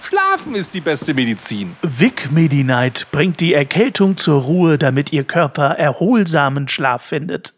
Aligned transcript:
Schlafen 0.00 0.54
ist 0.54 0.74
die 0.74 0.80
beste 0.80 1.14
Medizin. 1.14 1.76
Vic 1.82 2.30
Medi-Night 2.30 3.08
bringt 3.10 3.40
die 3.40 3.54
Erkältung 3.54 4.16
zur 4.16 4.42
Ruhe, 4.42 4.78
damit 4.78 5.12
Ihr 5.12 5.24
Körper 5.24 5.70
erholsamen 5.70 6.68
Schlaf 6.68 7.02
findet. 7.02 7.54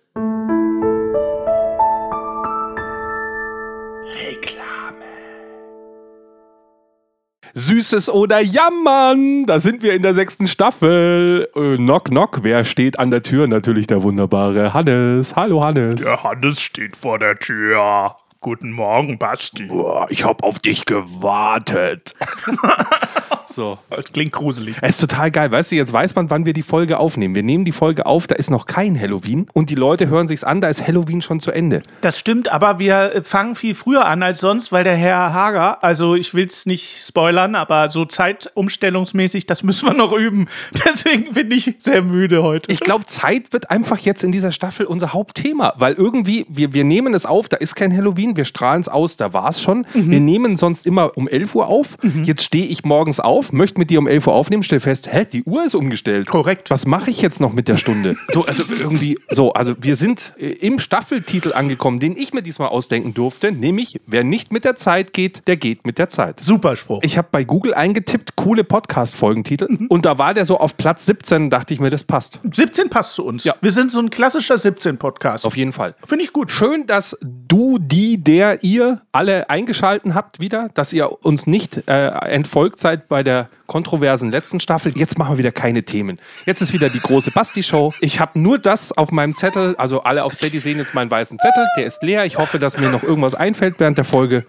Süßes 7.55 8.11
oder 8.11 8.41
Jammern. 8.41 9.45
Da 9.47 9.59
sind 9.59 9.83
wir 9.83 9.93
in 9.95 10.03
der 10.03 10.15
sechsten 10.15 10.49
Staffel. 10.49 11.49
Äh, 11.55 11.77
knock, 11.77 12.07
knock. 12.07 12.41
Wer 12.43 12.65
steht 12.65 12.99
an 12.99 13.11
der 13.11 13.23
Tür? 13.23 13.47
Natürlich 13.47 13.87
der 13.87 14.03
wunderbare 14.03 14.73
Hannes. 14.73 15.37
Hallo, 15.37 15.63
Hannes. 15.63 16.03
Der 16.03 16.23
Hannes 16.23 16.61
steht 16.61 16.97
vor 16.97 17.19
der 17.19 17.37
Tür. 17.37 18.17
Guten 18.43 18.73
Morgen, 18.73 19.19
Basti. 19.19 19.65
Boah, 19.65 20.07
ich 20.09 20.25
hab 20.25 20.43
auf 20.43 20.61
dich 20.61 20.87
gewartet. 20.87 22.15
So. 23.53 23.79
Das 23.91 24.13
klingt 24.13 24.33
gruselig. 24.33 24.77
Es 24.81 24.91
ist 24.91 25.01
total 25.01 25.31
geil. 25.31 25.51
Weißt 25.51 25.73
du, 25.73 25.77
jetzt 25.77 25.93
weiß 25.93 26.15
man, 26.15 26.31
wann 26.31 26.47
wir 26.47 26.53
die 26.53 26.63
Folge 26.63 26.99
aufnehmen. 26.99 27.35
Wir 27.35 27.43
nehmen 27.43 27.65
die 27.65 27.73
Folge 27.73 28.07
auf, 28.07 28.27
da 28.27 28.37
ist 28.37 28.51
noch 28.51 28.67
kein 28.67 28.99
Halloween 28.99 29.49
und 29.53 29.71
die 29.71 29.75
Leute 29.75 30.09
hören 30.09 30.29
sich's 30.29 30.45
an, 30.45 30.61
da 30.61 30.69
ist 30.69 30.87
Halloween 30.87 31.21
schon 31.21 31.41
zu 31.41 31.51
Ende. 31.51 31.83
Das 32.01 32.19
stimmt, 32.19 32.51
aber 32.51 32.79
wir 32.79 33.23
fangen 33.25 33.57
viel 33.57 33.75
früher 33.75 34.07
an 34.07 34.23
als 34.23 34.41
sonst, 34.41 34.71
weil 34.71 34.85
der 34.85 34.95
Herr 34.95 35.33
Hager, 35.33 35.83
also 35.83 36.15
ich 36.15 36.33
will's 36.33 36.67
nicht 36.67 37.03
spoilern, 37.05 37.55
aber 37.57 37.89
so 37.89 38.05
zeitumstellungsmäßig, 38.05 39.47
das 39.47 39.63
müssen 39.63 39.89
wir 39.89 39.95
noch 39.95 40.13
üben. 40.13 40.47
Deswegen 40.85 41.35
bin 41.35 41.51
ich 41.51 41.75
sehr 41.79 42.03
müde 42.03 42.43
heute. 42.43 42.71
Ich 42.71 42.81
glaube, 42.81 43.07
Zeit 43.07 43.53
wird 43.53 43.71
einfach 43.71 43.99
jetzt 43.99 44.23
in 44.23 44.31
dieser 44.31 44.53
Staffel 44.53 44.87
unser 44.87 45.13
Hauptthema, 45.13 45.75
weil 45.77 45.95
irgendwie, 45.95 46.47
wir, 46.49 46.73
wir 46.73 46.85
nehmen 46.85 47.15
es 47.15 47.27
auf, 47.27 47.49
da 47.49 47.57
ist 47.57 47.75
kein 47.75 47.95
Halloween, 47.97 48.37
wir 48.37 48.45
strahlen 48.45 48.81
es 48.81 48.89
aus, 48.89 49.17
da 49.17 49.33
war 49.33 49.49
es 49.49 49.61
schon. 49.61 49.87
Mhm. 49.93 50.11
Wir 50.11 50.21
nehmen 50.21 50.57
sonst 50.57 50.87
immer 50.87 51.17
um 51.17 51.27
11 51.27 51.55
Uhr 51.57 51.67
auf. 51.67 51.97
Mhm. 52.03 52.23
Jetzt 52.25 52.45
stehe 52.45 52.67
ich 52.67 52.85
morgens 52.85 53.19
auf 53.19 53.40
auf, 53.41 53.53
möchte 53.53 53.79
mit 53.79 53.89
dir 53.89 53.99
um 53.99 54.07
11 54.07 54.27
Uhr 54.27 54.35
aufnehmen, 54.35 54.63
stell 54.63 54.81
fest, 54.81 55.11
hä, 55.11 55.27
die 55.31 55.43
Uhr 55.45 55.65
ist 55.65 55.75
umgestellt. 55.75 56.29
Korrekt. 56.29 56.71
Was 56.71 56.87
mache 56.87 57.11
ich 57.11 57.23
jetzt 57.23 57.41
noch 57.41 57.55
mit 57.55 57.69
der 57.69 57.77
Stunde? 57.77 58.17
so, 58.33 58.45
also 58.45 58.65
irgendwie, 58.69 59.19
so, 59.31 59.55
also 59.55 59.75
wir 59.81 59.97
sind 59.97 60.35
äh, 60.39 60.49
im 60.49 60.79
Staffeltitel 60.79 61.55
angekommen, 61.55 62.01
den 62.01 62.17
ich 62.17 62.35
mir 62.35 62.43
diesmal 62.43 62.69
ausdenken 62.69 63.15
durfte, 63.15 63.51
nämlich, 63.51 63.99
wer 64.07 64.25
nicht 64.25 64.53
mit 64.53 64.65
der 64.65 64.77
Zeit 64.77 65.15
geht, 65.15 65.49
der 65.49 65.57
geht 65.57 65.87
mit 65.87 65.99
der 65.99 66.11
Zeit. 66.11 66.39
Super 66.39 66.77
Spruch. 66.77 67.01
Ich 67.03 67.17
habe 67.17 67.29
bei 67.33 67.45
Google 67.45 67.73
eingetippt, 67.73 68.37
coole 68.37 68.63
Podcast-Folgentitel 68.63 69.69
mhm. 69.71 69.87
und 69.87 70.05
da 70.05 70.19
war 70.19 70.35
der 70.35 70.45
so 70.45 70.59
auf 70.59 70.77
Platz 70.77 71.07
17, 71.07 71.49
dachte 71.49 71.73
ich 71.73 71.81
mir, 71.81 71.89
das 71.89 72.05
passt. 72.05 72.41
17 72.53 72.91
passt 72.91 73.15
zu 73.15 73.25
uns. 73.25 73.45
Ja. 73.45 73.55
Wir 73.63 73.73
sind 73.73 73.91
so 73.91 74.01
ein 74.01 74.11
klassischer 74.11 74.57
17-Podcast. 74.57 75.47
Auf 75.47 75.57
jeden 75.57 75.73
Fall. 75.73 75.95
Finde 76.07 76.25
ich 76.25 76.35
gut. 76.35 76.51
Schön, 76.51 76.87
dass 76.87 77.17
du, 77.23 77.79
die, 77.79 78.23
der, 78.23 78.63
ihr 78.63 79.01
alle 79.13 79.49
eingeschalten 79.49 80.15
habt 80.15 80.41
wieder, 80.41 80.69
dass 80.75 80.93
ihr 80.93 81.11
uns 81.25 81.47
nicht 81.47 81.89
äh, 81.89 82.09
entfolgt 82.09 82.81
seid 82.81 83.09
bei 83.09 83.23
der 83.23 83.30
der 83.31 83.49
kontroversen 83.67 84.33
letzten 84.33 84.59
Staffel. 84.59 84.93
Jetzt 84.99 85.17
machen 85.17 85.35
wir 85.35 85.39
wieder 85.39 85.53
keine 85.53 85.85
Themen. 85.85 86.19
Jetzt 86.47 86.61
ist 86.61 86.73
wieder 86.73 86.89
die 86.89 86.99
große 86.99 87.31
Basti-Show. 87.31 87.95
Ich 88.01 88.19
habe 88.19 88.41
nur 88.41 88.59
das 88.59 88.91
auf 88.91 89.13
meinem 89.13 89.37
Zettel. 89.37 89.77
Also 89.77 90.03
alle 90.03 90.25
auf 90.25 90.35
Steady 90.35 90.59
sehen 90.59 90.79
jetzt 90.79 90.95
meinen 90.95 91.11
weißen 91.11 91.39
Zettel. 91.39 91.69
Der 91.77 91.87
ist 91.87 92.03
leer. 92.03 92.25
Ich 92.25 92.39
hoffe, 92.39 92.59
dass 92.59 92.77
mir 92.77 92.89
noch 92.89 93.05
irgendwas 93.05 93.37
einfällt 93.37 93.77
während 93.79 93.99
der 93.99 94.05
Folge. 94.05 94.45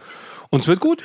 Und 0.54 0.60
es 0.60 0.68
wird 0.68 0.82
gut. 0.82 1.02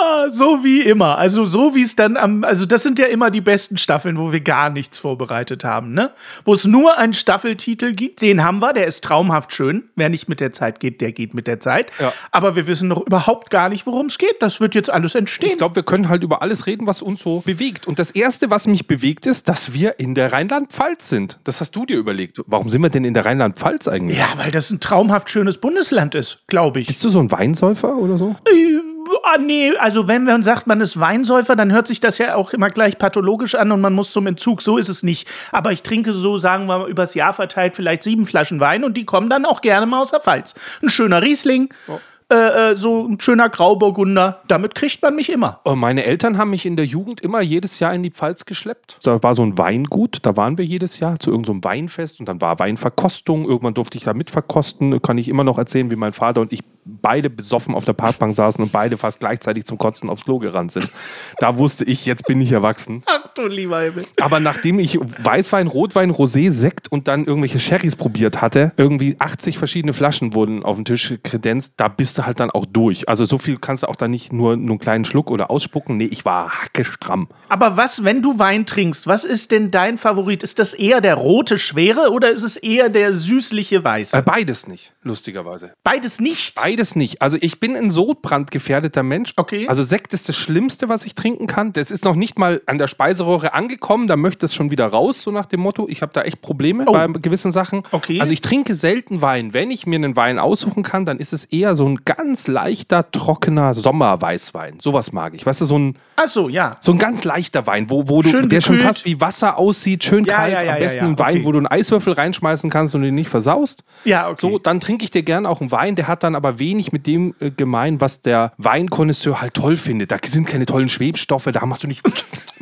Ah, 0.00 0.30
so 0.30 0.64
wie 0.64 0.80
immer. 0.80 1.18
Also 1.18 1.44
so 1.44 1.74
wie 1.74 1.82
es 1.82 1.96
dann 1.96 2.16
am, 2.16 2.44
also 2.44 2.64
das 2.64 2.82
sind 2.82 2.98
ja 2.98 3.04
immer 3.04 3.30
die 3.30 3.42
besten 3.42 3.76
Staffeln, 3.76 4.18
wo 4.18 4.32
wir 4.32 4.40
gar 4.40 4.70
nichts 4.70 4.96
vorbereitet 4.96 5.64
haben, 5.64 5.92
ne? 5.92 6.12
Wo 6.46 6.54
es 6.54 6.64
nur 6.64 6.96
einen 6.96 7.12
Staffeltitel 7.12 7.92
gibt, 7.92 8.22
den 8.22 8.42
haben 8.42 8.60
wir, 8.60 8.72
der 8.72 8.86
ist 8.86 9.04
traumhaft 9.04 9.52
schön. 9.52 9.90
Wer 9.96 10.08
nicht 10.08 10.30
mit 10.30 10.40
der 10.40 10.52
Zeit 10.52 10.80
geht, 10.80 11.02
der 11.02 11.12
geht 11.12 11.34
mit 11.34 11.46
der 11.46 11.60
Zeit. 11.60 11.90
Ja. 12.00 12.10
Aber 12.30 12.56
wir 12.56 12.66
wissen 12.66 12.88
noch 12.88 13.06
überhaupt 13.06 13.50
gar 13.50 13.68
nicht, 13.68 13.86
worum 13.86 14.06
es 14.06 14.16
geht. 14.16 14.36
Das 14.40 14.62
wird 14.62 14.74
jetzt 14.74 14.88
alles 14.88 15.14
entstehen. 15.14 15.50
Ich 15.50 15.58
glaube, 15.58 15.76
wir 15.76 15.82
können 15.82 16.08
halt 16.08 16.22
über 16.22 16.40
alles 16.40 16.64
reden, 16.64 16.86
was 16.86 17.02
uns 17.02 17.20
so 17.20 17.40
bewegt. 17.40 17.86
Und 17.86 17.98
das 17.98 18.10
Erste, 18.10 18.50
was 18.50 18.66
mich 18.66 18.86
bewegt, 18.86 19.26
ist, 19.26 19.46
dass 19.46 19.74
wir 19.74 20.00
in 20.00 20.14
der 20.14 20.32
Rheinland-Pfalz 20.32 21.10
sind. 21.10 21.38
Das 21.44 21.60
hast 21.60 21.72
du 21.72 21.84
dir 21.84 21.98
überlegt. 21.98 22.40
Warum 22.46 22.70
sind 22.70 22.80
wir 22.80 22.88
denn 22.88 23.04
in 23.04 23.12
der 23.12 23.26
Rheinland-Pfalz 23.26 23.88
eigentlich? 23.88 24.16
Ja, 24.16 24.28
weil 24.38 24.52
das 24.52 24.70
ein 24.70 24.80
traumhaft 24.80 25.28
schönes 25.28 25.58
Bundesland 25.58 26.14
ist, 26.14 26.38
glaube 26.46 26.80
ich. 26.80 26.86
Bist 26.86 27.04
du 27.04 27.10
so 27.10 27.20
ein 27.20 27.30
Weinsäufer 27.30 27.94
oder 27.94 28.16
so? 28.16 28.36
Äh, 28.48 28.85
ah, 29.22 29.38
nee, 29.38 29.72
also 29.76 30.08
wenn 30.08 30.24
man 30.24 30.42
sagt, 30.42 30.66
man 30.66 30.80
ist 30.80 30.98
Weinsäufer, 30.98 31.56
dann 31.56 31.72
hört 31.72 31.86
sich 31.86 32.00
das 32.00 32.18
ja 32.18 32.34
auch 32.34 32.52
immer 32.52 32.70
gleich 32.70 32.98
pathologisch 32.98 33.54
an 33.54 33.72
und 33.72 33.80
man 33.80 33.92
muss 33.92 34.12
zum 34.12 34.26
Entzug. 34.26 34.62
So 34.62 34.78
ist 34.78 34.88
es 34.88 35.02
nicht. 35.02 35.28
Aber 35.52 35.72
ich 35.72 35.82
trinke 35.82 36.12
so, 36.12 36.36
sagen 36.36 36.66
wir 36.66 36.78
mal, 36.78 36.90
übers 36.90 37.14
Jahr 37.14 37.34
verteilt 37.34 37.76
vielleicht 37.76 38.02
sieben 38.02 38.26
Flaschen 38.26 38.60
Wein 38.60 38.84
und 38.84 38.96
die 38.96 39.04
kommen 39.04 39.30
dann 39.30 39.44
auch 39.44 39.60
gerne 39.60 39.86
mal 39.86 40.00
aus 40.00 40.10
der 40.10 40.20
Pfalz. 40.20 40.54
Ein 40.82 40.88
schöner 40.88 41.22
Riesling. 41.22 41.68
Oh 41.88 41.98
äh, 42.28 42.72
äh, 42.72 42.74
so 42.74 43.06
ein 43.06 43.20
schöner 43.20 43.48
Grauburgunder. 43.48 44.40
Damit 44.48 44.74
kriegt 44.74 45.00
man 45.00 45.14
mich 45.14 45.30
immer. 45.30 45.60
Oh, 45.64 45.76
meine 45.76 46.04
Eltern 46.04 46.38
haben 46.38 46.50
mich 46.50 46.66
in 46.66 46.74
der 46.74 46.84
Jugend 46.84 47.20
immer 47.20 47.40
jedes 47.40 47.78
Jahr 47.78 47.94
in 47.94 48.02
die 48.02 48.10
Pfalz 48.10 48.44
geschleppt. 48.44 48.98
Da 49.04 49.22
war 49.22 49.34
so 49.34 49.42
ein 49.42 49.56
Weingut, 49.58 50.18
da 50.22 50.36
waren 50.36 50.58
wir 50.58 50.64
jedes 50.64 50.98
Jahr 50.98 51.20
zu 51.20 51.30
irgendeinem 51.30 51.60
so 51.62 51.68
Weinfest 51.68 52.18
und 52.18 52.28
dann 52.28 52.40
war 52.40 52.58
Weinverkostung. 52.58 53.44
Irgendwann 53.44 53.74
durfte 53.74 53.96
ich 53.96 54.04
da 54.04 54.12
mitverkosten. 54.12 55.00
Kann 55.02 55.18
ich 55.18 55.28
immer 55.28 55.44
noch 55.44 55.56
erzählen, 55.56 55.88
wie 55.90 55.96
mein 55.96 56.12
Vater 56.12 56.40
und 56.40 56.52
ich 56.52 56.64
beide 56.84 57.30
besoffen 57.30 57.74
auf 57.74 57.84
der 57.84 57.92
Parkbank 57.92 58.34
saßen 58.34 58.62
und 58.62 58.72
beide 58.72 58.96
fast 58.96 59.20
gleichzeitig 59.20 59.64
zum 59.64 59.78
Kotzen 59.78 60.08
aufs 60.08 60.24
Klo 60.24 60.38
gerannt 60.38 60.72
sind. 60.72 60.90
Da 61.38 61.58
wusste 61.58 61.84
ich, 61.84 62.06
jetzt 62.06 62.26
bin 62.26 62.40
ich 62.40 62.52
erwachsen. 62.52 63.02
Du 63.36 63.46
lieber 63.46 63.82
Himmel. 63.82 64.06
Aber 64.18 64.40
nachdem 64.40 64.78
ich 64.78 64.98
Weißwein, 64.98 65.66
Rotwein, 65.66 66.10
Rosé, 66.10 66.50
Sekt 66.50 66.90
und 66.90 67.06
dann 67.06 67.26
irgendwelche 67.26 67.60
Sherrys 67.60 67.94
probiert 67.94 68.40
hatte, 68.40 68.72
irgendwie 68.78 69.16
80 69.18 69.58
verschiedene 69.58 69.92
Flaschen 69.92 70.32
wurden 70.32 70.62
auf 70.62 70.76
den 70.76 70.86
Tisch 70.86 71.12
kredenzt, 71.22 71.74
da 71.76 71.88
bist 71.88 72.16
du 72.16 72.24
halt 72.24 72.40
dann 72.40 72.50
auch 72.50 72.64
durch. 72.64 73.10
Also 73.10 73.26
so 73.26 73.36
viel 73.36 73.58
kannst 73.58 73.82
du 73.82 73.88
auch 73.88 73.96
dann 73.96 74.10
nicht 74.10 74.32
nur, 74.32 74.56
nur 74.56 74.70
einen 74.70 74.78
kleinen 74.78 75.04
Schluck 75.04 75.30
oder 75.30 75.50
ausspucken. 75.50 75.98
Nee, 75.98 76.06
ich 76.06 76.24
war 76.24 76.62
hackestramm. 76.62 77.28
Aber 77.50 77.76
was, 77.76 78.04
wenn 78.04 78.22
du 78.22 78.38
Wein 78.38 78.64
trinkst, 78.64 79.06
was 79.06 79.26
ist 79.26 79.52
denn 79.52 79.70
dein 79.70 79.98
Favorit? 79.98 80.42
Ist 80.42 80.58
das 80.58 80.72
eher 80.72 81.02
der 81.02 81.16
rote 81.16 81.58
Schwere 81.58 82.12
oder 82.12 82.30
ist 82.30 82.42
es 82.42 82.56
eher 82.56 82.88
der 82.88 83.12
süßliche 83.12 83.84
Weiße? 83.84 84.16
Äh, 84.16 84.22
beides 84.22 84.66
nicht, 84.66 84.94
lustigerweise. 85.02 85.74
Beides 85.84 86.20
nicht? 86.20 86.54
Beides 86.54 86.96
nicht. 86.96 87.20
Also 87.20 87.36
ich 87.38 87.60
bin 87.60 87.76
ein 87.76 87.90
sodbrandgefährdeter 87.90 89.02
Mensch. 89.02 89.34
Okay. 89.36 89.68
Also 89.68 89.82
Sekt 89.82 90.14
ist 90.14 90.30
das 90.30 90.36
Schlimmste, 90.36 90.88
was 90.88 91.04
ich 91.04 91.14
trinken 91.14 91.46
kann. 91.46 91.74
Das 91.74 91.90
ist 91.90 92.06
noch 92.06 92.14
nicht 92.14 92.38
mal 92.38 92.62
an 92.64 92.78
der 92.78 92.88
Speiseröhre 93.26 93.54
angekommen. 93.54 94.06
Da 94.06 94.16
möchte 94.16 94.46
es 94.46 94.54
schon 94.54 94.70
wieder 94.70 94.86
raus, 94.86 95.22
so 95.22 95.30
nach 95.30 95.46
dem 95.46 95.60
Motto. 95.60 95.86
Ich 95.88 96.02
habe 96.02 96.12
da 96.12 96.22
echt 96.22 96.40
Probleme 96.40 96.84
oh. 96.86 96.92
bei 96.92 97.06
gewissen 97.08 97.52
Sachen. 97.52 97.82
Okay. 97.90 98.20
Also 98.20 98.32
ich 98.32 98.40
trinke 98.40 98.74
selten 98.74 99.22
Wein. 99.22 99.52
Wenn 99.52 99.70
ich 99.70 99.86
mir 99.86 99.96
einen 99.96 100.16
Wein 100.16 100.38
aussuchen 100.38 100.82
kann, 100.82 101.04
dann 101.04 101.18
ist 101.18 101.32
es 101.32 101.44
eher 101.44 101.76
so 101.76 101.86
ein 101.86 102.00
ganz 102.04 102.46
leichter, 102.46 103.10
trockener 103.10 103.74
Sommerweißwein. 103.74 104.80
Sowas 104.80 105.12
mag 105.12 105.34
ich. 105.34 105.44
Weißt 105.44 105.60
du, 105.60 105.64
so 105.66 105.78
ein. 105.78 105.96
Ach 106.16 106.28
so, 106.28 106.48
ja. 106.48 106.76
So 106.80 106.92
ein 106.92 106.98
ganz 106.98 107.24
leichter 107.24 107.66
Wein, 107.66 107.90
wo, 107.90 108.08
wo 108.08 108.22
du, 108.22 108.30
der 108.30 108.42
gekühlt. 108.42 108.62
schon 108.62 108.78
fast 108.78 109.04
wie 109.04 109.20
Wasser 109.20 109.58
aussieht, 109.58 110.04
schön 110.04 110.24
ja, 110.24 110.34
kalt. 110.34 110.52
Ja, 110.52 110.62
ja, 110.62 110.72
Am 110.74 110.78
besten 110.78 111.04
ein 111.04 111.18
Wein, 111.18 111.36
okay. 111.36 111.44
wo 111.44 111.52
du 111.52 111.58
einen 111.58 111.66
Eiswürfel 111.66 112.14
reinschmeißen 112.14 112.70
kannst 112.70 112.94
und 112.94 113.02
den 113.02 113.14
nicht 113.14 113.28
versaust. 113.28 113.84
Ja, 114.04 114.28
okay. 114.28 114.38
So, 114.40 114.58
dann 114.58 114.80
trinke 114.80 115.04
ich 115.04 115.10
dir 115.10 115.22
gerne 115.22 115.48
auch 115.48 115.60
einen 115.60 115.70
Wein, 115.72 115.94
der 115.94 116.08
hat 116.08 116.22
dann 116.22 116.34
aber 116.34 116.58
wenig 116.58 116.92
mit 116.92 117.06
dem 117.06 117.34
äh, 117.40 117.50
gemein, 117.50 118.00
was 118.00 118.22
der 118.22 118.52
Weinkonnoisseur 118.56 119.40
halt 119.40 119.54
toll 119.54 119.76
findet. 119.76 120.10
Da 120.10 120.18
sind 120.24 120.46
keine 120.46 120.64
tollen 120.64 120.88
Schwebstoffe, 120.88 121.48
da 121.52 121.66
machst 121.66 121.82
du 121.82 121.88
nicht. 121.88 122.02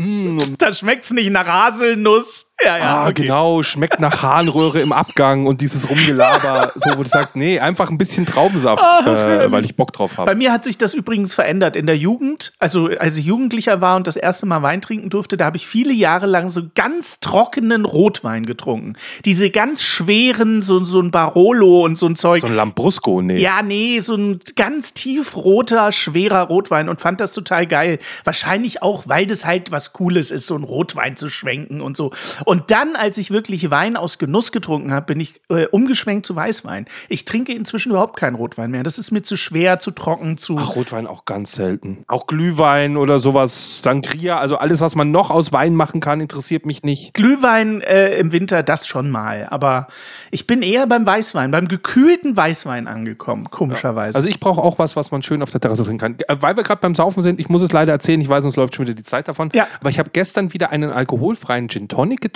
da 0.59 0.73
schmeckt 0.73 1.05
es 1.05 1.11
nicht 1.11 1.31
nach 1.31 1.47
Haselnuss. 1.47 2.53
Ja, 2.63 2.79
ja. 2.79 2.85
Ah, 2.85 3.09
okay. 3.09 3.23
genau, 3.23 3.63
schmeckt 3.63 3.99
nach 3.99 4.23
Harnröhre 4.23 4.81
im 4.81 4.93
Abgang 4.93 5.47
und 5.47 5.61
dieses 5.61 5.91
Rumgelaber, 5.91 6.73
so 6.77 6.97
wo 6.97 7.03
du 7.03 7.09
sagst, 7.09 7.35
nee, 7.35 7.59
einfach 7.59 7.91
ein 7.91 7.99
bisschen 7.99 8.27
Traubensaft, 8.27 8.83
oh, 8.83 9.11
äh, 9.11 9.51
weil 9.51 9.65
ich 9.65 9.75
Bock 9.77 9.93
drauf 9.93 10.17
habe. 10.17 10.31
Bei 10.31 10.35
mir 10.37 10.53
hat 10.53 10.63
sich 10.63 10.79
das 10.79 10.95
übrigens 10.95 11.35
verändert 11.35 11.75
in 11.75 11.87
der 11.87 11.97
Jugend. 11.97 12.53
Also 12.61 12.91
als 12.99 13.17
ich 13.17 13.27
Jugendlicher 13.27 13.81
war 13.81 13.97
und 13.97 14.07
das 14.07 14.17
erste 14.17 14.47
Mal 14.47 14.63
Wein 14.63 14.81
trinken 14.81 15.11
durfte, 15.11 15.37
da 15.37 15.47
habe 15.47 15.57
ich 15.57 15.67
viele 15.67 15.93
Jahre 15.93 16.27
lang 16.27 16.49
so 16.49 16.63
ganz 16.75 17.19
trockenen 17.19 17.85
Rotwein 17.85 18.47
getrunken. 18.47 18.95
Diese 19.25 19.51
ganz 19.51 19.83
schweren, 19.83 20.63
so, 20.63 20.83
so 20.85 21.01
ein 21.01 21.11
Barolo 21.11 21.85
und 21.85 21.97
so 21.97 22.07
ein 22.07 22.15
Zeug. 22.15 22.43
So 22.43 22.47
ein 22.47 22.55
Lambrusco, 22.55 23.21
nee. 23.21 23.39
Ja, 23.39 23.63
nee, 23.63 23.99
so 23.99 24.15
ein 24.15 24.39
ganz 24.55 24.95
tiefroter, 24.95 25.91
schwerer 25.91 26.43
Rotwein 26.43 26.89
und 26.89 27.01
fand 27.01 27.21
das 27.21 27.33
total 27.33 27.67
geil. 27.67 27.99
Wahrscheinlich 28.23 28.81
auch, 28.81 29.05
weil 29.07 29.27
das 29.27 29.45
halt 29.45 29.73
was 29.73 29.93
Cooles 29.93 30.31
ist, 30.31 30.47
so 30.47 30.55
ein 30.55 30.63
Rotwein 30.63 31.17
zu 31.17 31.29
schwenken 31.29 31.81
und 31.81 31.97
so. 31.97 32.13
Und 32.45 32.71
dann, 32.71 32.97
als 32.97 33.19
ich 33.19 33.31
wirklich 33.31 33.71
Wein 33.71 33.97
aus 33.97 34.19
Genuss 34.19 34.53
getrunken 34.53 34.93
habe, 34.93 35.07
bin 35.07 35.21
ich 35.21 35.41
äh, 35.49 35.67
umgeschwenkt 35.67 36.27
zu 36.27 36.37
Weißwein. 36.37 36.87
Ich 37.09 37.25
trinke 37.25 37.53
inzwischen 37.53 37.91
überhaupt 37.91 38.17
keinen 38.17 38.35
Rotwein 38.35 38.71
mehr. 38.71 38.83
Das 38.83 38.99
ist 38.99 39.11
mir 39.11 39.23
zu 39.23 39.37
schwer, 39.37 39.79
zu 39.79 39.91
trocken, 39.91 40.37
zu. 40.37 40.57
Ach, 40.59 40.77
Rotwein 40.77 41.07
auch 41.07 41.25
ganz 41.25 41.53
selten. 41.53 42.05
Auch 42.07 42.27
Glühwein 42.27 42.97
oder 42.97 43.19
sowas, 43.19 43.83
Sangria, 43.83 44.39
also 44.39 44.57
alles, 44.57 44.81
was 44.81 44.95
man 44.95 45.11
noch 45.11 45.31
aus 45.31 45.53
Wein 45.53 45.75
machen 45.75 46.01
kann, 46.01 46.21
interessiert 46.21 46.67
mich 46.67 46.83
nicht. 46.83 47.15
Glühwein 47.15 47.81
äh, 47.81 48.19
im 48.19 48.33
Winter, 48.33 48.63
das 48.63 48.87
schon 48.87 49.11
mal. 49.11 49.49
Aber 49.51 49.89
ich 50.31 50.47
bin 50.47 50.63
eher 50.63 50.87
beim 50.87 51.07
Weißwein, 51.07 51.51
beim 51.51 51.69
gekühlten 51.69 52.37
Weißwein 52.37 52.87
angekommen, 52.87 53.51
komischerweise. 53.51 54.17
Also 54.17 54.29
ich 54.29 54.41
brauche 54.41 54.63
auch 54.63 54.79
was, 54.79 54.97
was 54.97 55.11
man 55.11 55.23
schön 55.23 55.43
auf 55.43 55.51
der 55.51 55.61
Terrasse 55.61 55.85
trinken 55.85 55.99
kann. 55.99 56.17
Äh, 56.29 56.37
Weil 56.41 56.57
wir 56.57 56.63
gerade 56.63 56.81
beim 56.81 56.95
Saufen 56.95 57.23
sind, 57.23 57.41
ich 57.41 57.49
muss 57.49 57.63
es 57.63 57.73
leider 57.73 57.93
erzählen, 57.93 58.21
ich 58.21 58.29
weiß, 58.29 58.45
uns 58.45 58.57
läuft 58.57 58.75
schon 58.75 58.87
wieder 58.87 58.95
die 58.95 59.03
Zeit 59.03 59.29
davon. 59.29 59.51
Ja. 59.55 59.67
Aber 59.81 59.91
ich 59.91 59.99
habe 59.99 60.11
gestern 60.13 60.53
wieder 60.53 60.71
einen 60.71 60.91
alkoholfreien 60.91 61.69
Gin 61.69 61.89
Tonic 61.89 62.21
getrunken. 62.21 62.34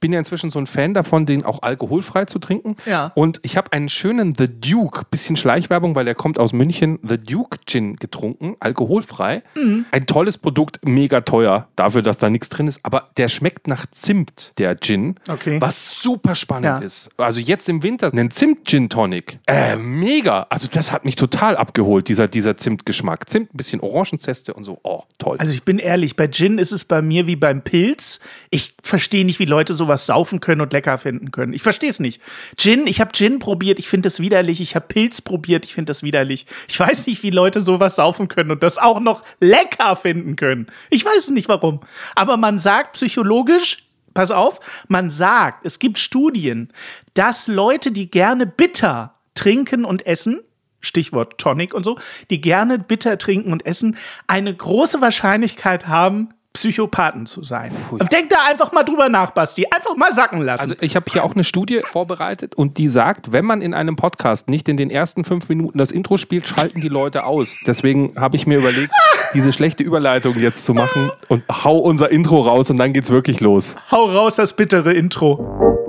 Bin 0.00 0.12
ja 0.12 0.18
inzwischen 0.18 0.50
so 0.50 0.58
ein 0.58 0.66
Fan 0.66 0.94
davon, 0.94 1.26
den 1.26 1.44
auch 1.44 1.62
alkoholfrei 1.62 2.24
zu 2.24 2.38
trinken. 2.38 2.76
Ja. 2.86 3.12
Und 3.14 3.40
ich 3.42 3.56
habe 3.56 3.72
einen 3.72 3.88
schönen 3.88 4.34
The 4.34 4.46
Duke, 4.48 5.02
bisschen 5.10 5.36
Schleichwerbung, 5.36 5.94
weil 5.94 6.04
der 6.04 6.14
kommt 6.14 6.38
aus 6.38 6.52
München, 6.52 6.98
The 7.06 7.18
Duke 7.18 7.58
Gin 7.66 7.96
getrunken, 7.96 8.56
alkoholfrei. 8.60 9.42
Mhm. 9.54 9.84
Ein 9.90 10.06
tolles 10.06 10.38
Produkt, 10.38 10.80
mega 10.86 11.20
teuer, 11.20 11.68
dafür, 11.76 12.02
dass 12.02 12.18
da 12.18 12.30
nichts 12.30 12.48
drin 12.48 12.66
ist. 12.66 12.80
Aber 12.84 13.10
der 13.16 13.28
schmeckt 13.28 13.66
nach 13.66 13.86
Zimt, 13.90 14.52
der 14.58 14.76
Gin. 14.78 15.16
Okay. 15.28 15.60
Was 15.60 16.00
super 16.02 16.34
spannend 16.34 16.64
Ja. 16.66 16.78
ist. 16.78 17.10
Also 17.16 17.40
jetzt 17.40 17.68
im 17.68 17.82
Winter 17.82 18.12
einen 18.12 18.30
Zimt-Gin 18.30 18.88
Tonic. 18.88 19.38
Äh, 19.46 19.76
mega. 19.76 20.46
Also 20.50 20.68
das 20.70 20.92
hat 20.92 21.04
mich 21.04 21.16
total 21.16 21.56
abgeholt, 21.56 22.08
dieser, 22.08 22.28
dieser 22.28 22.56
Zimtgeschmack. 22.56 23.28
Zimt, 23.28 23.52
ein 23.52 23.56
bisschen 23.56 23.80
Orangenzeste 23.80 24.54
und 24.54 24.64
so. 24.64 24.78
Oh, 24.84 25.02
toll. 25.18 25.36
Also 25.40 25.52
ich 25.52 25.64
bin 25.64 25.78
ehrlich, 25.78 26.16
bei 26.16 26.28
Gin 26.28 26.58
ist 26.58 26.72
es 26.72 26.84
bei 26.84 27.02
mir 27.02 27.26
wie 27.26 27.36
beim 27.36 27.62
Pilz. 27.62 28.20
Ich 28.50 28.74
verstehe 28.82 29.24
nicht, 29.24 29.39
wie 29.40 29.46
Leute 29.46 29.74
sowas 29.74 30.06
saufen 30.06 30.38
können 30.38 30.60
und 30.60 30.72
lecker 30.72 30.96
finden 30.98 31.32
können. 31.32 31.52
Ich 31.52 31.62
verstehe 31.62 31.90
es 31.90 31.98
nicht. 31.98 32.22
Gin, 32.56 32.86
ich 32.86 33.00
habe 33.00 33.10
Gin 33.12 33.40
probiert, 33.40 33.80
ich 33.80 33.88
finde 33.88 34.06
das 34.06 34.20
widerlich. 34.20 34.60
Ich 34.60 34.76
habe 34.76 34.86
Pilz 34.86 35.20
probiert, 35.20 35.64
ich 35.64 35.74
finde 35.74 35.90
das 35.90 36.04
widerlich. 36.04 36.46
Ich 36.68 36.78
weiß 36.78 37.06
nicht, 37.06 37.22
wie 37.24 37.30
Leute 37.30 37.60
sowas 37.60 37.96
saufen 37.96 38.28
können 38.28 38.52
und 38.52 38.62
das 38.62 38.78
auch 38.78 39.00
noch 39.00 39.24
lecker 39.40 39.96
finden 39.96 40.36
können. 40.36 40.68
Ich 40.90 41.04
weiß 41.04 41.30
nicht 41.30 41.48
warum. 41.48 41.80
Aber 42.14 42.36
man 42.36 42.60
sagt 42.60 42.92
psychologisch, 42.92 43.88
pass 44.14 44.30
auf, 44.30 44.60
man 44.88 45.10
sagt, 45.10 45.66
es 45.66 45.78
gibt 45.78 45.98
Studien, 45.98 46.72
dass 47.14 47.48
Leute, 47.48 47.90
die 47.90 48.10
gerne 48.10 48.46
bitter 48.46 49.16
trinken 49.34 49.84
und 49.84 50.06
essen, 50.06 50.42
Stichwort 50.80 51.38
Tonic 51.38 51.74
und 51.74 51.84
so, 51.84 51.98
die 52.30 52.40
gerne 52.40 52.78
bitter 52.78 53.18
trinken 53.18 53.52
und 53.52 53.66
essen, 53.66 53.96
eine 54.26 54.54
große 54.54 55.00
Wahrscheinlichkeit 55.00 55.86
haben, 55.86 56.34
Psychopathen 56.52 57.26
zu 57.26 57.44
sein. 57.44 57.72
Denk 58.10 58.28
da 58.28 58.36
einfach 58.48 58.72
mal 58.72 58.82
drüber 58.82 59.08
nach, 59.08 59.30
Basti. 59.30 59.66
Einfach 59.70 59.96
mal 59.96 60.12
sacken 60.12 60.42
lassen. 60.42 60.60
Also 60.60 60.74
ich 60.80 60.96
habe 60.96 61.06
hier 61.10 61.24
auch 61.24 61.34
eine 61.34 61.44
Studie 61.44 61.78
vorbereitet 61.78 62.56
und 62.56 62.76
die 62.76 62.88
sagt, 62.88 63.32
wenn 63.32 63.44
man 63.44 63.62
in 63.62 63.72
einem 63.72 63.94
Podcast 63.94 64.48
nicht 64.48 64.68
in 64.68 64.76
den 64.76 64.90
ersten 64.90 65.24
fünf 65.24 65.48
Minuten 65.48 65.78
das 65.78 65.92
Intro 65.92 66.16
spielt, 66.16 66.48
schalten 66.48 66.80
die 66.80 66.88
Leute 66.88 67.24
aus. 67.24 67.56
Deswegen 67.66 68.14
habe 68.16 68.36
ich 68.36 68.48
mir 68.48 68.58
überlegt, 68.58 68.92
diese 69.34 69.52
schlechte 69.52 69.84
Überleitung 69.84 70.36
jetzt 70.38 70.64
zu 70.64 70.74
machen 70.74 71.12
und 71.28 71.44
hau 71.48 71.78
unser 71.78 72.10
Intro 72.10 72.40
raus 72.40 72.68
und 72.70 72.78
dann 72.78 72.92
geht's 72.92 73.10
wirklich 73.10 73.40
los. 73.40 73.76
Hau 73.90 74.06
raus 74.06 74.34
das 74.34 74.54
bittere 74.54 74.92
Intro. 74.92 75.88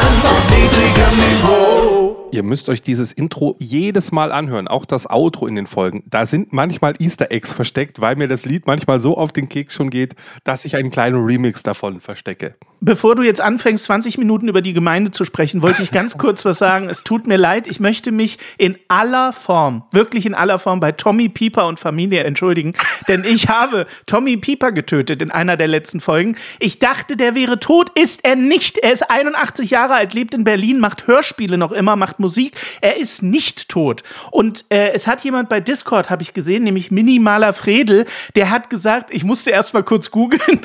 Ihr 2.31 2.43
müsst 2.43 2.69
euch 2.69 2.81
dieses 2.81 3.11
Intro 3.11 3.57
jedes 3.59 4.13
Mal 4.13 4.31
anhören, 4.31 4.69
auch 4.69 4.85
das 4.85 5.09
Outro 5.09 5.47
in 5.47 5.55
den 5.55 5.67
Folgen. 5.67 6.03
Da 6.05 6.25
sind 6.25 6.53
manchmal 6.53 6.93
Easter 6.99 7.29
Eggs 7.29 7.51
versteckt, 7.51 7.99
weil 7.99 8.15
mir 8.15 8.29
das 8.29 8.45
Lied 8.45 8.67
manchmal 8.67 9.01
so 9.01 9.17
auf 9.17 9.33
den 9.33 9.49
Keks 9.49 9.75
schon 9.75 9.89
geht, 9.89 10.15
dass 10.45 10.63
ich 10.63 10.77
einen 10.77 10.91
kleinen 10.91 11.21
Remix 11.25 11.61
davon 11.61 11.99
verstecke. 11.99 12.55
Bevor 12.83 13.13
du 13.13 13.21
jetzt 13.21 13.41
anfängst, 13.41 13.83
20 13.85 14.17
Minuten 14.17 14.47
über 14.47 14.63
die 14.63 14.73
Gemeinde 14.73 15.11
zu 15.11 15.23
sprechen, 15.23 15.61
wollte 15.61 15.83
ich 15.83 15.91
ganz 15.91 16.17
kurz 16.17 16.43
was 16.45 16.57
sagen. 16.57 16.89
Es 16.89 17.03
tut 17.03 17.27
mir 17.27 17.37
leid, 17.37 17.67
ich 17.67 17.79
möchte 17.79 18.11
mich 18.11 18.39
in 18.57 18.75
aller 18.87 19.33
Form, 19.33 19.83
wirklich 19.91 20.25
in 20.25 20.33
aller 20.33 20.57
Form 20.57 20.79
bei 20.79 20.91
Tommy 20.91 21.29
Pieper 21.29 21.67
und 21.67 21.77
Familie 21.79 22.23
entschuldigen, 22.23 22.73
denn 23.07 23.23
ich 23.23 23.49
habe 23.49 23.85
Tommy 24.07 24.35
Pieper 24.35 24.71
getötet 24.71 25.21
in 25.21 25.29
einer 25.29 25.57
der 25.57 25.67
letzten 25.67 25.99
Folgen. 25.99 26.35
Ich 26.57 26.79
dachte, 26.79 27.17
der 27.17 27.35
wäre 27.35 27.59
tot, 27.59 27.91
ist 27.99 28.25
er 28.25 28.35
nicht. 28.35 28.79
Er 28.79 28.93
ist 28.93 29.11
81 29.11 29.69
Jahre 29.69 29.93
alt, 29.93 30.15
lebt 30.15 30.33
in 30.33 30.43
Berlin, 30.43 30.79
macht 30.79 31.05
Hörspiele 31.05 31.59
noch 31.59 31.71
immer, 31.71 31.95
macht 31.95 32.19
Musik. 32.19 32.55
Er 32.81 32.97
ist 32.97 33.21
nicht 33.21 33.69
tot. 33.69 34.01
Und 34.31 34.65
äh, 34.69 34.91
es 34.93 35.05
hat 35.05 35.23
jemand 35.23 35.49
bei 35.49 35.59
Discord, 35.59 36.09
habe 36.09 36.23
ich 36.23 36.33
gesehen, 36.33 36.63
nämlich 36.63 36.89
Minimaler 36.89 37.53
Fredel, 37.53 38.05
der 38.35 38.49
hat 38.49 38.71
gesagt, 38.71 39.11
ich 39.13 39.23
musste 39.23 39.51
erst 39.51 39.75
mal 39.75 39.83
kurz 39.83 40.09
googeln, 40.09 40.61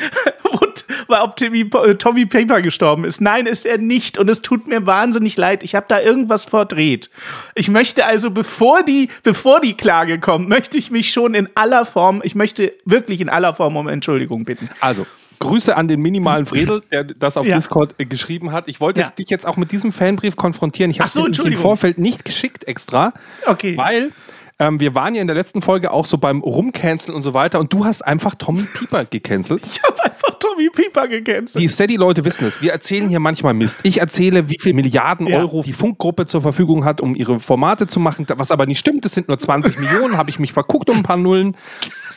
und 0.61 0.85
war, 1.09 1.25
ob 1.25 1.37
Timmy, 1.37 1.61
äh, 1.63 1.95
Tommy 1.95 2.27
Paper 2.27 2.63
gestorben 2.63 3.05
ist. 3.05 3.21
Nein, 3.21 3.47
ist 3.47 3.67
er 3.67 3.79
nicht. 3.79 4.19
Und 4.19 4.29
es 4.29 4.43
tut 4.43 4.67
mir 4.69 4.87
wahnsinnig 4.87 5.37
leid. 5.37 5.63
Ich 5.63 5.75
habe 5.75 5.87
da 5.89 6.01
irgendwas 6.01 6.45
verdreht. 6.45 7.11
Ich 7.55 7.69
möchte 7.69 8.05
also, 8.07 8.31
bevor 8.31 8.83
die, 8.83 9.09
bevor 9.23 9.61
die 9.61 9.75
Klage 9.75 10.19
kommt, 10.19 10.49
möchte 10.49 10.79
ich 10.79 10.91
mich 10.91 11.11
schon 11.13 11.35
in 11.35 11.49
aller 11.55 11.85
Form, 11.87 12.21
ich 12.25 12.35
möchte 12.35 12.73
wirklich 12.85 13.21
in 13.21 13.29
aller 13.29 13.55
Form 13.55 13.77
um 13.77 13.89
Entschuldigung 13.89 14.45
bitten. 14.45 14.69
Also, 14.81 15.07
Grüße 15.39 15.77
an 15.77 15.87
den 15.87 16.01
minimalen 16.01 16.47
Fredel, 16.47 16.83
der 16.91 17.05
das 17.05 17.37
auf 17.37 17.47
Ja. 17.47 17.57
Discord 17.57 17.95
äh, 17.99 18.07
geschrieben 18.07 18.53
hat. 18.53 18.69
Ich 18.69 18.81
wollte 18.81 19.03
Ja. 19.03 19.11
dich 19.11 19.29
jetzt 19.29 19.47
auch 19.47 19.59
mit 19.59 19.71
diesem 19.71 19.93
Fanbrief 19.93 20.35
konfrontieren. 20.35 20.91
Ich 20.91 21.01
habe 21.01 21.11
so, 21.11 21.27
es 21.27 21.39
im. 21.39 21.57
Vorfeld 21.57 21.99
nicht 21.99 22.25
geschickt 22.25 22.65
extra, 22.65 23.13
Okay. 23.45 23.77
weil 23.77 24.13
ähm, 24.59 24.81
wir 24.81 24.95
waren 24.95 25.15
ja 25.15 25.21
in 25.21 25.27
der 25.27 25.37
letzten 25.37 25.61
Folge 25.63 25.91
auch 25.91 26.07
so 26.07 26.19
beim 26.19 26.41
Rumcanceln 26.41 27.15
und 27.15 27.23
so 27.23 27.35
weiter 27.35 27.61
und 27.61 27.73
du 27.73 27.85
hast 27.85 28.03
einfach 28.03 28.35
Tommy 28.35 28.63
Pieper 28.63 29.05
gecancelt. 29.05 29.63
Ich 29.71 29.83
habe 29.83 30.03
einfach 30.05 30.39
Tommy 30.39 30.71
Pieper 30.71 31.09
gecancelt. 31.09 31.63
Die 31.63 31.69
Steady-Leute 31.69 32.25
wissen 32.25 32.47
es. 32.47 32.63
Wir 32.63 32.73
erzählen 32.73 33.09
hier 33.09 33.21
manchmal 33.21 33.53
Mist. 33.55 33.81
Ich 33.83 34.01
erzähle, 34.01 34.49
wie 34.49 34.59
viel 34.61 34.73
Milliarden 34.73 35.27
Ja. 35.27 35.39
Euro 35.39 35.63
die 35.63 35.73
Funkgruppe 35.75 36.27
zur 36.27 36.41
Verfügung 36.41 36.85
hat, 36.85 37.01
um 37.01 37.15
ihre 37.15 37.41
Formate 37.41 37.87
zu 37.87 38.01
machen. 38.01 38.27
Was 38.37 38.51
aber 38.51 38.65
nicht 38.67 38.79
stimmt, 38.79 39.05
es 39.05 39.13
sind 39.13 39.29
nur 39.29 39.39
20 39.39 39.79
Millionen. 39.79 40.17
Habe 40.17 40.31
ich 40.31 40.39
mich 40.39 40.53
verguckt 40.53 40.89
um 40.89 40.99
ein 40.99 41.03
paar 41.03 41.17
Nullen. 41.19 41.57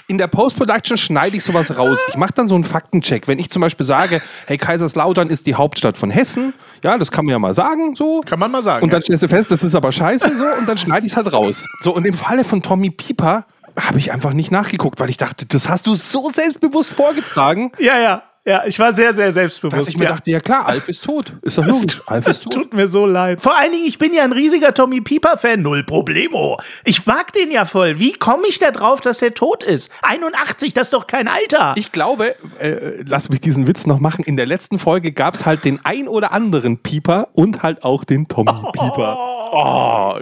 In 0.09 0.17
der 0.17 0.25
Post-Production 0.25 0.97
schneide 0.97 1.37
ich 1.37 1.43
sowas 1.43 1.77
raus. 1.77 1.99
Ich 2.07 2.17
mache 2.17 2.33
dann 2.33 2.47
so 2.47 2.55
einen 2.55 2.63
Faktencheck. 2.63 3.27
Wenn 3.27 3.37
ich 3.37 3.51
zum 3.51 3.61
Beispiel 3.61 3.85
sage, 3.85 4.23
hey, 4.47 4.57
Kaiserslautern 4.57 5.29
ist 5.29 5.45
die 5.45 5.53
Hauptstadt 5.53 5.99
von 5.99 6.09
Hessen, 6.09 6.55
ja, 6.83 6.97
das 6.97 7.11
kann 7.11 7.25
man 7.25 7.33
ja 7.33 7.37
mal 7.37 7.53
sagen, 7.53 7.93
so. 7.93 8.21
Kann 8.25 8.39
man 8.39 8.49
mal 8.49 8.63
sagen. 8.63 8.83
Und 8.83 8.91
dann 8.91 9.01
ja. 9.01 9.05
stellst 9.05 9.21
du 9.21 9.27
fest, 9.27 9.51
das 9.51 9.63
ist 9.63 9.75
aber 9.75 9.91
scheiße, 9.91 10.35
so, 10.35 10.43
und 10.59 10.67
dann 10.67 10.79
schneide 10.79 11.05
ich 11.05 11.11
es 11.11 11.15
halt 11.15 11.31
raus. 11.31 11.63
So, 11.81 11.95
und 11.95 12.07
im 12.07 12.15
Falle 12.15 12.43
von 12.43 12.63
Tommy 12.63 12.89
Pieper 12.89 13.45
habe 13.79 13.99
ich 13.99 14.11
einfach 14.11 14.33
nicht 14.33 14.51
nachgeguckt, 14.51 14.99
weil 14.99 15.11
ich 15.11 15.17
dachte, 15.17 15.45
das 15.45 15.69
hast 15.69 15.85
du 15.85 15.93
so 15.93 16.31
selbstbewusst 16.31 16.89
vorgetragen, 16.89 17.71
ja, 17.77 17.99
ja. 17.99 18.23
Ja, 18.45 18.63
ich 18.65 18.79
war 18.79 18.93
sehr, 18.93 19.13
sehr 19.13 19.31
selbstbewusst. 19.31 19.77
dass 19.77 19.87
ich 19.89 19.97
mir 19.97 20.05
ja. 20.05 20.11
dachte, 20.11 20.31
ja 20.31 20.39
klar, 20.39 20.65
Alf 20.65 20.87
ist 20.89 21.03
tot. 21.03 21.33
Ist 21.41 21.57
doch 21.57 21.65
logisch. 21.67 22.01
Alf 22.07 22.25
Es 22.25 22.37
ist 22.37 22.43
tot. 22.45 22.53
tut 22.53 22.73
mir 22.73 22.87
so 22.87 23.05
leid. 23.05 23.43
Vor 23.43 23.55
allen 23.57 23.71
Dingen, 23.73 23.85
ich 23.85 23.97
bin 23.97 24.13
ja 24.13 24.23
ein 24.23 24.31
riesiger 24.31 24.73
Tommy 24.73 25.01
Pieper-Fan. 25.01 25.61
Null 25.61 25.83
Problemo. 25.83 26.57
Ich 26.85 27.05
mag 27.05 27.31
den 27.33 27.51
ja 27.51 27.65
voll. 27.65 27.99
Wie 27.99 28.13
komme 28.13 28.47
ich 28.47 28.57
da 28.57 28.71
drauf, 28.71 29.01
dass 29.01 29.21
er 29.21 29.33
tot 29.33 29.63
ist? 29.63 29.91
81, 30.03 30.73
das 30.73 30.87
ist 30.87 30.93
doch 30.93 31.05
kein 31.05 31.27
Alter. 31.27 31.73
Ich 31.77 31.91
glaube, 31.91 32.35
äh, 32.59 33.03
lass 33.05 33.29
mich 33.29 33.41
diesen 33.41 33.67
Witz 33.67 33.85
noch 33.85 33.99
machen. 33.99 34.23
In 34.23 34.37
der 34.37 34.45
letzten 34.45 34.79
Folge 34.79 35.11
gab 35.11 35.33
es 35.35 35.45
halt 35.45 35.65
den 35.65 35.83
ein 35.83 36.07
oder 36.07 36.31
anderen 36.31 36.79
Pieper 36.79 37.27
und 37.33 37.61
halt 37.61 37.83
auch 37.83 38.03
den 38.03 38.27
Tommy 38.27 38.51
Pieper. 38.73 39.17
Oh, 39.19 39.38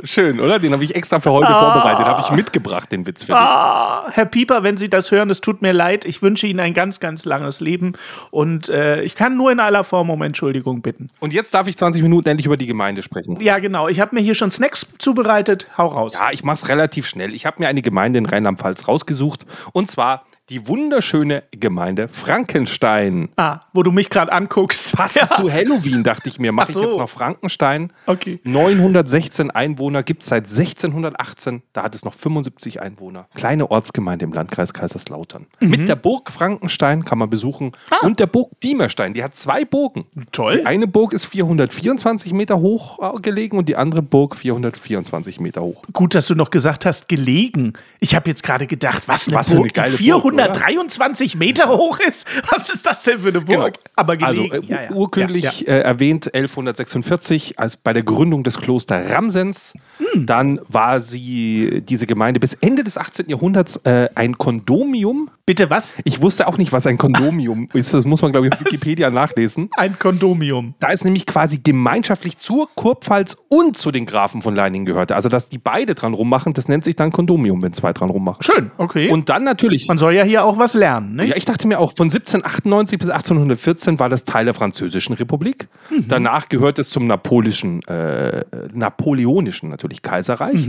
schön, 0.03 0.39
oder? 0.39 0.59
Den 0.59 0.73
habe 0.73 0.83
ich 0.83 0.95
extra 0.95 1.19
für 1.19 1.31
heute 1.31 1.47
vorbereitet. 1.47 2.05
Habe 2.05 2.21
ich 2.21 2.31
mitgebracht, 2.31 2.91
den 2.91 3.05
Witz 3.05 3.23
für 3.23 3.33
dich. 3.33 3.41
Ah, 3.41 4.05
Herr 4.11 4.25
Pieper, 4.25 4.63
wenn 4.63 4.77
Sie 4.77 4.89
das 4.89 5.11
hören, 5.11 5.29
es 5.29 5.41
tut 5.41 5.61
mir 5.61 5.73
leid. 5.73 6.05
Ich 6.05 6.21
wünsche 6.21 6.47
Ihnen 6.47 6.59
ein 6.59 6.73
ganz, 6.73 6.99
ganz 6.99 7.25
langes 7.25 7.59
Leben. 7.59 7.93
Und 8.31 8.69
äh, 8.69 9.01
ich 9.03 9.15
kann 9.15 9.37
nur 9.37 9.51
in 9.51 9.59
aller 9.59 9.83
Form 9.83 10.09
um 10.09 10.21
Entschuldigung 10.21 10.81
bitten. 10.81 11.07
Und 11.19 11.33
jetzt 11.33 11.53
darf 11.53 11.67
ich 11.67 11.77
20 11.77 12.01
Minuten 12.01 12.29
endlich 12.29 12.45
über 12.45 12.57
die 12.57 12.67
Gemeinde 12.67 13.03
sprechen. 13.03 13.39
Ja, 13.41 13.59
genau. 13.59 13.87
Ich 13.87 13.99
habe 13.99 14.15
mir 14.15 14.21
hier 14.21 14.35
schon 14.35 14.51
Snacks 14.51 14.87
zubereitet. 14.97 15.67
Hau 15.77 15.87
raus. 15.87 16.13
Ja, 16.13 16.31
ich 16.31 16.43
mache 16.43 16.55
es 16.55 16.69
relativ 16.69 17.07
schnell. 17.07 17.33
Ich 17.33 17.45
habe 17.45 17.57
mir 17.59 17.67
eine 17.67 17.81
Gemeinde 17.81 18.19
in 18.19 18.25
Rheinland-Pfalz 18.25 18.87
rausgesucht. 18.87 19.45
Und 19.73 19.89
zwar 19.89 20.23
die 20.49 20.65
wunderschöne 20.67 21.43
Gemeinde 21.51 22.07
Frankenstein. 22.07 23.29
Ah, 23.35 23.59
wo 23.73 23.83
du 23.83 23.91
mich 23.91 24.09
gerade 24.09 24.31
anguckst. 24.31 24.95
Passend 24.95 25.31
zu 25.33 25.51
Halloween 25.51 26.03
dachte 26.03 26.29
ich 26.29 26.39
mir, 26.39 26.53
mache 26.53 26.69
Ach 26.69 26.73
so. 26.73 26.79
ich 26.81 26.87
jetzt 26.87 26.97
noch 26.97 27.09
Frankenstein. 27.09 27.91
Okay. 28.05 28.39
916 28.45 29.51
Einwohner 29.51 30.03
gibt 30.03 30.23
es 30.23 30.29
seit 30.29 30.45
1618. 30.45 31.63
Da 31.73 31.83
hat 31.83 31.95
es 31.95 32.05
noch 32.05 32.13
75 32.13 32.81
Einwohner. 32.81 33.27
Kleine 33.35 33.69
Ortsgemeinde 33.69 34.23
im 34.23 34.31
Landkreis 34.31 34.73
Kaiserslautern. 34.73 35.47
Mhm. 35.59 35.69
Mit 35.69 35.89
der 35.89 35.97
Burg 35.97 36.31
Frankenstein 36.31 37.03
kann 37.03 37.17
man 37.17 37.29
besuchen 37.29 37.73
und 38.01 38.19
der 38.19 38.27
Burg 38.27 38.51
Diemerstein. 38.61 39.13
Die 39.13 39.23
hat 39.23 39.35
zwei 39.35 39.65
Burgen. 39.65 40.05
Ah. 40.15 40.21
Toll. 40.31 40.57
Die 40.59 40.65
eine 40.65 40.87
Burg 40.87 41.11
ist 41.11 41.25
424 41.25 42.31
Meter 42.31 42.59
hoch 42.59 42.99
äh, 43.01 43.19
gelegen 43.19 43.57
und 43.57 43.67
die 43.67 43.75
andere 43.75 44.01
Burg 44.01 44.35
424 44.35 45.41
Meter 45.41 45.61
hoch. 45.61 45.83
Gut, 45.91 46.15
dass 46.15 46.27
du 46.27 46.35
noch 46.35 46.51
gesagt 46.51 46.85
hast, 46.85 47.09
gelegen. 47.09 47.73
Ich 47.99 48.15
habe 48.15 48.29
jetzt 48.29 48.43
gerade 48.43 48.65
gedacht, 48.65 49.03
was 49.07 49.27
eine 49.27 49.37
Was 49.37 49.49
für 49.49 49.55
eine 49.55 49.63
Burg, 49.63 49.97
die 49.97 50.13
geile 50.37 50.49
Burg, 50.49 50.57
oder? 50.57 50.59
423 50.59 51.35
Meter 51.35 51.69
hoch 51.69 51.99
ist. 51.99 52.27
Was 52.51 52.69
ist 52.69 52.85
das 52.85 53.03
denn 53.03 53.19
für 53.19 53.29
eine 53.29 53.41
Burg? 53.41 53.77
Aber 53.95 54.15
Also 54.21 54.43
äh, 54.43 54.89
urkündlich 54.91 55.61
Ja, 55.61 55.73
ja. 55.73 55.79
Äh, 55.79 55.81
erwähnt 55.81 56.33
1146 56.33 57.59
als 57.59 57.77
bei 57.77 57.93
der 57.93 58.03
Gründung 58.03 58.43
des 58.43 58.59
Klosters 58.59 59.09
Ramsens. 59.11 59.73
Hm. 59.97 60.25
Dann 60.25 60.59
war 60.67 60.99
sie 60.99 61.81
diese 61.87 62.07
Gemeinde 62.07 62.39
bis 62.39 62.53
Ende 62.55 62.83
des 62.83 62.97
18. 62.97 63.29
Jahrhunderts 63.29 63.77
äh, 63.77 64.09
ein 64.15 64.37
Kondomium. 64.37 65.29
Bitte 65.45 65.69
was? 65.69 65.95
Ich 66.03 66.21
wusste 66.21 66.47
auch 66.47 66.57
nicht, 66.57 66.73
was 66.73 66.85
ein 66.87 66.97
Kondomium 66.97 67.69
ist. 67.73 67.93
Das 67.93 68.03
muss 68.05 68.21
man, 68.21 68.31
glaube 68.31 68.47
ich, 68.47 68.53
auf 68.53 68.59
Wikipedia 68.59 69.09
nachlesen. 69.09 69.69
Ein 69.77 69.97
Kondomium. 69.97 70.75
Da 70.79 70.91
es 70.91 71.05
nämlich 71.05 71.25
quasi 71.25 71.59
gemeinschaftlich 71.63 72.37
zur 72.37 72.67
Kurpfalz 72.75 73.37
und 73.49 73.77
zu 73.77 73.91
den 73.91 74.05
Grafen 74.05 74.41
von 74.41 74.55
Leiningen 74.55 74.85
gehörte. 74.85 75.15
Also, 75.15 75.29
dass 75.29 75.47
die 75.47 75.57
beide 75.57 75.95
dran 75.95 76.13
rummachen, 76.13 76.53
das 76.53 76.67
nennt 76.67 76.83
sich 76.83 76.95
dann 76.95 77.11
Kondomium, 77.11 77.61
wenn 77.61 77.73
zwei 77.73 77.93
dran 77.93 78.09
rummachen. 78.09 78.43
Schön, 78.43 78.71
okay. 78.77 79.09
Und 79.09 79.29
dann 79.29 79.45
natürlich. 79.45 79.87
man 79.87 79.97
soll 79.97 80.13
ja 80.13 80.23
hier 80.23 80.43
auch 80.43 80.57
was 80.57 80.73
lernen, 80.73 81.15
ne? 81.15 81.25
Ja, 81.25 81.35
ich 81.37 81.45
dachte 81.45 81.67
mir 81.67 81.79
auch, 81.79 81.93
von 81.95 82.07
1798 82.07 82.99
bis 82.99 83.09
1814 83.09 83.99
war 83.99 84.09
das 84.09 84.25
Teil 84.25 84.45
der 84.45 84.53
Französischen 84.53 85.13
Republik. 85.13 85.69
Danach 86.07 86.49
gehört 86.49 86.77
es 86.79 86.89
zum 86.89 87.07
napolischen, 87.07 87.83
äh, 87.87 88.43
napoleonischen 88.73 89.69
natürlich 89.69 89.86
Kaiserreich. 89.95 90.67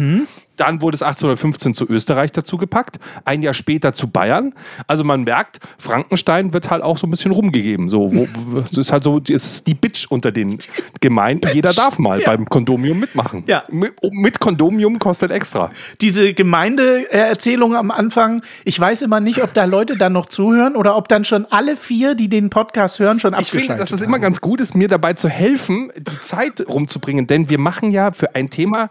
Dann 0.59 0.83
wurde 0.83 0.97
es 0.97 1.03
1815 1.03 1.73
zu 1.75 1.87
Österreich 1.89 2.33
dazu 2.33 2.59
gepackt, 2.59 2.99
ein 3.25 3.43
Jahr 3.43 3.55
später 3.55 3.93
zu 3.95 4.09
Bayern. 4.09 4.55
Also 4.87 5.05
man 5.05 5.25
merkt, 5.25 5.61
Frankenstein 5.79 6.53
wird 6.53 6.71
halt 6.71 6.83
auch 6.83 6.99
so 6.99 7.07
ein 7.07 7.11
bisschen 7.11 7.33
rumgegeben. 7.33 7.89
So, 7.89 8.13
wo, 8.13 8.29
ist 8.81 8.93
halt 8.93 9.05
so, 9.05 9.19
es 9.19 9.45
ist 9.45 9.67
die 9.67 9.75
Bitch 9.75 10.07
unter 10.11 10.31
den 10.33 10.59
Gemeinden. 11.01 11.49
Jeder 11.55 11.73
darf 11.73 11.99
mal 11.99 12.21
Ja. 12.21 12.27
beim 12.31 12.45
Kondomium 12.45 12.99
mitmachen. 13.01 13.45
Ja. 13.47 13.63
Mit, 13.71 13.95
mit 14.13 14.41
Kondomium 14.41 14.99
kostet 14.99 15.31
extra. 15.31 15.71
Diese 16.01 16.35
Gemeindeerzählung 16.35 17.75
am 17.77 17.91
Anfang, 17.91 18.43
ich 18.65 18.79
weiß 18.79 19.03
immer 19.03 19.21
nicht, 19.21 19.43
ob 19.43 19.55
da 19.55 19.65
Leute 19.65 19.97
dann 19.97 20.13
noch 20.13 20.27
zuhören 20.27 20.77
oder 20.77 20.97
ob 20.97 21.09
dann 21.09 21.25
schon 21.25 21.47
alle 21.51 21.77
vier, 21.77 22.15
die 22.15 22.29
den 22.29 22.51
Podcast 22.51 22.99
hören, 22.99 23.21
schon 23.21 23.33
Ich 23.33 23.39
abgeschaltet 23.39 23.67
finde, 23.69 23.79
dass 23.81 23.91
es 23.93 24.03
immer 24.03 24.19
ganz 24.19 24.41
gut 24.41 24.61
ist, 24.61 24.75
mir 24.75 24.89
dabei 24.89 25.13
zu 25.15 25.29
helfen, 25.29 25.91
die 25.97 26.21
Zeit 26.21 26.67
rumzubringen. 26.69 27.27
Denn 27.27 27.49
wir 27.49 27.59
machen 27.59 27.91
ja 27.91 28.13
für 28.13 28.35
ein 28.35 28.51
Thema 28.51 28.91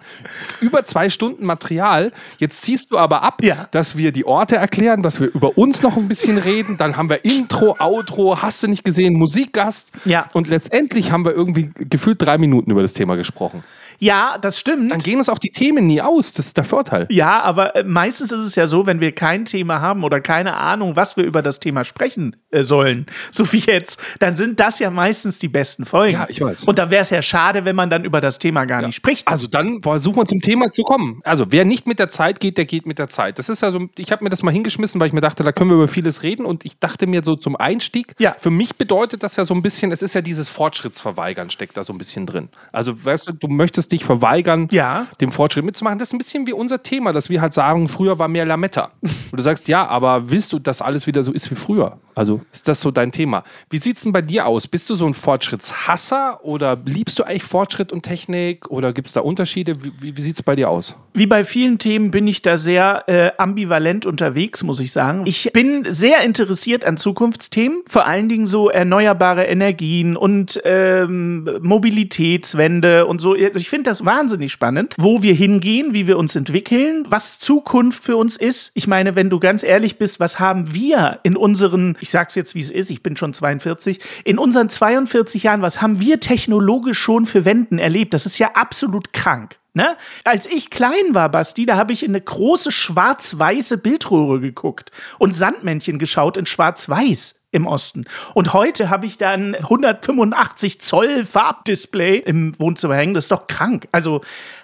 über 0.62 0.86
zwei 0.86 1.10
Stunden 1.10 1.46
Material. 1.58 2.12
Jetzt 2.38 2.62
ziehst 2.62 2.92
du 2.92 2.98
aber 3.00 3.24
ab, 3.24 3.44
Ja. 3.44 3.68
dass 3.72 3.98
wir 3.98 4.12
die 4.12 4.26
Orte 4.26 4.56
erklären, 4.58 5.02
dass 5.02 5.20
wir 5.20 5.28
über 5.34 5.58
uns 5.58 5.82
noch 5.82 5.98
ein 5.98 6.08
bisschen 6.08 6.38
reden. 6.38 6.78
Dann 6.78 6.98
haben 6.98 7.10
wir 7.10 7.26
Intro, 7.26 7.76
Outro, 7.80 8.42
hast 8.42 8.62
du 8.62 8.68
nicht 8.68 8.84
gesehen, 8.84 9.16
Musikgast. 9.16 9.92
Ja. 10.06 10.28
Und 10.34 10.48
letztendlich 10.48 11.12
haben 11.12 11.26
wir 11.26 11.32
irgendwie 11.32 11.72
gefühlt 11.76 12.22
drei 12.22 12.38
Minuten 12.38 12.70
über 12.70 12.84
das 12.84 12.94
Thema 12.94 13.16
gesprochen. 13.16 13.64
Ja, 14.00 14.38
das 14.40 14.60
stimmt. 14.60 14.92
Dann 14.92 15.00
gehen 15.00 15.18
uns 15.20 15.30
auch 15.30 15.40
die 15.40 15.52
Themen 15.52 15.88
nie 15.88 16.02
aus. 16.02 16.32
Das 16.34 16.48
ist 16.48 16.58
der 16.58 16.64
Vorteil. 16.64 17.08
Ja, 17.10 17.42
aber 17.42 17.76
äh, 17.76 17.84
meistens 17.84 18.32
ist 18.32 18.46
es 18.46 18.56
ja 18.56 18.68
so, 18.68 18.86
wenn 18.86 19.00
wir 19.02 19.12
kein 19.14 19.46
Thema 19.46 19.82
haben 19.82 20.04
oder 20.04 20.22
keine 20.22 20.56
Ahnung, 20.56 20.96
was 20.96 21.18
wir 21.18 21.24
über 21.24 21.42
das 21.42 21.60
Thema 21.60 21.84
sprechen 21.84 22.36
äh, 22.52 22.64
sollen, 22.64 23.06
so 23.32 23.52
wie 23.52 23.60
jetzt, 23.60 24.00
dann 24.20 24.36
sind 24.36 24.60
das 24.60 24.80
ja 24.80 24.90
meistens 24.92 25.40
die 25.40 25.48
besten 25.48 25.86
Folgen. 25.86 26.14
Ja, 26.14 26.26
ich 26.30 26.42
weiß. 26.42 26.66
Und 26.66 26.78
da 26.80 26.90
wäre 26.92 27.02
es 27.02 27.10
ja 27.10 27.22
schade, 27.22 27.66
wenn 27.66 27.76
man 27.76 27.90
dann 27.90 28.06
über 28.06 28.22
das 28.22 28.40
Thema 28.40 28.66
gar 28.66 28.82
nicht 28.82 28.96
spricht. 28.96 29.28
Also 29.28 29.48
dann 29.48 29.82
versuchen 29.82 30.18
wir 30.18 30.26
zum 30.26 30.42
Thema 30.42 30.70
zu 30.72 30.84
kommen. 30.84 31.22
Also 31.24 31.46
wer 31.50 31.66
nicht 31.66 31.88
mit 31.88 32.00
der 32.00 32.10
Zeit 32.10 32.40
geht, 32.40 32.58
der 32.58 32.66
geht 32.66 32.86
mit 32.86 33.00
der 33.00 33.10
Zeit. 33.10 33.40
Das 33.40 33.50
ist 33.50 33.62
ja 33.62 33.72
so, 33.72 33.88
ich 33.98 34.12
habe 34.12 34.24
mir 34.24 34.30
das 34.30 34.44
mal 34.44 34.52
hingeschmissen, 34.52 35.00
weil 35.02 35.08
ich 35.08 35.14
mir 35.14 35.22
dachte, 35.22 35.44
da 35.44 35.52
können 35.52 35.70
wir 35.70 35.76
über 35.76 35.88
vieles 35.88 36.24
reden 36.24 36.46
und 36.46 36.66
ich 36.66 36.80
dachte 36.80 37.08
mir 37.08 37.24
so 37.24 37.36
zum 37.36 37.56
Einstieg, 37.56 38.16
Ja. 38.20 38.36
für 38.38 38.50
mich 38.52 38.76
bedeutet 38.76 39.24
das 39.24 39.36
ja 39.36 39.46
so 39.46 39.54
ein 39.54 39.62
bisschen, 39.62 39.92
es 39.92 40.02
ist 40.02 40.14
ja 40.14 40.22
dieses 40.22 40.50
Fortschrittsverweigern 40.50 41.50
steckt 41.50 41.78
da 41.78 41.84
so 41.84 41.94
ein 41.94 41.98
bisschen 41.98 42.26
drin. 42.26 42.50
Also 42.72 43.04
weißt 43.04 43.30
du, 43.30 43.34
du 43.34 43.48
möchtest 43.48 43.87
dich 43.88 44.06
verweigern, 44.06 44.68
Ja. 44.72 45.08
dem 45.22 45.32
Fortschritt 45.32 45.66
mitzumachen. 45.66 46.00
Das 46.00 46.10
ist 46.10 46.14
ein 46.14 46.18
bisschen 46.18 46.48
wie 46.48 46.54
unser 46.54 46.84
Thema, 46.84 47.14
dass 47.14 47.30
wir 47.30 47.42
halt 47.42 47.54
sagen, 47.54 47.88
früher 47.88 48.20
war 48.20 48.28
mehr 48.28 48.46
Lametta. 48.46 48.92
Und 49.02 49.38
du 49.38 49.44
sagst, 49.44 49.68
ja, 49.68 49.86
aber 49.88 50.30
willst 50.30 50.54
du, 50.54 50.60
dass 50.60 50.82
alles 50.82 51.08
wieder 51.08 51.24
so 51.24 51.32
ist 51.32 51.50
wie 51.52 51.56
früher? 51.56 51.98
Also 52.16 52.42
ist 52.52 52.68
das 52.68 52.82
so 52.82 52.90
dein 52.92 53.12
Thema? 53.12 53.44
Wie 53.70 53.78
sieht's 53.78 54.04
denn 54.04 54.12
bei 54.12 54.22
dir 54.24 54.48
aus? 54.48 54.68
Bist 54.68 54.90
du 54.90 54.96
so 54.96 55.06
ein 55.06 55.14
Fortschrittshasser 55.14 56.44
oder 56.44 56.78
liebst 56.86 57.20
du 57.20 57.24
eigentlich 57.24 57.44
Fortschritt 57.44 57.92
und 57.92 58.04
Technik 58.04 58.70
oder 58.72 58.94
gibt 58.94 59.08
es 59.08 59.14
da 59.14 59.22
Unterschiede? 59.22 59.76
Wie, 59.84 59.92
wie, 60.00 60.18
wie 60.18 60.22
sieht's 60.22 60.42
bei 60.42 60.56
dir 60.56 60.70
aus? 60.70 60.96
Wie 61.14 61.28
bei 61.28 61.44
vielen 61.44 61.78
Themen 61.78 62.10
bin 62.12 62.28
ich 62.28 62.42
da 62.42 62.58
sehr 62.58 63.04
äh, 63.08 63.32
ambivalent 63.38 64.06
unterwegs, 64.06 64.64
muss 64.64 64.80
ich 64.80 64.92
sagen. 64.92 65.24
Ich 65.26 65.52
bin 65.54 65.86
sehr 65.88 66.22
interessiert 66.24 66.86
an 66.86 66.98
Zukunftsthemen, 66.98 67.84
vor 67.88 68.06
allen 68.08 68.30
Dingen 68.30 68.48
so 68.48 68.70
erneuerbare 68.70 69.46
Energien 69.46 70.18
und 70.18 70.60
ähm, 70.64 71.48
Mobilitätswende 71.62 73.06
und 73.06 73.20
so. 73.20 73.34
Also 73.34 73.58
Ich 73.58 73.70
finde 73.70 73.77
das 73.86 74.06
wahnsinnig 74.06 74.52
spannend, 74.52 74.96
wo 74.98 75.22
wir 75.22 75.34
hingehen, 75.34 75.94
wie 75.94 76.08
wir 76.08 76.18
uns 76.18 76.36
entwickeln, 76.36 77.06
was 77.10 77.38
Zukunft 77.38 78.04
für 78.04 78.18
uns 78.18 78.38
ist. 78.38 78.72
Ich 78.74 78.88
meine, 78.88 79.16
wenn 79.16 79.30
du 79.30 79.40
ganz 79.40 79.62
ehrlich 79.62 79.98
bist, 79.98 80.20
was 80.20 80.40
haben 80.40 80.74
wir 80.74 81.20
in 81.24 81.38
unseren, 81.38 81.98
ich 82.00 82.10
sag's 82.10 82.36
jetzt 82.36 82.56
wie 82.56 82.62
es 82.62 82.72
ist, 82.72 82.90
ich 82.90 83.04
bin 83.04 83.16
schon 83.16 83.34
42, 83.34 84.00
in 84.24 84.40
unseren 84.40 84.70
42 84.70 85.44
Jahren, 85.44 85.62
was 85.62 85.82
haben 85.82 86.00
wir 86.00 86.20
technologisch 86.20 87.00
schon 87.00 87.26
für 87.26 87.46
Wenden 87.46 87.78
erlebt? 87.78 88.14
Das 88.14 88.26
ist 88.26 88.40
ja 88.40 88.52
absolut 88.54 89.14
krank. 89.14 89.58
Ne? 89.78 89.96
Als 90.24 90.48
ich 90.48 90.72
klein 90.72 91.14
war, 91.14 91.30
Basti, 91.30 91.68
da 91.68 91.78
habe 91.78 91.94
ich 91.94 92.02
in 92.02 92.10
eine 92.10 92.22
große 92.22 92.72
schwarz-weiße 92.72 93.78
Bildröhre 93.78 94.40
geguckt 94.40 94.92
und 95.20 95.36
Sandmännchen 95.36 96.00
geschaut 96.00 96.36
in 96.36 96.48
schwarz-weiß 96.48 97.37
im 97.52 97.66
Osten. 97.66 98.06
Und 98.34 98.54
heute 98.54 98.90
habe 98.90 99.06
ich 99.06 99.18
dann 99.18 99.56
185 99.56 100.82
Zoll 100.82 101.26
Farbdisplay 101.26 102.18
im 102.18 102.58
Wohnzimmer 102.60 102.96
hängen. 102.96 103.14
Das 103.14 103.26
ist 103.26 103.32
doch 103.32 103.48
krank. 103.48 103.88
Also 103.92 104.22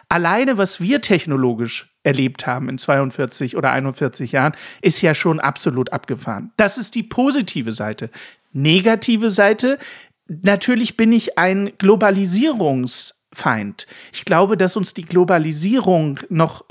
alleine, 0.09 0.57
was 0.57 0.81
wir 0.81 1.01
technologisch 1.01 1.93
erlebt 2.03 2.45
haben 2.45 2.69
in 2.69 2.77
42 2.77 3.55
oder 3.55 3.71
41 3.71 4.33
Jahren, 4.33 4.53
ist 4.81 5.01
ja 5.01 5.15
schon 5.15 5.39
absolut 5.39 5.93
abgefahren. 5.93 6.51
Das 6.57 6.77
ist 6.77 6.95
die 6.95 7.03
positive 7.03 7.71
Seite. 7.71 8.09
Negative 8.51 9.31
Seite, 9.31 9.79
natürlich 10.27 10.97
bin 10.97 11.11
ich 11.11 11.37
ein 11.37 11.69
Globalisierungs- 11.71 13.13
Feind. 13.33 13.87
Ich 14.11 14.25
glaube, 14.25 14.57
dass 14.57 14.75
uns 14.75 14.93
die 14.93 15.03
Globalisierung 15.03 16.19
noch 16.29 16.63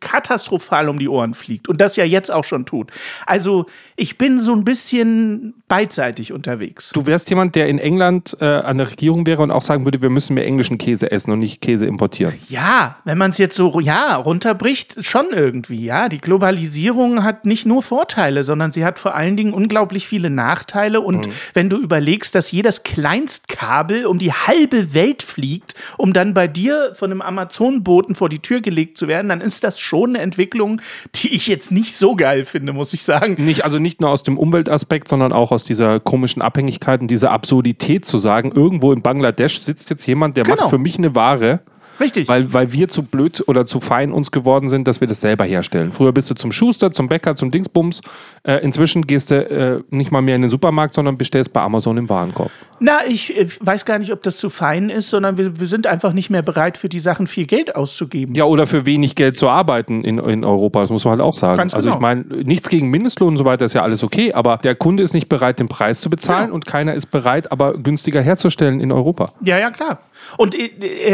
katastrophal 0.00 0.88
um 0.88 0.98
die 0.98 1.08
Ohren 1.08 1.34
fliegt 1.34 1.68
und 1.68 1.80
das 1.80 1.96
ja 1.96 2.04
jetzt 2.04 2.32
auch 2.32 2.44
schon 2.44 2.66
tut. 2.66 2.90
Also 3.26 3.66
ich 3.96 4.18
bin 4.18 4.40
so 4.40 4.52
ein 4.52 4.64
bisschen 4.64 5.54
beidseitig 5.68 6.32
unterwegs. 6.32 6.90
Du 6.90 7.06
wärst 7.06 7.30
jemand, 7.30 7.54
der 7.54 7.68
in 7.68 7.78
England 7.78 8.36
äh, 8.40 8.44
an 8.44 8.78
der 8.78 8.90
Regierung 8.90 9.24
wäre 9.26 9.42
und 9.42 9.50
auch 9.50 9.62
sagen 9.62 9.84
würde, 9.84 10.02
wir 10.02 10.10
müssen 10.10 10.34
mehr 10.34 10.44
englischen 10.44 10.78
Käse 10.78 11.10
essen 11.10 11.30
und 11.30 11.38
nicht 11.38 11.60
Käse 11.60 11.86
importieren. 11.86 12.34
Ja, 12.48 12.96
wenn 13.04 13.18
man 13.18 13.30
es 13.30 13.38
jetzt 13.38 13.56
so 13.56 13.78
ja 13.80 14.16
runterbricht, 14.16 15.04
schon 15.06 15.26
irgendwie. 15.32 15.84
Ja, 15.84 16.08
die 16.08 16.18
Globalisierung 16.18 17.22
hat 17.22 17.46
nicht 17.46 17.66
nur 17.66 17.82
Vorteile, 17.82 18.42
sondern 18.42 18.70
sie 18.70 18.84
hat 18.84 18.98
vor 18.98 19.14
allen 19.14 19.36
Dingen 19.36 19.52
unglaublich 19.52 20.08
viele 20.08 20.30
Nachteile. 20.30 21.00
Und 21.00 21.28
wenn 21.54 21.70
du 21.70 21.78
überlegst, 21.78 22.34
dass 22.34 22.50
jedes 22.50 22.82
Kleinstkabel 22.82 24.06
um 24.06 24.18
die 24.18 24.32
halbe 24.32 24.92
Welt 24.92 25.22
fliegt, 25.22 25.74
um 26.00 26.12
dann 26.12 26.34
bei 26.34 26.48
dir 26.48 26.92
von 26.94 27.10
einem 27.10 27.20
Amazon-Boten 27.20 28.14
vor 28.14 28.28
die 28.28 28.38
Tür 28.38 28.60
gelegt 28.60 28.96
zu 28.96 29.06
werden, 29.06 29.28
dann 29.28 29.40
ist 29.40 29.62
das 29.64 29.78
schon 29.78 30.10
eine 30.10 30.20
Entwicklung, 30.20 30.80
die 31.14 31.34
ich 31.34 31.46
jetzt 31.46 31.70
nicht 31.70 31.94
so 31.94 32.16
geil 32.16 32.44
finde, 32.44 32.72
muss 32.72 32.92
ich 32.94 33.02
sagen. 33.02 33.36
Nicht, 33.44 33.64
also 33.64 33.78
nicht 33.78 34.00
nur 34.00 34.10
aus 34.10 34.22
dem 34.22 34.38
Umweltaspekt, 34.38 35.08
sondern 35.08 35.32
auch 35.32 35.52
aus 35.52 35.64
dieser 35.64 36.00
komischen 36.00 36.42
Abhängigkeit 36.42 37.02
und 37.02 37.08
dieser 37.08 37.30
Absurdität 37.30 38.04
zu 38.04 38.18
sagen, 38.18 38.52
irgendwo 38.54 38.92
in 38.92 39.02
Bangladesch 39.02 39.60
sitzt 39.60 39.90
jetzt 39.90 40.06
jemand, 40.06 40.36
der 40.36 40.44
Genau. 40.44 40.56
macht 40.56 40.70
für 40.70 40.78
mich 40.78 40.96
eine 40.98 41.14
Ware, 41.14 41.60
Richtig. 42.00 42.28
weil, 42.28 42.52
weil 42.52 42.72
wir 42.72 42.88
zu 42.88 43.02
blöd 43.02 43.44
oder 43.46 43.66
zu 43.66 43.80
fein 43.80 44.12
uns 44.12 44.30
geworden 44.30 44.68
sind, 44.68 44.88
dass 44.88 45.00
wir 45.00 45.08
das 45.08 45.20
selber 45.20 45.44
herstellen. 45.44 45.92
Früher 45.92 46.12
bist 46.12 46.30
du 46.30 46.34
zum 46.34 46.50
Schuster, 46.52 46.90
zum 46.90 47.08
Bäcker, 47.08 47.34
zum 47.36 47.50
Dingsbums. 47.50 48.00
Äh, 48.42 48.56
inzwischen 48.56 49.06
gehst 49.06 49.30
du 49.30 49.34
äh, 49.36 49.82
nicht 49.90 50.10
mal 50.10 50.22
mehr 50.22 50.36
in 50.36 50.42
den 50.42 50.50
Supermarkt, 50.50 50.94
sondern 50.94 51.18
bestellst 51.18 51.52
bei 51.52 51.60
Amazon 51.60 51.98
im 51.98 52.08
Warenkorb. 52.08 52.50
Na, 52.80 53.00
ich 53.06 53.36
äh, 53.36 53.46
weiß 53.60 53.84
gar 53.84 53.98
nicht, 53.98 54.12
ob 54.12 54.22
das 54.22 54.38
zu 54.38 54.48
fein 54.50 54.88
ist, 54.90 55.10
sondern 55.10 55.36
wir, 55.36 55.60
wir 55.60 55.66
sind 55.66 55.86
einfach 55.86 56.12
nicht 56.12 56.30
mehr 56.30 56.42
bereit, 56.42 56.78
für 56.78 56.88
die 56.88 57.00
Sachen 57.00 57.26
viel 57.26 57.46
Geld 57.46 57.76
auszugeben. 57.76 58.34
Ja, 58.34 58.44
oder 58.44 58.66
für 58.66 58.86
wenig 58.86 59.14
Geld 59.14 59.36
zu 59.36 59.48
arbeiten 59.48 60.02
in, 60.02 60.18
in 60.18 60.44
Europa, 60.44 60.80
das 60.80 60.90
muss 60.90 61.04
man 61.04 61.12
halt 61.12 61.20
auch 61.20 61.34
sagen. 61.34 61.58
Ganz 61.58 61.74
also 61.74 61.90
ich 61.90 61.94
genau. 61.94 62.02
meine, 62.02 62.22
nichts 62.22 62.68
gegen 62.68 62.88
Mindestlohn 62.88 63.28
und 63.28 63.36
so 63.36 63.44
weiter 63.44 63.66
ist 63.66 63.74
ja 63.74 63.82
alles 63.82 64.02
okay, 64.02 64.32
aber 64.32 64.56
der 64.58 64.74
Kunde 64.74 65.02
ist 65.02 65.12
nicht 65.12 65.28
bereit, 65.28 65.58
den 65.58 65.68
Preis 65.68 66.00
zu 66.00 66.08
bezahlen 66.08 66.46
Genau. 66.46 66.54
und 66.54 66.66
keiner 66.66 66.94
ist 66.94 67.06
bereit, 67.06 67.52
aber 67.52 67.74
günstiger 67.76 68.22
herzustellen 68.22 68.80
in 68.80 68.92
Europa. 68.92 69.32
Ja, 69.42 69.58
ja, 69.58 69.70
klar. 69.70 70.00
Und 70.36 70.54
äh, 70.58 70.66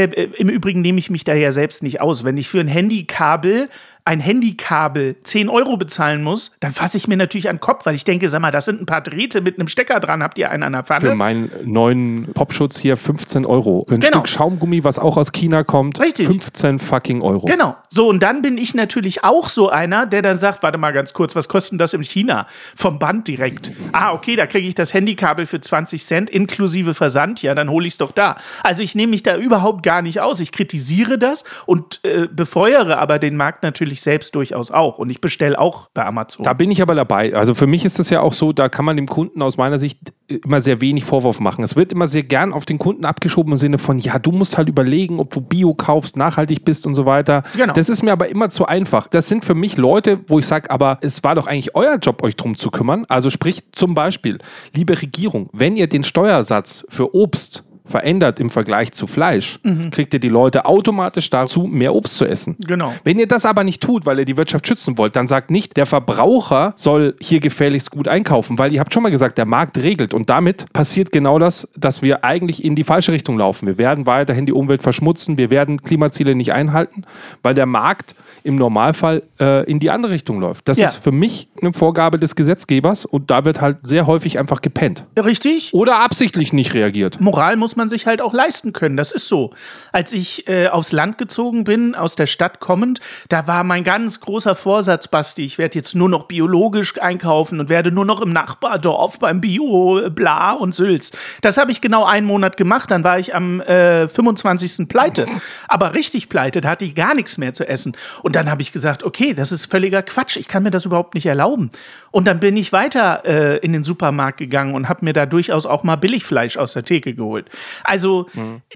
äh, 0.05 0.29
im 0.37 0.49
Übrigen 0.49 0.76
nehme 0.81 0.99
ich 0.99 1.11
mich 1.11 1.25
da 1.25 1.35
ja 1.35 1.53
selbst 1.53 1.83
nicht 1.83 2.01
aus. 2.01 2.25
Wenn 2.25 2.37
ich 2.37 2.49
für 2.49 2.61
ein 2.61 2.69
Handykabel 2.69 3.69
ein 4.07 4.21
Handykabel 4.21 5.17
10 5.23 5.49
Euro 5.49 5.77
bezahlen 5.77 6.23
muss, 6.23 6.53
dann 6.61 6.73
fasse 6.73 6.97
ich 6.97 7.09
mir 7.09 7.17
natürlich 7.17 7.49
an 7.49 7.57
den 7.57 7.61
Kopf, 7.61 7.85
weil 7.87 7.95
ich 7.95 8.05
denke, 8.05 8.29
sag 8.29 8.41
mal, 8.41 8.51
das 8.53 8.65
sind 8.65 8.81
ein 8.81 8.87
paar 8.87 9.01
Drähte 9.01 9.41
mit 9.41 9.59
einem 9.59 9.69
Stecker 9.69 10.01
dran, 10.01 10.23
habt 10.23 10.39
ihr 10.39 10.51
einen 10.51 10.63
an 10.63 10.73
der 10.73 10.85
Pfanne? 10.85 11.01
Für 11.01 11.15
meinen 11.15 11.51
neuen 11.65 12.33
Popschutz 12.33 12.79
hier 12.79 12.97
15 12.97 13.45
Euro. 13.45 13.85
Für 13.89 13.95
ein 13.95 14.01
Genau. 14.01 14.19
Stück 14.19 14.29
Schaumgummi, 14.29 14.85
was 14.85 14.99
auch 14.99 15.17
aus 15.17 15.33
China 15.33 15.65
kommt, 15.65 16.01
Richtig. 16.01 16.27
15 16.27 16.79
fucking 16.79 17.21
Euro. 17.21 17.47
Genau. 17.47 17.77
So, 17.89 18.09
und 18.09 18.23
dann 18.23 18.43
bin 18.43 18.59
ich 18.59 18.75
natürlich 18.75 19.25
auch 19.25 19.49
so 19.49 19.69
einer, 19.69 20.07
der 20.07 20.23
dann 20.23 20.39
sagt, 20.39 20.63
warte 20.63 20.79
mal 20.79 20.93
ganz 20.93 21.13
kurz, 21.13 21.35
was 21.35 21.49
kostet 21.49 21.73
denn 21.73 21.79
das 21.79 21.93
in 21.93 22.03
China? 22.05 22.47
Vom 22.77 22.99
Band 22.99 23.27
direkt. 23.29 23.73
Ah, 23.93 24.13
okay, 24.13 24.37
da 24.37 24.47
kriege 24.47 24.69
ich 24.69 24.75
das 24.77 24.95
Handykabel 24.95 25.47
für 25.47 25.61
20 25.61 26.05
Cent 26.05 26.31
inklusive 26.31 26.95
Versand. 26.95 27.43
Ja, 27.43 27.55
dann 27.55 27.71
hole 27.71 27.87
ich 27.87 27.95
es 27.95 27.99
doch 27.99 28.13
da. 28.13 28.37
Also 28.63 28.83
ich 28.83 28.95
nehme 28.95 29.11
mich 29.11 29.23
da 29.25 29.37
überhaupt 29.37 29.83
gar 29.83 30.01
nicht 30.03 30.21
aus. 30.21 30.41
Ich 30.41 30.53
kritisiere 30.53 31.19
das 31.19 31.45
und 31.67 32.01
äh, 32.05 32.29
befeuere 32.31 32.99
aber 32.99 33.19
den 33.19 33.37
Markt 33.37 33.63
natürlich 33.65 33.96
selbst 34.01 34.35
durchaus 34.35 34.71
auch. 34.71 34.99
Und 34.99 35.11
ich 35.11 35.21
bestelle 35.21 35.59
auch 35.59 35.89
bei 35.93 36.05
Amazon. 36.05 36.45
Da 36.45 36.53
bin 36.53 36.71
ich 36.71 36.83
aber 36.83 36.95
dabei. 36.95 37.35
Also 37.35 37.55
für 37.55 37.67
mich 37.67 37.85
ist 37.85 37.99
das 37.99 38.11
ja 38.11 38.21
auch 38.21 38.33
so, 38.33 38.53
da 38.53 38.69
kann 38.69 38.85
man 38.85 38.97
dem 38.97 39.07
Kunden 39.07 39.43
aus 39.43 39.57
meiner 39.57 39.79
Sicht 39.79 40.13
immer 40.29 40.61
sehr 40.61 40.81
wenig 40.81 41.05
Vorwurf 41.05 41.41
machen. 41.41 41.63
Es 41.63 41.77
wird 41.77 41.93
immer 41.93 42.09
sehr 42.09 42.23
gern 42.23 42.53
auf 42.53 42.65
den 42.65 42.79
Kunden 42.79 43.05
abgeschoben 43.05 43.53
im 43.53 43.59
Sinne 43.59 43.79
von, 43.79 43.99
ja, 43.99 44.19
du 44.19 44.33
musst 44.33 44.59
halt 44.59 44.69
überlegen, 44.69 45.21
ob 45.21 45.33
du 45.33 45.41
Bio 45.41 45.75
kaufst, 45.75 46.17
nachhaltig 46.17 46.65
bist 46.65 46.87
und 46.87 46.95
so 46.95 47.07
weiter. 47.07 47.43
Genau. 47.57 47.75
Das 47.75 47.89
ist 47.89 48.03
mir 48.03 48.13
aber 48.13 48.29
immer 48.29 48.51
zu 48.51 48.67
einfach. 48.67 49.07
Das 49.07 49.29
sind 49.29 49.45
für 49.45 49.55
mich 49.55 49.77
Leute, 49.77 50.21
wo 50.27 50.39
ich 50.39 50.47
sage, 50.47 50.71
aber 50.71 50.99
es 51.01 51.23
war 51.23 51.35
doch 51.35 51.47
eigentlich 51.47 51.75
euer 51.75 51.97
Job, 51.97 52.23
euch 52.23 52.37
drum 52.37 52.57
zu 52.57 52.71
kümmern. 52.71 53.05
Also 53.09 53.31
sprich 53.31 53.73
zum 53.73 53.95
Beispiel, 53.95 54.39
liebe 54.75 55.01
Regierung, 55.01 55.49
wenn 55.53 55.77
ihr 55.77 55.87
den 55.87 56.05
Steuersatz 56.05 56.85
für 56.89 57.15
Obst 57.15 57.65
verändert 57.87 58.41
im 58.41 58.51
Vergleich 58.51 58.93
zu 58.93 59.07
Fleisch, 59.07 59.59
kriegt 59.91 60.13
ihr 60.15 60.21
die 60.21 60.29
Leute 60.29 60.65
automatisch 60.67 61.31
dazu, 61.31 61.63
mehr 61.63 61.95
Obst 61.95 62.17
zu 62.17 62.25
essen. 62.25 62.57
Genau. 62.67 62.93
Wenn 63.05 63.19
ihr 63.19 63.29
das 63.29 63.47
aber 63.47 63.65
nicht 63.65 63.83
tut, 63.83 64.07
weil 64.07 64.19
ihr 64.19 64.25
die 64.25 64.37
Wirtschaft 64.37 64.67
schützen 64.67 64.99
wollt, 64.99 65.17
dann 65.17 65.27
sagt 65.29 65.51
nicht, 65.51 65.77
der 65.77 65.87
Verbraucher 65.87 66.73
soll 66.77 67.15
hier 67.21 67.41
gefährlichst 67.41 67.91
gut 67.91 68.09
einkaufen, 68.09 68.59
weil 68.59 68.73
ihr 68.73 68.81
habt 68.81 68.93
schon 68.93 69.03
mal 69.03 69.11
gesagt, 69.11 69.39
der 69.39 69.47
Markt 69.47 69.79
regelt 69.79 70.15
und 70.15 70.31
damit 70.31 70.73
passiert 70.73 71.13
genau 71.13 71.39
das, 71.39 71.69
dass 71.77 72.03
wir 72.03 72.25
eigentlich 72.25 72.65
in 72.65 72.75
die 72.75 72.85
falsche 72.85 73.13
Richtung 73.13 73.39
laufen. 73.39 73.67
Wir 73.67 73.79
werden 73.79 74.07
weiterhin 74.07 74.47
die 74.47 74.53
Umwelt 74.53 74.83
verschmutzen, 74.83 75.37
wir 75.39 75.51
werden 75.51 75.83
Klimaziele 75.83 76.35
nicht 76.35 76.53
einhalten, 76.53 77.05
weil 77.43 77.55
der 77.55 77.67
Markt 77.67 78.15
im 78.43 78.57
Normalfall 78.57 79.23
äh, 79.41 79.65
in 79.71 79.81
die 79.81 79.91
andere 79.91 80.13
Richtung 80.13 80.41
läuft. 80.41 80.69
Das 80.69 80.79
Ja. 80.79 80.87
ist 80.89 80.97
für 80.97 81.13
mich 81.13 81.49
eine 81.61 81.73
Vorgabe 81.73 82.19
des 82.19 82.37
Gesetzgebers 82.37 83.05
und 83.05 83.31
da 83.31 83.45
wird 83.45 83.61
halt 83.61 83.79
sehr 83.83 84.07
häufig 84.07 84.39
einfach 84.39 84.61
gepennt. 84.63 85.05
Richtig? 85.19 85.71
Oder 85.75 85.99
absichtlich 86.01 86.53
nicht 86.53 86.73
reagiert. 86.75 87.21
Moral 87.21 87.57
muss 87.57 87.76
man 87.77 87.89
sich 87.89 88.07
halt 88.07 88.21
auch 88.21 88.33
leisten 88.33 88.73
können. 88.73 88.97
Das 88.97 89.13
ist 89.13 89.29
so. 89.29 89.53
Als 89.93 90.13
ich 90.13 90.49
äh, 90.49 90.69
aufs 90.69 90.93
Land 90.93 91.19
gezogen 91.19 91.65
bin, 91.65 91.95
aus 91.95 92.17
der 92.17 92.27
Stadt 92.27 92.61
kommend, 92.61 93.01
da 93.29 93.47
war 93.47 93.65
mein 93.65 93.85
ganz 93.85 94.21
großer 94.21 94.55
Vorsatz, 94.55 95.09
Basti, 95.09 95.45
ich 95.45 95.59
werde 95.59 95.77
jetzt 95.77 95.95
nur 95.95 96.09
noch 96.09 96.25
biologisch 96.25 97.01
einkaufen 97.01 97.61
und 97.61 97.69
werde 97.69 97.91
nur 97.91 98.05
noch 98.05 98.21
im 98.21 98.33
Nachbardorf 98.33 99.19
beim 99.19 99.41
Bio, 99.41 99.99
äh, 99.99 100.11
bla 100.11 100.53
und 100.53 100.75
Sülz. 100.75 101.13
Das 101.43 101.57
habe 101.57 101.71
ich 101.71 101.81
genau 101.81 102.05
einen 102.05 102.27
Monat 102.27 102.57
gemacht, 102.57 102.91
dann 102.91 103.05
war 103.05 103.19
ich 103.19 103.35
am 103.35 103.61
äh, 103.61 104.09
25. 104.09 104.89
pleite. 104.89 105.27
Aber 105.69 105.95
richtig 105.95 106.29
pleite, 106.29 106.61
da 106.61 106.71
hatte 106.71 106.85
ich 106.85 106.95
gar 106.95 107.15
nichts 107.15 107.39
mehr 107.39 107.53
zu 107.55 107.69
essen. 107.69 107.97
Und 108.23 108.37
dann 108.37 108.51
habe 108.51 108.63
ich 108.63 108.73
gesagt, 108.73 109.03
okay, 109.03 109.35
das 109.35 109.53
ist 109.53 109.67
völliger 109.67 110.03
Quatsch, 110.03 110.37
ich 110.37 110.49
kann 110.49 110.63
mir 110.63 110.71
das 110.71 110.85
überhaupt 110.85 111.15
nicht 111.15 111.27
erlauben. 111.27 111.71
Und 112.11 112.27
dann 112.27 112.41
bin 112.41 112.57
ich 112.57 112.73
weiter 112.73 113.25
äh, 113.25 113.59
in 113.59 113.73
den 113.73 113.83
Supermarkt 113.83 114.39
gegangen 114.39 114.75
und 114.75 114.89
habe 114.89 115.05
mir 115.05 115.13
da 115.13 115.27
durchaus 115.27 115.67
auch 115.67 115.83
mal 115.83 115.97
Billigfleisch 115.97 116.57
aus 116.57 116.73
der 116.73 116.85
Theke 116.85 117.15
geholt. 117.15 117.51
Also 117.85 118.27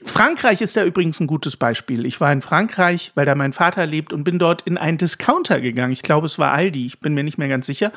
Frankreich 0.04 0.60
ist 0.60 0.76
da 0.76 0.84
übrigens 0.84 1.20
ein 1.20 1.26
gutes 1.26 1.56
Beispiel. 1.56 2.06
Ich 2.06 2.20
war 2.20 2.32
in 2.32 2.42
Frankreich, 2.42 3.12
weil 3.14 3.26
da 3.26 3.34
mein 3.34 3.52
Vater 3.52 3.86
lebt 3.86 4.12
und 4.12 4.24
bin 4.24 4.38
dort 4.38 4.62
in 4.62 4.78
einen 4.78 4.98
Discounter 4.98 5.60
gegangen. 5.60 5.92
Ich 5.92 6.02
glaube, 6.02 6.26
es 6.26 6.38
war 6.38 6.52
Aldi, 6.52 6.86
ich 6.86 7.00
bin 7.00 7.14
mir 7.14 7.24
nicht 7.24 7.38
mehr 7.38 7.48
ganz 7.48 7.66
sicher. 7.66 7.92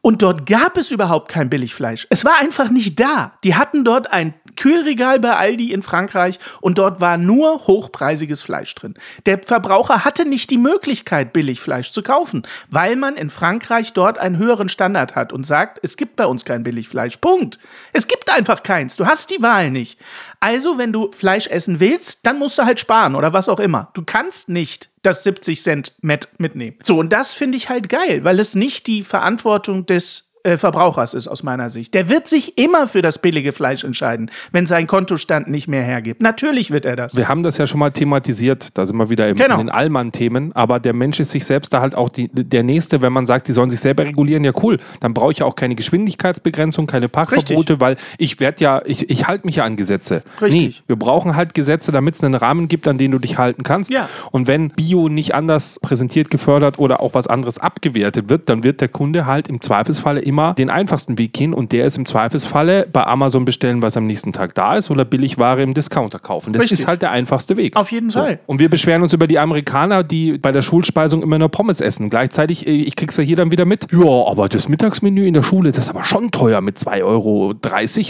Und 0.00 0.22
dort 0.22 0.46
gab 0.46 0.76
es 0.76 0.90
überhaupt 0.90 1.28
kein 1.28 1.50
Billigfleisch. 1.50 2.06
Es 2.08 2.24
war 2.24 2.38
einfach 2.38 2.70
nicht 2.70 3.00
da. 3.00 3.32
Die 3.42 3.56
hatten 3.56 3.84
dort 3.84 4.12
ein 4.12 4.34
Kühlregal 4.54 5.18
bei 5.20 5.36
Aldi 5.36 5.72
in 5.72 5.82
Frankreich 5.82 6.38
und 6.60 6.78
dort 6.78 7.00
war 7.00 7.16
nur 7.16 7.66
hochpreisiges 7.66 8.42
Fleisch 8.42 8.74
drin. 8.74 8.94
Der 9.26 9.40
Verbraucher 9.42 10.04
hatte 10.04 10.24
nicht 10.24 10.50
die 10.50 10.58
Möglichkeit, 10.58 11.32
Billigfleisch 11.32 11.92
zu 11.92 12.02
kaufen, 12.02 12.42
weil 12.70 12.96
man 12.96 13.16
in 13.16 13.30
Frankreich 13.30 13.92
dort 13.92 14.18
einen 14.18 14.36
höheren 14.36 14.68
Standard 14.68 15.14
hat 15.14 15.32
und 15.32 15.44
sagt, 15.44 15.78
es 15.82 15.96
gibt 15.96 16.16
bei 16.16 16.26
uns 16.26 16.44
kein 16.44 16.62
Billigfleisch. 16.62 17.18
Punkt. 17.18 17.58
Es 17.92 18.06
gibt 18.06 18.30
einfach 18.30 18.62
keins. 18.62 18.96
Du 18.96 19.06
hast 19.06 19.30
die 19.30 19.42
Wahl 19.42 19.70
nicht. 19.70 19.98
Also, 20.40 20.78
wenn 20.78 20.92
du 20.92 21.10
Fleisch 21.12 21.46
essen 21.48 21.80
willst, 21.80 22.24
dann 22.26 22.38
musst 22.38 22.58
du 22.58 22.64
halt 22.64 22.80
sparen 22.80 23.14
oder 23.14 23.32
was 23.32 23.48
auch 23.48 23.60
immer. 23.60 23.90
Du 23.94 24.02
kannst 24.04 24.48
nicht 24.48 24.90
das 25.02 25.22
70 25.24 25.62
Cent 25.62 25.92
Met 26.00 26.28
mitnehmen. 26.38 26.76
So, 26.82 26.98
und 26.98 27.12
das 27.12 27.32
finde 27.32 27.56
ich 27.56 27.68
halt 27.68 27.88
geil, 27.88 28.24
weil 28.24 28.40
es 28.40 28.54
nicht 28.54 28.86
die 28.86 29.02
Verantwortung 29.02 29.86
des 29.86 30.27
äh, 30.44 30.56
Verbrauchers 30.56 31.14
ist 31.14 31.28
aus 31.28 31.42
meiner 31.42 31.68
Sicht. 31.68 31.94
Der 31.94 32.08
wird 32.08 32.26
sich 32.28 32.58
immer 32.58 32.86
für 32.86 33.02
das 33.02 33.18
billige 33.18 33.52
Fleisch 33.52 33.84
entscheiden, 33.84 34.30
wenn 34.52 34.66
sein 34.66 34.86
Kontostand 34.86 35.48
nicht 35.48 35.68
mehr 35.68 35.82
hergibt. 35.82 36.22
Natürlich 36.22 36.70
wird 36.70 36.84
er 36.84 36.96
das. 36.96 37.16
Wir 37.16 37.28
haben 37.28 37.42
das 37.42 37.58
ja 37.58 37.66
schon 37.66 37.80
mal 37.80 37.90
thematisiert, 37.90 38.76
da 38.76 38.86
sind 38.86 38.96
wir 38.96 39.10
wieder 39.10 39.28
im, 39.28 39.36
Genau. 39.36 39.54
in 39.54 39.66
den 39.66 39.70
Allmann-Themen, 39.70 40.52
aber 40.54 40.80
der 40.80 40.94
Mensch 40.94 41.20
ist 41.20 41.30
sich 41.30 41.44
selbst 41.44 41.72
da 41.72 41.80
halt 41.80 41.94
auch 41.94 42.08
die, 42.08 42.28
der 42.28 42.62
Nächste, 42.62 43.00
wenn 43.02 43.12
man 43.12 43.26
sagt, 43.26 43.48
die 43.48 43.52
sollen 43.52 43.70
sich 43.70 43.80
selber 43.80 44.04
regulieren, 44.04 44.44
ja 44.44 44.52
cool, 44.62 44.78
dann 45.00 45.14
brauche 45.14 45.32
ich 45.32 45.38
ja 45.38 45.46
auch 45.46 45.54
keine 45.56 45.74
Geschwindigkeitsbegrenzung, 45.74 46.86
keine 46.86 47.08
Parkverbote, 47.08 47.80
weil 47.80 47.96
ich 48.18 48.40
werde 48.40 48.62
ja, 48.62 48.82
ich, 48.84 49.08
ich 49.10 49.26
halte 49.26 49.46
mich 49.46 49.56
ja 49.56 49.64
an 49.64 49.76
Gesetze. 49.76 50.22
Richtig. 50.40 50.78
Nee, 50.78 50.82
wir 50.86 50.96
brauchen 50.96 51.36
halt 51.36 51.54
Gesetze, 51.54 51.92
damit 51.92 52.14
es 52.14 52.24
einen 52.24 52.34
Rahmen 52.34 52.68
gibt, 52.68 52.88
an 52.88 52.98
den 52.98 53.10
du 53.10 53.18
dich 53.18 53.38
halten 53.38 53.62
kannst. 53.62 53.90
Ja. 53.90 54.08
Und 54.30 54.46
wenn 54.46 54.70
Bio 54.70 55.08
nicht 55.08 55.34
anders 55.34 55.78
präsentiert, 55.80 56.30
gefördert 56.30 56.78
oder 56.78 57.00
auch 57.00 57.14
was 57.14 57.26
anderes 57.26 57.58
abgewertet 57.58 58.28
wird, 58.30 58.48
dann 58.48 58.64
wird 58.64 58.80
der 58.80 58.88
Kunde 58.88 59.26
halt 59.26 59.48
im 59.48 59.60
Zweifelsfalle 59.60 60.20
immer 60.28 60.54
den 60.54 60.70
einfachsten 60.70 61.18
Weg 61.18 61.32
gehen 61.32 61.54
und 61.54 61.72
der 61.72 61.86
ist 61.86 61.96
im 61.96 62.06
Zweifelsfalle 62.06 62.86
bei 62.92 63.04
Amazon 63.04 63.44
bestellen, 63.44 63.82
was 63.82 63.96
am 63.96 64.06
nächsten 64.06 64.32
Tag 64.32 64.54
da 64.54 64.76
ist 64.76 64.90
oder 64.90 65.04
Billigware 65.04 65.62
im 65.62 65.74
Discounter 65.74 66.18
kaufen. 66.18 66.52
Das 66.52 66.62
Richtig. 66.62 66.80
ist 66.80 66.86
halt 66.86 67.02
der 67.02 67.10
einfachste 67.10 67.56
Weg. 67.56 67.74
Auf 67.76 67.90
jeden 67.90 68.10
Fall. 68.10 68.38
Und 68.46 68.60
wir 68.60 68.68
beschweren 68.68 69.02
uns 69.02 69.12
über 69.12 69.26
die 69.26 69.38
Amerikaner, 69.38 70.04
die 70.04 70.38
bei 70.38 70.52
der 70.52 70.62
Schulspeisung 70.62 71.22
immer 71.22 71.38
nur 71.38 71.48
Pommes 71.48 71.80
essen. 71.80 72.10
Gleichzeitig, 72.10 72.66
äh, 72.66 72.70
ich 72.70 72.94
krieg's 72.94 73.16
ja 73.16 73.24
hier 73.24 73.36
dann 73.36 73.50
wieder 73.50 73.64
mit. 73.64 73.86
Ja, 73.92 74.26
aber 74.26 74.48
das 74.48 74.68
Mittagsmenü 74.68 75.26
in 75.26 75.34
der 75.34 75.42
Schule, 75.42 75.70
das 75.70 75.78
ist 75.78 75.90
aber 75.90 76.04
schon 76.04 76.30
teuer 76.30 76.60
mit 76.60 76.78
2,30 76.78 77.04
Euro 77.04 77.54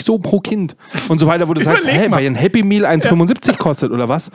so 0.02 0.18
pro 0.18 0.40
Kind. 0.40 0.76
Und 1.08 1.18
so 1.18 1.26
weiter, 1.26 1.48
wo 1.48 1.54
du 1.54 1.60
sagst, 1.62 1.86
hä, 1.86 2.06
weil 2.10 2.26
ein 2.26 2.34
Happy 2.34 2.62
Meal 2.62 2.84
1,75 2.84 3.56
kostet 3.58 3.92
oder 3.92 4.08
was? 4.08 4.30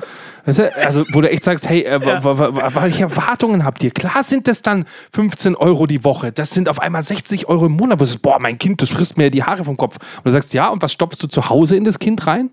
Weißt 0.45 0.59
du, 0.59 0.75
also, 0.75 1.05
wo 1.13 1.21
du 1.21 1.29
echt 1.31 1.43
sagst, 1.43 1.69
hey, 1.69 1.83
äh, 1.83 2.03
wa- 2.03 2.73
welche 2.81 3.03
Erwartungen 3.03 3.63
habt 3.63 3.83
ihr? 3.83 3.91
Klar 3.91 4.23
sind 4.23 4.47
das 4.47 4.61
dann 4.61 4.85
15 5.13 5.55
Euro 5.55 5.87
die 5.87 6.03
Woche. 6.03 6.31
Das 6.31 6.51
sind 6.51 6.67
auf 6.69 6.79
einmal 6.81 7.03
60 7.03 7.47
Euro 7.47 7.67
im 7.67 7.73
Monat. 7.73 7.99
Wo 7.99 8.03
du 8.03 8.09
sagst, 8.09 8.21
boah, 8.21 8.39
mein 8.39 8.57
Kind, 8.59 8.81
das 8.81 8.89
frisst 8.89 9.17
mir 9.17 9.29
die 9.31 9.43
Haare 9.43 9.63
vom 9.63 9.77
Kopf. 9.77 9.95
Und 10.17 10.25
du 10.25 10.31
sagst, 10.31 10.53
ja, 10.53 10.69
und 10.69 10.81
was 10.81 10.91
stopfst 10.91 11.21
du 11.23 11.27
zu 11.27 11.49
Hause 11.49 11.75
in 11.77 11.83
das 11.85 11.97
Kind 11.99 12.27
rein? 12.27 12.49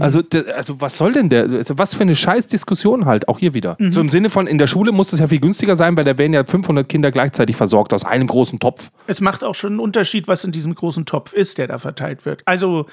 Also, 0.00 0.20
d- 0.20 0.50
also, 0.50 0.80
was 0.80 0.96
soll 0.96 1.12
denn 1.12 1.28
der? 1.28 1.42
Also, 1.44 1.78
was 1.78 1.94
für 1.94 2.00
eine 2.00 2.16
scheiß 2.16 2.48
Diskussion 2.48 3.04
halt, 3.06 3.28
auch 3.28 3.38
hier 3.38 3.54
wieder. 3.54 3.76
So 3.78 4.00
im 4.00 4.08
Sinne 4.10 4.30
von, 4.30 4.48
in 4.48 4.58
der 4.58 4.66
Schule 4.66 4.90
muss 4.90 5.12
es 5.12 5.20
ja 5.20 5.28
viel 5.28 5.38
günstiger 5.38 5.76
sein, 5.76 5.96
weil 5.96 6.02
da 6.02 6.18
werden 6.18 6.32
ja 6.32 6.44
500 6.44 6.88
Kinder 6.88 7.12
gleichzeitig 7.12 7.54
versorgt 7.54 7.94
aus 7.94 8.04
einem 8.04 8.26
großen 8.26 8.58
Topf. 8.58 8.90
Es 9.06 9.20
macht 9.20 9.44
auch 9.44 9.54
schon 9.54 9.74
einen 9.74 9.78
Unterschied, 9.78 10.26
was 10.26 10.42
in 10.42 10.50
diesem 10.50 10.74
großen 10.74 11.04
Topf 11.06 11.34
ist, 11.34 11.58
der 11.58 11.68
da 11.68 11.78
verteilt 11.78 12.26
wird. 12.26 12.42
Also 12.46 12.86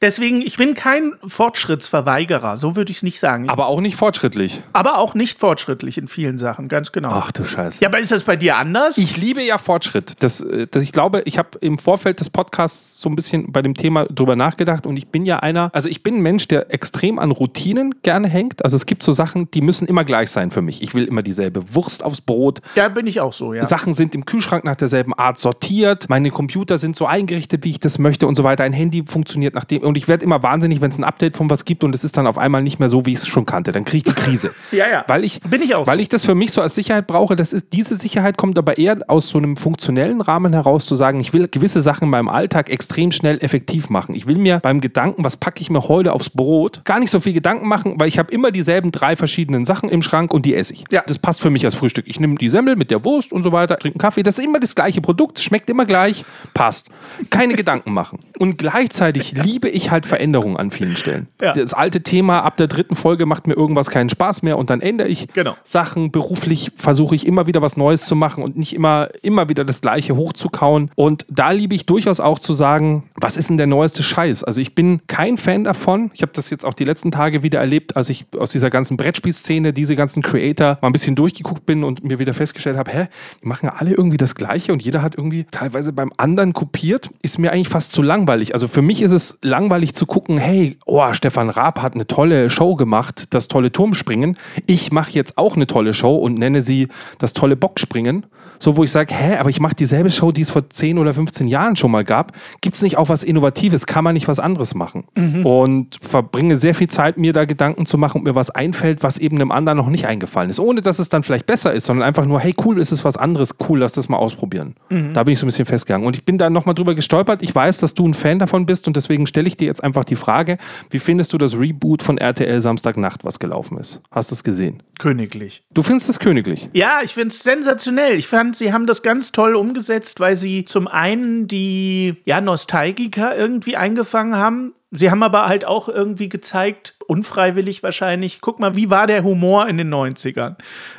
deswegen, 0.00 0.42
ich 0.42 0.56
bin 0.56 0.74
kein 0.74 1.14
Fortschrittsverweigerer, 1.26 2.56
so 2.56 2.76
würde 2.76 2.90
ich 2.90 2.98
es 2.98 3.02
nicht 3.02 3.20
sagen. 3.20 3.48
Aber 3.48 3.66
auch 3.66 3.80
nicht 3.80 3.96
fortschrittlich. 3.96 4.62
Aber 4.72 4.98
auch 4.98 5.14
nicht 5.14 5.38
fortschrittlich 5.38 5.98
in 5.98 6.08
vielen 6.08 6.38
Sachen, 6.38 6.68
ganz 6.68 6.92
genau. 6.92 7.10
Ach 7.12 7.32
du 7.32 7.44
Scheiße. 7.44 7.82
Ja, 7.82 7.88
aber 7.88 7.98
ist 7.98 8.12
das 8.12 8.24
bei 8.24 8.36
dir 8.36 8.56
anders? 8.56 8.98
Ich 8.98 9.16
liebe 9.16 9.42
ja 9.42 9.58
Fortschritt. 9.58 10.14
Das, 10.20 10.40
äh, 10.40 10.66
das, 10.70 10.82
ich 10.82 10.92
glaube, 10.92 11.22
ich 11.24 11.38
habe 11.38 11.50
im 11.60 11.78
Vorfeld 11.78 12.20
des 12.20 12.30
Podcasts 12.30 13.00
so 13.00 13.08
ein 13.08 13.16
bisschen 13.16 13.50
bei 13.52 13.62
dem 13.62 13.74
Thema 13.74 14.04
drüber 14.06 14.36
nachgedacht 14.36 14.86
und 14.86 14.96
ich 14.96 15.08
bin 15.08 15.26
ja 15.26 15.38
einer, 15.40 15.70
also 15.72 15.88
ich 15.88 16.02
bin 16.02 16.16
ein 16.16 16.22
Mensch, 16.22 16.48
der 16.48 16.72
extrem 16.72 17.18
an 17.18 17.30
Routinen 17.30 17.94
gerne 18.02 18.28
hängt. 18.28 18.64
Also 18.64 18.76
es 18.76 18.86
gibt 18.86 19.02
so 19.02 19.12
Sachen, 19.12 19.50
die 19.50 19.60
müssen 19.60 19.88
immer 19.88 20.04
gleich 20.04 20.30
sein 20.30 20.50
für 20.50 20.62
mich. 20.62 20.82
Ich 20.82 20.94
will 20.94 21.04
immer 21.04 21.22
dieselbe 21.22 21.74
Wurst 21.74 22.04
aufs 22.04 22.20
Brot. 22.20 22.60
ja, 22.74 22.88
bin 22.88 23.06
ich 23.06 23.20
auch 23.20 23.32
so, 23.32 23.54
ja. 23.54 23.66
Sachen 23.66 23.94
sind 23.94 24.14
im 24.14 24.24
Kühlschrank 24.24 24.64
nach 24.64 24.76
derselben 24.76 25.14
Art 25.14 25.38
sortiert. 25.38 26.08
Meine 26.08 26.30
Computer 26.30 26.78
sind 26.78 26.96
so 26.96 27.06
eingerichtet, 27.06 27.64
wie 27.64 27.70
ich 27.70 27.80
das 27.80 27.98
möchte 27.98 28.26
und 28.26 28.34
so 28.34 28.44
weiter. 28.44 28.64
Ein 28.64 28.72
Handy 28.72 29.04
funktioniert 29.06 29.54
nach 29.54 29.64
dem. 29.64 29.87
Und 29.88 29.96
ich 29.96 30.06
werde 30.06 30.24
immer 30.24 30.42
wahnsinnig, 30.42 30.80
wenn 30.80 30.90
es 30.90 30.98
ein 30.98 31.04
Update 31.04 31.36
von 31.36 31.50
was 31.50 31.64
gibt 31.64 31.82
und 31.82 31.94
es 31.94 32.04
ist 32.04 32.16
dann 32.16 32.26
auf 32.26 32.38
einmal 32.38 32.62
nicht 32.62 32.78
mehr 32.78 32.88
so, 32.88 33.06
wie 33.06 33.12
ich 33.12 33.18
es 33.18 33.26
schon 33.26 33.46
kannte. 33.46 33.72
Dann 33.72 33.84
kriege 33.84 34.08
ich 34.08 34.14
die 34.14 34.20
Krise. 34.20 34.52
Ja, 34.70 34.84
ja. 34.86 35.04
Weil 35.08 35.24
ich, 35.24 35.40
Bin 35.40 35.62
ich 35.62 35.74
auch 35.74 35.86
Weil 35.86 35.98
ich 35.98 36.10
das 36.10 36.26
für 36.26 36.34
mich 36.34 36.52
so 36.52 36.60
als 36.60 36.74
Sicherheit 36.74 37.06
brauche. 37.06 37.36
Das 37.36 37.54
ist, 37.54 37.72
diese 37.72 37.94
Sicherheit 37.94 38.36
kommt 38.36 38.58
aber 38.58 38.76
eher 38.76 38.98
aus 39.08 39.28
so 39.28 39.38
einem 39.38 39.56
funktionellen 39.56 40.20
Rahmen 40.20 40.52
heraus, 40.52 40.84
zu 40.84 40.94
sagen, 40.94 41.20
ich 41.20 41.32
will 41.32 41.48
gewisse 41.48 41.80
Sachen 41.80 42.04
in 42.04 42.10
meinem 42.10 42.28
Alltag 42.28 42.68
extrem 42.68 43.10
schnell 43.10 43.38
effektiv 43.38 43.88
machen. 43.88 44.14
Ich 44.14 44.26
will 44.26 44.36
mir 44.36 44.60
beim 44.60 44.80
Gedanken, 44.80 45.24
was 45.24 45.38
packe 45.38 45.62
ich 45.62 45.70
mir 45.70 45.88
heute 45.88 46.12
aufs 46.12 46.28
aufs 46.28 46.30
Brot, 46.30 46.82
gar 46.84 47.00
nicht 47.00 47.10
so 47.10 47.20
viel 47.20 47.32
Gedanken 47.32 47.68
machen, 47.68 47.94
weil 47.98 48.08
ich 48.08 48.18
habe 48.18 48.30
immer 48.32 48.50
dieselben 48.50 48.92
drei 48.92 49.16
verschiedenen 49.16 49.64
Sachen 49.64 49.88
im 49.88 50.02
Schrank 50.02 50.32
und 50.32 50.44
die 50.44 50.54
esse 50.54 50.72
ich. 50.72 50.84
Ja. 50.90 51.02
Das 51.06 51.18
passt 51.18 51.40
für 51.40 51.50
mich 51.50 51.64
als 51.64 51.74
Frühstück. 51.74 52.06
Ich 52.08 52.20
nehme 52.20 52.36
die 52.36 52.50
Semmel 52.50 52.76
mit 52.76 52.90
der 52.90 53.04
Wurst 53.04 53.32
und 53.32 53.42
so 53.42 53.52
weiter, 53.52 53.76
trinke 53.76 53.96
einen 53.96 54.00
Kaffee. 54.00 54.22
Das 54.22 54.38
ist 54.38 54.44
immer 54.44 54.60
das 54.60 54.74
gleiche 54.74 55.00
Produkt, 55.00 55.40
schmeckt 55.40 55.70
immer 55.70 55.86
gleich, 55.86 56.24
passt. 56.54 56.90
Keine 57.30 57.54
Gedanken 57.54 57.92
machen. 57.92 58.18
Und 58.38 58.58
gleichzeitig 58.58 59.32
liebe 59.32 59.68
ich 59.68 59.77
halt 59.86 60.06
Veränderungen 60.06 60.56
an 60.56 60.70
vielen 60.70 60.96
Stellen. 60.96 61.26
Ja. 61.40 61.52
Das 61.52 61.72
alte 61.72 62.02
Thema, 62.02 62.40
ab 62.40 62.56
der 62.56 62.66
dritten 62.66 62.96
Folge 62.96 63.24
macht 63.24 63.46
mir 63.46 63.54
irgendwas 63.54 63.90
keinen 63.90 64.08
Spaß 64.10 64.42
mehr 64.42 64.58
und 64.58 64.70
dann 64.70 64.80
ändere 64.80 65.06
ich 65.06 65.28
Genau. 65.34 65.56
Sachen. 65.62 66.10
Beruflich 66.10 66.72
versuche 66.74 67.14
ich 67.14 67.26
immer 67.26 67.46
wieder 67.46 67.62
was 67.62 67.76
Neues 67.76 68.06
zu 68.06 68.16
machen 68.16 68.42
und 68.42 68.56
nicht 68.56 68.74
immer, 68.74 69.08
immer 69.22 69.48
wieder 69.48 69.64
das 69.64 69.80
Gleiche 69.80 70.16
hochzukauen. 70.16 70.90
Und 70.96 71.24
da 71.30 71.52
liebe 71.52 71.76
ich 71.76 71.86
durchaus 71.86 72.18
auch 72.18 72.40
zu 72.40 72.54
sagen, 72.54 73.04
was 73.14 73.36
ist 73.36 73.50
denn 73.50 73.56
der 73.56 73.68
neueste 73.68 74.02
Scheiß? 74.02 74.42
Also 74.42 74.60
ich 74.60 74.74
bin 74.74 75.00
kein 75.06 75.36
Fan 75.36 75.62
davon. 75.62 76.10
Ich 76.12 76.22
habe 76.22 76.32
das 76.34 76.50
jetzt 76.50 76.64
auch 76.64 76.74
die 76.74 76.84
letzten 76.84 77.12
Tage 77.12 77.44
wieder 77.44 77.60
erlebt, 77.60 77.96
als 77.96 78.08
ich 78.08 78.26
aus 78.36 78.50
dieser 78.50 78.68
ganzen 78.70 78.96
Brettspielszene, 78.96 79.72
diese 79.72 79.94
ganzen 79.94 80.22
Creator 80.22 80.78
mal 80.80 80.88
ein 80.88 80.92
bisschen 80.92 81.14
durchgeguckt 81.14 81.66
bin 81.66 81.84
und 81.84 82.02
mir 82.02 82.18
wieder 82.18 82.34
festgestellt 82.34 82.76
habe, 82.76 82.90
hä, 82.90 83.06
die 83.42 83.46
machen 83.46 83.66
ja 83.66 83.74
alle 83.78 83.92
irgendwie 83.92 84.16
das 84.16 84.34
Gleiche 84.34 84.72
und 84.72 84.82
jeder 84.82 85.02
hat 85.02 85.14
irgendwie 85.16 85.46
teilweise 85.50 85.92
beim 85.92 86.12
anderen 86.16 86.52
kopiert. 86.52 87.10
Ist 87.22 87.38
mir 87.38 87.52
eigentlich 87.52 87.68
fast 87.68 87.92
zu 87.92 88.02
langweilig. 88.02 88.54
Also 88.54 88.66
für 88.66 88.82
mich 88.82 89.02
ist 89.02 89.12
es 89.12 89.38
langweilig 89.68 89.94
zu 89.94 90.06
gucken, 90.06 90.38
hey, 90.38 90.78
oh, 90.86 91.12
Stefan 91.12 91.50
Raab 91.50 91.82
hat 91.82 91.94
eine 91.94 92.06
tolle 92.06 92.48
Show 92.48 92.74
gemacht, 92.74 93.26
das 93.34 93.48
tolle 93.48 93.70
Turmspringen. 93.70 94.36
Ich 94.66 94.92
mache 94.92 95.12
jetzt 95.12 95.36
auch 95.36 95.56
eine 95.56 95.66
tolle 95.66 95.92
Show 95.92 96.16
und 96.16 96.38
nenne 96.38 96.62
sie 96.62 96.88
das 97.18 97.34
tolle 97.34 97.54
Bockspringen. 97.54 98.24
So, 98.60 98.76
wo 98.76 98.82
ich 98.82 98.90
sage, 98.90 99.14
hä, 99.14 99.36
aber 99.36 99.50
ich 99.50 99.60
mache 99.60 99.76
dieselbe 99.76 100.10
Show, 100.10 100.32
die 100.32 100.40
es 100.40 100.50
vor 100.50 100.68
10 100.68 100.98
oder 100.98 101.14
15 101.14 101.46
Jahren 101.46 101.76
schon 101.76 101.92
mal 101.92 102.02
gab. 102.02 102.32
Gibt 102.60 102.74
es 102.74 102.82
nicht 102.82 102.98
auch 102.98 103.08
was 103.08 103.22
Innovatives? 103.22 103.86
Kann 103.86 104.02
man 104.02 104.14
nicht 104.14 104.26
was 104.26 104.40
anderes 104.40 104.74
machen? 104.74 105.04
Und 105.44 105.96
verbringe 106.00 106.56
sehr 106.56 106.74
viel 106.74 106.88
Zeit, 106.88 107.18
mir 107.18 107.32
da 107.32 107.44
Gedanken 107.44 107.86
zu 107.86 107.98
machen 107.98 108.18
und 108.18 108.24
mir 108.24 108.34
was 108.34 108.50
einfällt, 108.50 109.04
was 109.04 109.18
eben 109.18 109.36
einem 109.36 109.52
anderen 109.52 109.76
noch 109.76 109.88
nicht 109.88 110.08
eingefallen 110.08 110.50
ist. 110.50 110.58
Ohne, 110.58 110.82
dass 110.82 110.98
es 110.98 111.08
dann 111.08 111.22
vielleicht 111.22 111.46
besser 111.46 111.72
ist, 111.72 111.84
sondern 111.84 112.04
einfach 112.04 112.24
nur, 112.24 112.40
hey, 112.40 112.52
cool, 112.64 112.80
ist 112.80 112.90
es 112.90 113.04
was 113.04 113.16
anderes, 113.16 113.54
cool, 113.68 113.78
lass 113.78 113.92
das 113.92 114.08
mal 114.08 114.16
ausprobieren. 114.16 114.74
Da 115.12 115.22
bin 115.22 115.34
ich 115.34 115.38
so 115.38 115.46
ein 115.46 115.48
bisschen 115.48 115.66
festgegangen. 115.66 116.04
Und 116.04 116.16
ich 116.16 116.24
bin 116.24 116.36
da 116.36 116.50
nochmal 116.50 116.74
drüber 116.74 116.96
gestolpert. 116.96 117.44
Ich 117.44 117.54
weiß, 117.54 117.78
dass 117.78 117.94
du 117.94 118.08
ein 118.08 118.14
Fan 118.14 118.40
davon 118.40 118.66
bist 118.66 118.88
und 118.88 118.96
deswegen 118.96 119.28
stelle 119.28 119.46
ich 119.46 119.56
dir 119.60 119.66
jetzt 119.66 119.82
einfach 119.82 120.04
die 120.04 120.16
Frage, 120.16 120.58
wie 120.90 120.98
findest 120.98 121.32
du 121.32 121.38
das 121.38 121.58
Reboot 121.58 122.02
von 122.02 122.18
RTL 122.18 122.60
Samstagnacht, 122.60 123.24
was 123.24 123.38
gelaufen 123.38 123.78
ist? 123.78 124.02
Hast 124.10 124.30
du 124.30 124.34
es 124.34 124.44
gesehen? 124.44 124.82
Königlich. 124.98 125.62
Du 125.72 125.82
findest 125.82 126.08
es 126.08 126.18
königlich. 126.18 126.68
Ja, 126.72 127.00
ich 127.02 127.14
finde 127.14 127.28
es 127.28 127.42
sensationell. 127.42 128.16
Ich 128.16 128.28
fand, 128.28 128.56
sie 128.56 128.72
haben 128.72 128.86
das 128.86 129.02
ganz 129.02 129.32
toll 129.32 129.54
umgesetzt, 129.54 130.20
weil 130.20 130.36
sie 130.36 130.64
zum 130.64 130.88
einen 130.88 131.46
die 131.46 132.16
ja, 132.24 132.40
Nostalgiker 132.40 133.36
irgendwie 133.36 133.76
eingefangen 133.76 134.36
haben. 134.36 134.74
Sie 134.90 135.10
haben 135.10 135.22
aber 135.22 135.46
halt 135.46 135.66
auch 135.66 135.88
irgendwie 135.88 136.30
gezeigt, 136.30 136.94
unfreiwillig 137.06 137.82
wahrscheinlich, 137.82 138.40
guck 138.40 138.58
mal, 138.58 138.74
wie 138.74 138.88
war 138.88 139.06
der 139.06 139.22
Humor 139.22 139.68
in 139.68 139.76
den 139.76 139.92
90ern. 139.92 140.56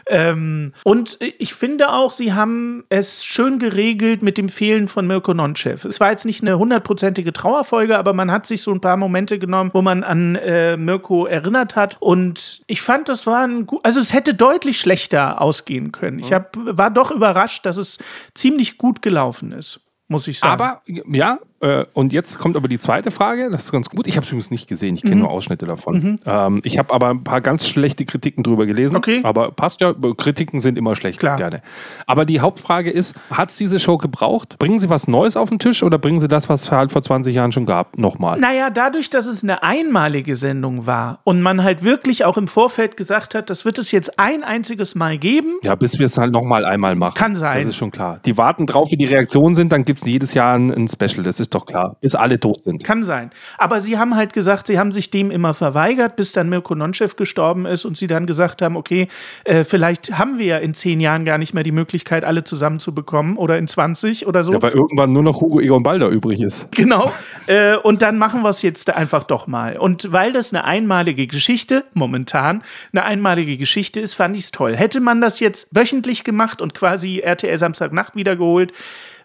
Ähm, 0.07 0.73
und 0.83 1.17
ich 1.19 1.55
finde 1.55 1.91
auch, 1.91 2.11
sie 2.11 2.33
haben 2.33 2.83
es 2.89 3.25
schön 3.25 3.57
geregelt 3.57 4.21
mit 4.21 4.37
dem 4.37 4.47
Fehlen 4.47 4.87
von 4.87 5.07
Mirko 5.07 5.33
Nonchev. 5.33 5.87
Es 5.87 5.99
war 5.99 6.11
jetzt 6.11 6.25
nicht 6.25 6.43
eine 6.43 6.59
hundertprozentige 6.59 7.33
Trauerfolge, 7.33 7.97
aber 7.97 8.13
man 8.13 8.31
hat 8.31 8.45
sich 8.45 8.61
so 8.61 8.71
ein 8.71 8.81
paar 8.81 8.97
Momente 8.97 9.39
genommen, 9.39 9.71
wo 9.73 9.81
man 9.81 10.03
an 10.03 10.35
äh, 10.35 10.77
Mirko 10.77 11.25
erinnert 11.25 11.75
hat. 11.75 11.97
Und 11.99 12.61
ich 12.67 12.81
fand, 12.81 13.09
das 13.09 13.25
war 13.25 13.43
ein 13.43 13.65
gut, 13.65 13.79
also 13.83 13.99
es 13.99 14.13
hätte 14.13 14.35
deutlich 14.35 14.79
schlechter 14.79 15.41
ausgehen 15.41 15.91
können. 15.91 16.19
Ich 16.19 16.31
hab, 16.31 16.55
war 16.57 16.91
doch 16.91 17.09
überrascht, 17.09 17.65
dass 17.65 17.77
es 17.77 17.97
ziemlich 18.35 18.77
gut 18.77 19.01
gelaufen 19.01 19.51
ist, 19.51 19.79
muss 20.07 20.27
ich 20.27 20.37
sagen. 20.37 20.61
Aber 20.61 20.81
ja, 20.85 21.39
äh, 21.61 21.85
und 21.93 22.13
jetzt 22.13 22.39
kommt 22.39 22.55
aber 22.55 22.67
die 22.67 22.79
zweite 22.79 23.11
Frage, 23.11 23.49
das 23.51 23.65
ist 23.65 23.71
ganz 23.71 23.89
gut. 23.89 24.07
Ich 24.07 24.15
habe 24.15 24.25
es 24.25 24.31
übrigens 24.31 24.51
nicht 24.51 24.67
gesehen, 24.67 24.95
ich 24.95 25.01
kenne 25.01 25.15
Mhm. 25.15 25.21
nur 25.21 25.31
Ausschnitte 25.31 25.65
davon. 25.65 26.19
Ähm, 26.25 26.61
ich 26.63 26.77
habe 26.77 26.93
aber 26.93 27.09
ein 27.09 27.23
paar 27.23 27.41
ganz 27.41 27.67
schlechte 27.67 28.05
Kritiken 28.05 28.43
drüber 28.43 28.65
gelesen. 28.65 28.95
Okay. 28.95 29.19
Aber 29.23 29.51
passt 29.51 29.81
ja, 29.81 29.93
Kritiken 30.17 30.61
sind 30.61 30.77
immer 30.77 30.95
schlecht, 30.95 31.19
Klar. 31.19 31.37
gerne. 31.37 31.61
Aber 32.07 32.25
die 32.25 32.39
Hauptfrage 32.39 32.89
ist, 32.89 33.15
hat 33.31 33.49
es 33.49 33.57
diese 33.57 33.79
Show 33.79 33.97
gebraucht? 33.97 34.57
Bringen 34.59 34.79
sie 34.79 34.89
was 34.89 35.07
Neues 35.07 35.35
auf 35.37 35.49
den 35.49 35.59
Tisch 35.59 35.83
oder 35.83 35.97
bringen 35.97 36.19
sie 36.19 36.27
das, 36.27 36.49
was 36.49 36.63
es 36.63 36.71
halt 36.71 36.91
vor 36.91 37.01
20 37.01 37.35
Jahren 37.35 37.51
schon 37.51 37.65
gab, 37.65 37.97
nochmal? 37.97 38.39
Naja, 38.39 38.69
dadurch, 38.69 39.09
dass 39.09 39.25
es 39.25 39.43
eine 39.43 39.63
einmalige 39.63 40.35
Sendung 40.35 40.85
war 40.85 41.19
und 41.23 41.41
man 41.41 41.63
halt 41.63 41.83
wirklich 41.83 42.25
auch 42.25 42.37
im 42.37 42.47
Vorfeld 42.47 42.97
gesagt 42.97 43.35
hat, 43.35 43.49
das 43.49 43.65
wird 43.65 43.77
es 43.79 43.91
jetzt 43.91 44.19
ein 44.19 44.43
einziges 44.43 44.95
Mal 44.95 45.17
geben. 45.17 45.55
Ja, 45.63 45.75
bis 45.75 45.99
wir 45.99 46.05
es 46.05 46.17
halt 46.17 46.31
nochmal 46.31 46.65
einmal 46.65 46.95
machen. 46.95 47.15
Kann 47.15 47.35
sein. 47.35 47.57
Das 47.57 47.65
ist 47.67 47.75
schon 47.75 47.91
klar. 47.91 48.19
Die 48.25 48.37
warten 48.37 48.65
drauf, 48.65 48.91
wie 48.91 48.97
die 48.97 49.05
Reaktionen 49.05 49.55
sind, 49.55 49.71
dann 49.71 49.83
gibt 49.83 49.99
es 49.99 50.05
jedes 50.05 50.33
Jahr 50.33 50.55
ein, 50.55 50.71
ein 50.71 50.87
Special, 50.87 51.23
das 51.23 51.39
ist 51.39 51.48
doch 51.49 51.65
klar. 51.65 51.97
Bis 52.01 52.15
alle 52.15 52.39
tot 52.39 52.63
sind. 52.63 52.83
Kann 52.83 53.03
sein. 53.03 53.31
Aber 53.57 53.81
sie 53.81 53.97
haben 53.97 54.15
halt 54.15 54.33
gesagt, 54.33 54.67
sie 54.67 54.79
haben 54.79 54.91
sich 54.91 55.11
dem 55.11 55.31
immer 55.31 55.53
verweigert, 55.53 56.15
bis 56.15 56.31
dann 56.31 56.49
Mirko 56.49 56.75
Nonchev 56.75 57.15
gestorben 57.15 57.65
ist 57.65 57.85
und 57.85 57.97
sie 57.97 58.07
dann 58.07 58.25
gesagt 58.25 58.61
haben, 58.61 58.75
okay, 58.75 59.07
äh, 59.43 59.63
vielleicht 59.63 60.17
haben 60.17 60.39
wir 60.39 60.45
ja 60.45 60.57
in 60.57 60.73
zehn 60.73 60.99
Jahren 60.99 61.25
gar 61.25 61.37
nicht 61.37 61.53
mehr 61.53 61.63
die 61.63 61.71
Möglichkeit, 61.71 62.25
alle 62.25 62.43
zusammenzubekommen 62.43 63.37
oder 63.37 63.57
in 63.57 63.67
20 63.67 64.27
oder 64.27 64.43
so. 64.43 64.53
Ja, 64.53 64.61
weil 64.61 64.71
irgendwann 64.71 65.13
nur 65.13 65.23
noch 65.23 65.41
Hugo 65.41 65.59
Egon 65.59 65.83
Balder 65.83 66.09
übrig 66.09 66.41
ist. 66.41 66.67
Genau. 66.71 67.11
äh, 67.47 67.75
und 67.75 68.01
dann 68.01 68.17
machen 68.17 68.41
wir 68.41 68.49
es 68.49 68.61
jetzt 68.61 68.89
einfach 68.89 69.23
doch 69.23 69.47
mal. 69.47 69.77
Und 69.77 70.11
weil 70.11 70.31
das 70.31 70.53
eine 70.53 70.63
einmalige 70.63 71.27
Geschichte, 71.27 71.83
momentan, 71.93 72.63
eine 72.93 73.03
einmalige 73.03 73.57
Geschichte 73.57 73.99
ist, 73.99 74.13
fand 74.13 74.35
ich 74.35 74.43
es 74.43 74.51
toll. 74.51 74.75
Hätte 74.75 74.99
man 74.99 75.21
das 75.21 75.39
jetzt 75.39 75.67
wöchentlich 75.75 76.23
gemacht 76.23 76.61
und 76.61 76.73
quasi 76.73 77.19
RTL 77.19 77.57
Samstagnacht 77.57 78.15
wiedergeholt, 78.15 78.71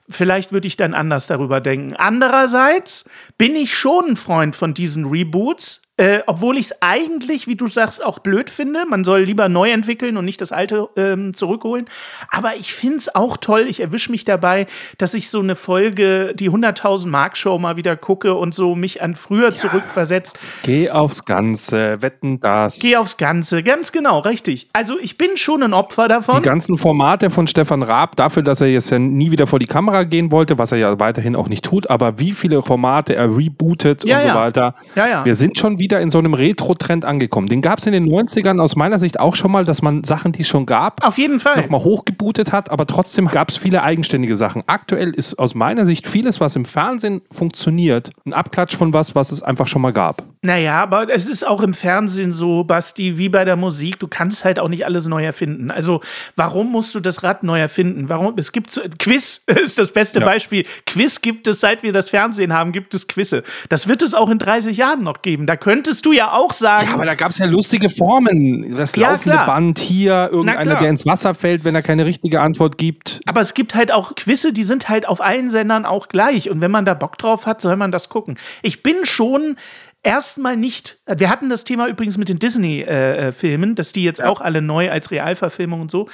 vielleicht 0.09 0.53
würde 0.53 0.67
ich 0.67 0.77
dann 0.77 0.95
anders 0.95 1.27
darüber 1.27 1.61
denken. 1.61 1.95
Andererseits 1.97 3.05
bin 3.38 3.57
ich 3.57 3.77
schon 3.77 4.11
ein 4.11 4.17
Freund 4.17 4.57
von 4.57 4.75
diesen 4.75 5.07
Reboots. 5.07 5.83
Äh, 5.96 6.20
obwohl 6.26 6.59
ich 6.59 6.66
es 6.66 6.74
eigentlich, 6.83 7.46
wie 7.46 7.54
du 7.54 7.68
sagst, 7.68 8.04
auch 8.04 8.18
blöd 8.18 8.50
finde. 8.50 8.85
Man 8.85 9.04
soll 9.04 9.20
lieber 9.22 9.48
neu 9.48 9.70
entwickeln 9.70 10.16
und 10.16 10.24
nicht 10.24 10.40
das 10.40 10.50
Alte 10.50 10.88
ähm, 10.96 11.35
zurückholen. 11.35 11.85
Aber 12.33 12.57
ich 12.57 12.74
finde 12.74 12.96
es 12.96 13.14
auch 13.14 13.37
toll. 13.37 13.66
Ich 13.68 13.78
erwische 13.78 14.11
mich 14.11 14.24
dabei, 14.24 14.66
dass 14.98 15.14
ich 15.14 15.28
so 15.30 15.38
eine 15.38 15.54
Folge, 15.54 16.35
die 16.35 16.50
100.000 16.50 17.07
Mark 17.07 17.37
Show 17.37 17.59
mal 17.61 17.76
wieder 17.76 17.94
gucke 17.96 18.35
und 18.35 18.54
so 18.54 18.74
mich 18.74 19.02
an 19.02 19.14
früher 19.14 19.54
zurückversetzt. 19.54 20.37
Geh 20.64 20.90
aufs 20.90 21.24
Ganze, 21.26 22.02
wetten 22.02 22.40
das. 22.40 22.80
Geh 22.80 22.96
aufs 22.96 23.16
Ganze. 23.16 23.62
Ganz 23.62 23.92
genau, 23.92 24.18
richtig. 24.18 24.68
Also 24.72 24.98
ich 24.98 25.16
bin 25.16 25.37
schon 25.37 25.62
ein 25.62 25.74
Opfer 25.74 26.09
die 26.09 26.14
davon. 26.14 26.42
ganzen 26.42 26.76
Formate 26.76 27.30
von 27.30 27.46
Stefan 27.46 27.85
Raab, 27.85 28.16
dafür, 28.16 28.42
dass 28.42 28.61
er 28.61 28.66
jetzt 28.66 28.90
ja 28.90 28.98
nie 28.98 29.30
wieder 29.30 29.46
vor 29.46 29.61
die 29.61 29.66
Kamera 29.66 30.02
gehen 30.02 30.33
wollte, 30.33 30.59
was 30.59 30.72
er 30.72 30.78
ja 30.78 30.98
weiterhin 30.98 31.37
auch 31.37 31.48
nicht 31.48 31.64
tut, 31.64 31.88
aber 31.88 32.18
wie 32.18 32.33
viele 32.33 32.62
Formate 32.62 33.14
er 33.14 33.28
rebootet 33.37 34.02
Ja, 34.04 34.16
und 34.16 34.22
so 34.22 34.28
ja. 34.28 34.35
weiter. 34.35 34.74
Ja, 34.96 35.07
ja. 35.07 35.24
Wir 35.24 35.37
sind 35.37 35.57
schon 35.57 35.78
wieder 35.78 35.84
in 35.92 36.11
so 36.11 36.18
einem 36.18 36.35
Retro-Trend 36.35 37.05
angekommen. 37.05 37.49
Den 37.49 37.62
gab 37.62 37.79
es 37.79 37.87
in 37.87 37.92
den 37.92 38.09
90ern 38.09 38.61
aus 38.61 38.77
meiner 38.77 38.99
Sicht 38.99 39.20
auch 39.20 39.37
schon 39.37 39.53
mal, 39.53 39.64
dass 39.64 39.83
man 39.83 40.05
Sachen, 40.05 40.33
die 40.33 40.42
es 40.42 40.49
schon 40.49 40.66
gab, 40.66 41.05
Auf 41.05 41.18
jeden 41.18 41.40
Fall. 41.40 41.61
nochmal 41.61 41.83
hochgebootet 41.83 42.53
hat, 42.53 42.70
aber 42.70 42.87
trotzdem 42.87 43.29
gab 43.29 43.51
es 43.51 43.57
viele 43.57 43.83
eigenständige 43.83 44.37
Sachen. 44.37 44.62
Aktuell 44.66 45.11
ist 45.11 45.38
aus 45.38 45.55
meiner 45.55 45.87
Sicht 45.87 46.07
vieles, 46.07 46.40
was 46.40 46.57
im 46.57 46.64
Fernsehen 46.64 47.23
funktioniert, 47.31 48.11
ein 48.25 48.33
Abklatsch 48.33 48.77
von 48.77 48.92
was, 48.92 49.14
was 49.14 49.33
es 49.33 49.42
einfach 49.42 49.66
schon 49.66 49.83
mal 49.83 49.92
gab. 49.92 50.23
Naja, 50.44 50.83
aber 50.83 51.09
es 51.11 51.26
ist 51.26 51.42
auch 51.46 51.62
im 51.62 51.72
Fernsehen 51.72 52.30
so, 52.30 52.64
Basti, 52.64 53.16
wie 53.16 53.30
bei 53.30 53.46
der 53.46 53.57
Musik, 53.57 53.98
du 53.98 54.09
kannst 54.09 54.44
halt 54.44 54.59
auch 54.59 54.68
nicht 54.68 54.85
alles 54.85 55.07
neu 55.07 55.24
erfinden. 55.24 55.70
Also, 55.70 56.02
warum 56.37 56.70
musst 56.70 56.94
du 56.94 57.00
das 57.00 57.22
Rad 57.22 57.42
neu 57.44 57.59
erfinden? 57.59 58.11
Warum? 58.11 58.35
Es 58.37 58.52
gibt 58.52 58.78
Quiz 58.98 59.42
ist 59.46 59.78
das 59.78 59.92
beste 59.92 60.20
Ja. 60.20 60.26
Beispiel. 60.26 60.66
Quiz 60.85 61.22
gibt 61.22 61.48
es, 61.48 61.61
seit 61.61 61.83
wir 61.83 61.94
das 61.94 62.11
Fernsehen 62.11 62.52
haben, 62.52 62.72
gibt 62.72 62.92
es 62.92 63.09
Quizze. 63.09 63.42
Das 63.70 63.88
wird 63.88 64.02
es 64.02 64.12
auch 64.12 64.28
in 64.28 64.37
30 64.38 64.76
Jahren 64.76 65.02
noch 65.02 65.22
geben. 65.22 65.46
Da 65.46 65.57
könntest 65.57 66.04
du 66.04 66.12
ja 66.12 66.33
auch 66.33 66.52
sagen. 66.52 66.88
Ja, 66.88 66.94
aber 66.94 67.07
da 67.07 67.14
gab 67.14 67.30
es 67.30 67.38
ja 67.38 67.46
lustige 67.46 67.88
Formen. 67.88 68.76
Das 68.76 68.94
Ja, 68.96 69.12
laufende 69.12 69.37
klar. 69.37 69.46
Band 69.46 69.78
hier, 69.78 70.28
irgendeiner, 70.30 70.74
der 70.76 70.90
ins 70.90 71.07
Wasser 71.07 71.35
fällt, 71.35 71.64
wenn 71.64 71.74
er 71.74 71.83
keine 71.83 72.04
richtige 72.04 72.42
Antwort 72.42 72.76
gibt. 72.76 73.20
Aber 73.24 73.40
es 73.40 73.54
gibt 73.54 73.74
halt 73.74 73.92
auch 73.92 74.14
Quizze, 74.14 74.52
die 74.52 74.64
sind 74.64 74.90
halt 74.90 75.09
auf 75.09 75.22
allen 75.22 75.48
Sendern 75.48 75.87
auch 75.87 76.09
gleich. 76.09 76.50
Und 76.50 76.61
wenn 76.61 76.70
man 76.70 76.85
da 76.85 76.92
Bock 76.92 77.16
drauf 77.16 77.46
hat, 77.46 77.62
soll 77.62 77.76
man 77.76 77.90
das 77.92 78.11
gucken. 78.11 78.38
Ich 78.61 78.83
bin 78.83 79.04
schon 79.04 79.57
erstmal 80.05 80.57
nicht. 80.57 80.99
Wir 81.07 81.31
hatten 81.31 81.49
das 81.49 81.64
Thema 81.64 81.88
übrigens 81.88 82.17
mit 82.19 82.29
den 82.29 82.38
Disney-Filmen, 82.38 83.75
dass 83.75 83.93
die 83.93 84.05
jetzt 84.05 84.23
auch 84.23 84.40
alle 84.40 84.62
neu 84.62 84.90
als 84.90 85.11
Realverfilmung 85.11 85.81
und 85.81 85.90
so. 85.90 86.09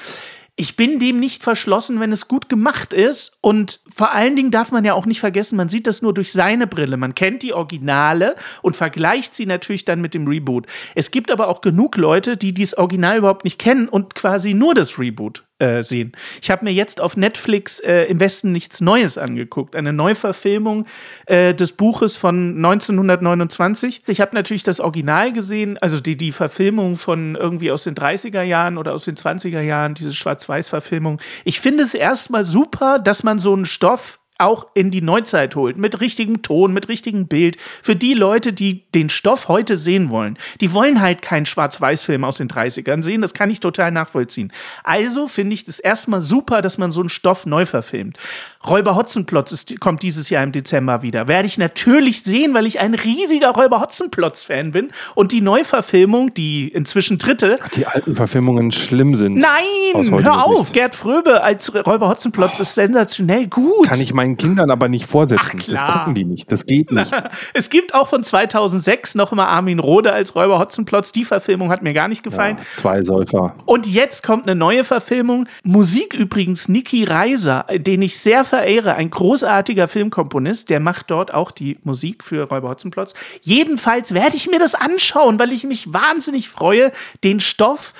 Ich 0.57 0.77
bin 0.77 0.99
dem 0.99 1.21
nicht 1.21 1.43
verschlossen, 1.43 2.01
wenn 2.01 2.13
es 2.13 2.29
gut 2.29 2.51
gemacht 2.51 2.93
ist. 2.93 3.39
Und 3.41 3.81
vor 3.95 4.13
allen 4.13 4.37
Dingen 4.37 4.51
darf 4.51 4.73
man 4.73 4.85
ja 4.85 4.93
auch 4.93 5.07
nicht 5.07 5.21
vergessen, 5.21 5.57
man 5.57 5.71
sieht 5.71 5.87
das 5.87 6.03
nur 6.03 6.13
durch 6.13 6.33
seine 6.33 6.67
Brille. 6.67 6.99
Man 6.99 7.15
kennt 7.15 7.43
die 7.43 7.55
Originale 7.55 8.35
und 8.61 8.77
vergleicht 8.77 9.35
sie 9.35 9.47
natürlich 9.47 9.87
dann 9.87 10.03
mit 10.03 10.13
dem 10.13 10.27
Reboot. 10.27 10.67
Es 10.95 11.11
gibt 11.11 11.31
aber 11.31 11.49
auch 11.49 11.63
genug 11.63 11.97
Leute, 11.97 12.37
die 12.37 12.53
dieses 12.53 12.77
Original 12.77 13.19
überhaupt 13.19 13.45
nicht 13.45 13.59
kennen 13.59 13.89
und 13.89 14.15
quasi 14.15 14.53
nur 14.53 14.75
das 14.75 14.99
Reboot 14.99 15.45
äh, 15.61 15.83
sehen. 15.83 16.13
Ich 16.43 16.51
habe 16.51 16.65
mir 16.65 16.73
jetzt 16.73 17.01
auf 17.01 17.17
Netflix 17.17 17.79
äh, 17.81 18.05
im 18.05 18.21
Westen 18.21 18.53
nichts 18.53 18.81
Neues 18.81 19.19
angeguckt. 19.19 19.77
Eine 19.77 19.93
Neuverfilmung 19.93 20.87
äh, 21.27 21.55
des 21.55 21.73
Buches 21.73 22.17
von 22.17 22.57
1929. 22.57 24.03
Ich 24.09 24.21
habe 24.21 24.35
natürlich 24.35 24.63
das 24.63 24.81
Original 24.81 25.33
gesehen, 25.33 25.79
also 25.79 26.01
die, 26.01 26.17
die 26.17 26.33
Verfilmung 26.33 26.97
von 26.97 27.35
irgendwie 27.35 27.71
aus 27.71 27.85
den 27.85 27.95
30er 27.95 28.43
Jahren 28.43 28.79
oder 28.79 28.95
aus 28.95 29.05
den 29.05 29.17
20er 29.17 29.61
Jahren, 29.61 29.95
diese 29.95 30.15
Schwarz-Weiß-Verfilmung. 30.15 31.21
Ich 31.45 31.61
finde 31.61 31.85
es 31.85 31.95
erstmal 31.95 32.45
super, 32.45 32.99
dass 32.99 33.23
man 33.23 33.39
so 33.39 33.53
einen 33.53 33.65
Stoff 33.65 34.20
auch 34.41 34.67
in 34.75 34.91
die 34.91 35.03
Neuzeit 35.03 35.57
holt, 35.57 35.77
mit 35.77 36.01
richtigem 36.01 36.43
Ton, 36.43 36.73
mit 36.73 36.89
richtigem 36.89 37.27
Bild, 37.27 37.57
für 37.83 37.97
die 37.97 38.15
Leute, 38.15 38.53
die 38.53 38.83
den 38.95 39.09
Stoff 39.11 39.49
heute 39.49 39.77
sehen 39.77 40.11
wollen. 40.11 40.39
Die 40.61 40.73
wollen 40.73 41.01
halt 41.01 41.23
keinen 41.23 41.47
Schwarz-Weiß-Film 41.47 42.25
aus 42.25 42.39
den 42.39 42.49
30ern 42.49 43.03
sehen, 43.03 43.21
das 43.21 43.35
kann 43.35 43.51
ich 43.51 43.61
total 43.61 43.91
nachvollziehen. 43.91 44.53
Also 44.85 45.29
finde 45.29 45.55
ich 45.55 45.65
das 45.65 45.79
erstmal 45.79 46.21
super, 46.21 46.63
dass 46.63 46.79
man 46.79 46.91
so 46.91 47.01
einen 47.01 47.09
Stoff 47.09 47.47
neu 47.47 47.67
verfilmt. 47.67 48.19
Räuber 48.67 48.95
Hotzenplotz 48.95 49.53
ist, 49.53 49.81
kommt 49.81 50.03
dieses 50.03 50.29
Jahr 50.29 50.45
im 50.45 50.53
Dezember 50.53 51.03
wieder. 51.03 51.29
Werde 51.29 51.47
ich 51.47 51.57
natürlich 51.57 52.23
sehen, 52.23 52.53
weil 52.53 52.67
ich 52.67 52.79
ein 52.79 52.95
riesiger 52.95 53.51
Räuber 53.51 53.81
Hotzenplotz-Fan 53.81 54.73
bin. 54.73 54.91
Und 55.15 55.33
die 55.33 55.41
Neuverfilmung, 55.41 56.35
die 56.35 56.69
inzwischen 56.69 57.17
dritte. 57.17 57.59
Die 57.75 57.87
alten 57.87 58.15
Verfilmungen 58.15 58.71
schlimm 58.71 59.15
sind. 59.15 59.37
Nein, 59.39 59.65
hör 59.95 60.47
auf. 60.47 60.67
Sicht. 60.67 60.75
Gerd 60.75 60.95
Fröbe 60.95 61.43
als 61.43 61.75
Räuber 61.75 62.09
Hotzenplotz 62.09 62.59
oh. 62.59 62.63
ist 62.63 62.75
sensationell 62.75 63.47
gut. 63.47 63.87
Kann 63.87 64.01
ich 64.01 64.13
meinen 64.13 64.30
Kindern 64.37 64.71
aber 64.71 64.89
nicht 64.89 65.07
vorsetzen. 65.07 65.59
Ach, 65.63 65.69
das 65.69 65.87
gucken 65.87 66.15
die 66.15 66.25
nicht. 66.25 66.51
Das 66.51 66.67
geht 66.67 66.91
nicht. 66.91 67.13
es 67.55 67.71
gibt 67.71 67.95
auch 67.95 68.09
von 68.09 68.23
2006 68.23 69.15
noch 69.15 69.33
immer 69.33 69.49
Armin 69.49 69.79
Rohde 69.79 70.13
als 70.13 70.35
Räuber 70.35 70.59
Hotzenplotz. 70.59 71.13
Die 71.13 71.25
Verfilmung 71.25 71.71
hat 71.71 71.83
mir 71.83 71.93
gar 71.93 72.09
nicht 72.09 72.23
gefallen. 72.23 72.57
Ja, 72.59 72.65
zwei 72.73 73.03
Säufer. 73.03 73.55
Und 73.67 73.87
jetzt 73.87 74.23
kommt 74.23 74.45
eine 74.45 74.55
neue 74.55 74.85
Verfilmung. 74.85 75.49
Musik 75.63 76.15
übrigens 76.15 76.69
Niki 76.69 77.05
Reiser, 77.05 77.67
den 77.75 78.03
ich 78.03 78.19
sehr 78.19 78.45
verehre. 78.45 78.95
Ein 78.95 79.11
großartiger 79.11 79.89
Filmkomponist. 79.89 80.71
Der 80.71 80.81
macht 80.81 81.11
dort 81.11 81.33
auch 81.35 81.51
die 81.51 81.79
Musik 81.85 82.25
für 82.25 82.49
Räuber 82.49 82.71
Hotzenplotz. 82.71 83.15
Jedenfalls 83.43 84.13
werde 84.15 84.37
ich 84.37 84.51
mir 84.51 84.59
das 84.59 84.75
anschauen, 84.75 85.39
weil 85.39 85.53
ich 85.53 85.65
mich 85.65 85.93
wahnsinnig 85.93 86.49
freue, 86.49 86.91
den 87.25 87.41
Stoff 87.41 87.93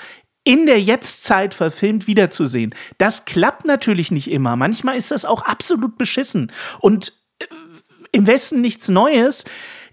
in 0.51 0.67
der 0.67 0.81
Jetztzeit 0.81 1.55
verfilmt 1.55 2.09
wiederzusehen. 2.09 2.75
Das 2.99 3.25
klappt 3.25 3.67
natürlich 3.67 4.11
nicht 4.11 4.29
immer. 4.29 4.57
Manchmal 4.57 4.97
ist 4.97 5.13
das 5.13 5.25
auch 5.25 5.43
absolut 5.43 5.97
beschissen. 5.97 6.51
Und 6.81 7.13
äh, 7.39 7.47
im 8.11 8.27
Westen 8.27 8.61
nichts 8.61 8.89
Neues. 8.89 9.45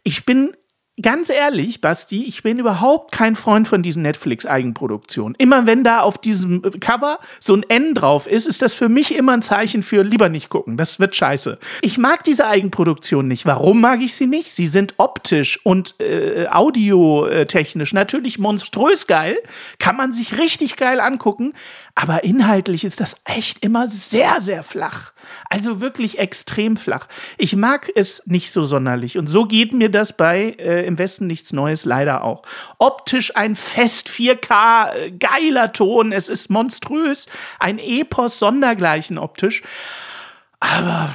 Ich 0.02 0.26
bin 0.26 0.58
ganz 1.02 1.30
ehrlich, 1.30 1.80
Basti, 1.80 2.24
ich 2.24 2.42
bin 2.42 2.58
überhaupt 2.58 3.12
kein 3.12 3.36
Freund 3.36 3.68
von 3.68 3.84
diesen 3.84 4.02
Netflix-Eigenproduktionen. 4.02 5.36
Immer 5.38 5.68
wenn 5.68 5.84
da 5.84 6.02
auf 6.02 6.18
diesem 6.18 6.62
Cover 6.80 7.20
so 7.40 7.54
ein 7.54 7.64
N 7.70 7.94
drauf 7.94 8.26
ist, 8.26 8.48
ist 8.48 8.62
das 8.62 8.74
für 8.74 8.90
mich 8.90 9.16
immer 9.16 9.34
ein 9.34 9.42
Zeichen 9.44 9.84
für 9.84 10.02
lieber 10.02 10.30
nicht 10.30 10.50
gucken. 10.50 10.76
Das 10.76 11.00
wird 11.00 11.16
scheiße. 11.16 11.60
Ich 11.82 11.98
mag 11.98 12.24
diese 12.24 12.48
Eigenproduktion 12.48 13.28
nicht. 13.28 13.46
Warum 13.46 13.80
mag 13.80 14.02
ich 14.02 14.16
sie 14.16 14.26
nicht? 14.26 14.52
Sie 14.52 14.66
sind 14.66 14.96
optisch 14.98 15.60
und 15.64 16.00
äh, 16.00 16.48
audiotechnisch 16.48 17.94
natürlich 17.94 18.40
monströs 18.40 19.06
geil. 19.06 19.38
Kann 19.78 19.98
man 19.98 20.12
sich 20.12 20.40
richtig 20.40 20.78
geil 20.78 21.00
angucken. 21.00 21.54
Aber 21.94 22.24
inhaltlich 22.24 22.84
ist 22.84 23.00
das 23.00 23.18
echt 23.26 23.64
immer 23.64 23.88
sehr, 23.88 24.42
sehr 24.42 24.64
flach. 24.64 25.14
Also 25.50 25.82
wirklich 25.82 26.18
extrem 26.18 26.78
flach. 26.78 27.08
Ich 27.38 27.56
mag 27.56 27.92
es 27.94 28.24
nicht 28.26 28.52
so 28.52 28.64
sonderlich. 28.64 29.18
Und 29.18 29.28
so 29.28 29.46
geht 29.46 29.74
mir 29.74 29.90
das 29.90 30.16
bei 30.16 30.56
äh, 30.58 30.87
Im 30.88 30.98
Westen 30.98 31.28
nichts 31.28 31.54
Neues 31.54 31.86
leider 31.86 32.24
auch. 32.24 32.44
Optisch 32.80 33.36
ein 33.36 33.56
Fest 33.56 34.08
4K, 34.10 34.94
äh, 34.94 35.12
geiler 35.12 35.74
Ton. 35.74 36.12
Es 36.12 36.30
ist 36.30 36.50
monströs. 36.50 37.28
Ein 37.60 37.78
Epos 37.78 38.40
sondergleichen 38.40 39.18
optisch. 39.18 39.62
Aber. 40.60 41.14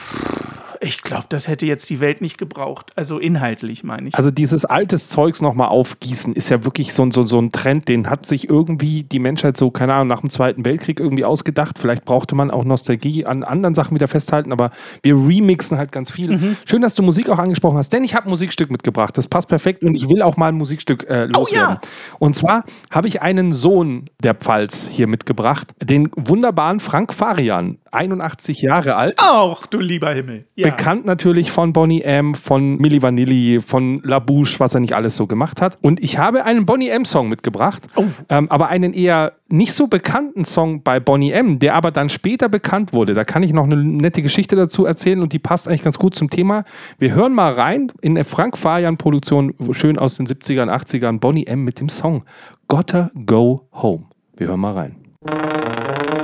Ich 0.83 1.03
glaube, 1.03 1.27
das 1.29 1.47
hätte 1.47 1.65
jetzt 1.65 1.89
die 1.91 2.01
Welt 2.01 2.21
nicht 2.21 2.39
gebraucht. 2.39 2.91
Also 2.97 3.19
inhaltlich 3.19 3.85
meine 3.85 4.09
ich. 4.09 4.15
Also 4.17 4.33
dieses 4.33 4.65
altes 4.65 5.09
Zeugs 5.09 5.41
nochmal 5.41 5.69
aufgießen 5.69 6.35
ist 6.35 6.49
ja 6.49 6.65
wirklich 6.65 6.93
so, 6.93 7.09
so, 7.13 7.23
so 7.23 7.41
ein 7.41 7.53
Trend, 7.53 7.87
den 7.87 8.11
hat 8.11 8.27
sich 8.27 8.49
irgendwie 8.49 9.05
die 9.05 9.21
Menschheit 9.21 9.57
so, 9.57 9.71
keine 9.71 9.95
Ahnung, 9.95 10.09
nach 10.09 10.21
dem 10.21 10.31
Zweiten 10.31 10.65
Weltkrieg 10.65 10.99
irgendwie 10.99 11.25
ausgedacht. 11.25 11.79
Vielleicht 11.79 12.05
brauchte 12.05 12.35
man 12.35 12.51
auch 12.51 12.65
Nostalgie 12.65 13.25
an 13.25 13.45
anderen 13.45 13.75
Sachen 13.75 13.95
wieder 13.95 14.09
festhalten, 14.09 14.53
aber 14.53 14.73
wir 15.03 15.15
remixen 15.15 15.79
halt 15.79 15.93
ganz 15.93 16.11
viel. 16.11 16.37
Mhm. 16.37 16.57
Schön, 16.65 16.83
dass 16.83 16.97
du 16.97 17.03
Musik 17.05 17.29
auch 17.29 17.39
angesprochen 17.39 17.77
hast, 17.79 17.93
denn 17.93 18.03
ich 18.03 18.17
habe 18.17 18.27
ein 18.27 18.31
Musikstück 18.31 18.71
mitgebracht. 18.71 19.17
Das 19.17 19.29
passt 19.29 19.49
perfekt 19.49 19.85
und 19.85 19.95
ich 19.95 20.09
will 20.09 20.21
auch 20.21 20.37
mal 20.37 20.49
ein 20.49 20.57
Musikstück 20.57 21.09
äh, 21.09 21.27
loswerden. 21.27 21.79
Oh, 21.81 21.87
ja. 21.87 21.91
Und 22.19 22.35
zwar 22.35 22.65
habe 22.91 23.07
ich 23.07 23.23
einen 23.23 23.53
Sohn 23.53 24.11
der 24.21 24.35
Pfalz 24.35 24.89
hier 24.91 25.07
mitgebracht, 25.07 25.75
den 25.81 26.11
wunderbaren 26.17 26.81
Frank 26.81 27.15
Farian, 27.15 27.79
81 27.93 28.63
Jahre 28.63 28.97
alt. 28.97 29.21
Auch, 29.23 29.67
du 29.67 29.79
lieber 29.79 30.13
Himmel. 30.13 30.47
Ja 30.57 30.72
bekannt 30.77 31.05
natürlich 31.05 31.51
von 31.51 31.73
Bonnie 31.73 32.03
M, 32.03 32.35
von 32.35 32.77
Milli 32.77 33.03
Vanilli, 33.03 33.61
von 33.61 34.01
La 34.05 34.19
Bouche, 34.19 34.59
was 34.59 34.75
er 34.75 34.81
nicht 34.81 34.95
alles 34.95 35.17
so 35.17 35.27
gemacht 35.27 35.61
hat. 35.61 35.79
Und 35.83 36.03
ich 36.03 36.19
habe 36.19 36.45
einen 36.45 36.67
Bonnie 36.67 36.89
M-Song 36.89 37.29
mitgebracht, 37.29 37.89
oh. 37.97 38.05
ähm, 38.29 38.51
aber 38.51 38.69
einen 38.69 38.93
eher 38.93 39.33
nicht 39.49 39.75
so 39.75 39.87
bekannten 39.87 40.45
Song 40.45 40.83
bei 40.83 40.99
Bonnie 40.99 41.33
M, 41.33 41.59
der 41.59 41.75
aber 41.75 41.91
dann 41.91 42.09
später 42.09 42.49
bekannt 42.49 42.93
wurde. 42.93 43.15
Da 43.15 43.25
kann 43.25 43.43
ich 43.43 43.53
noch 43.53 43.65
eine 43.65 43.77
nette 43.77 44.23
Geschichte 44.23 44.57
dazu 44.57 44.87
erzählen 44.87 45.21
und 45.21 45.33
die 45.33 45.39
passt 45.39 45.69
eigentlich 45.69 45.83
ganz 45.83 45.99
gut 45.99 46.15
zum 46.15 46.31
Thema. 46.31 46.65
Wir 46.99 47.15
hören 47.15 47.35
mal 47.35 47.53
rein 47.53 47.93
in 48.01 48.13
eine 48.13 48.25
Frank 48.25 48.57
Fajan-Produktion, 48.57 49.55
schön 49.73 49.99
aus 49.99 50.17
den 50.17 50.27
70ern, 50.27 50.71
80ern, 50.71 51.19
Bonnie 51.19 51.47
M 51.47 51.65
mit 51.65 51.81
dem 51.81 51.89
Song 51.89 52.25
Gotta 52.69 53.11
Go 53.27 53.69
Home. 53.75 54.05
Wir 54.37 54.49
hören 54.49 54.61
mal 54.61 54.73
rein. 54.73 56.22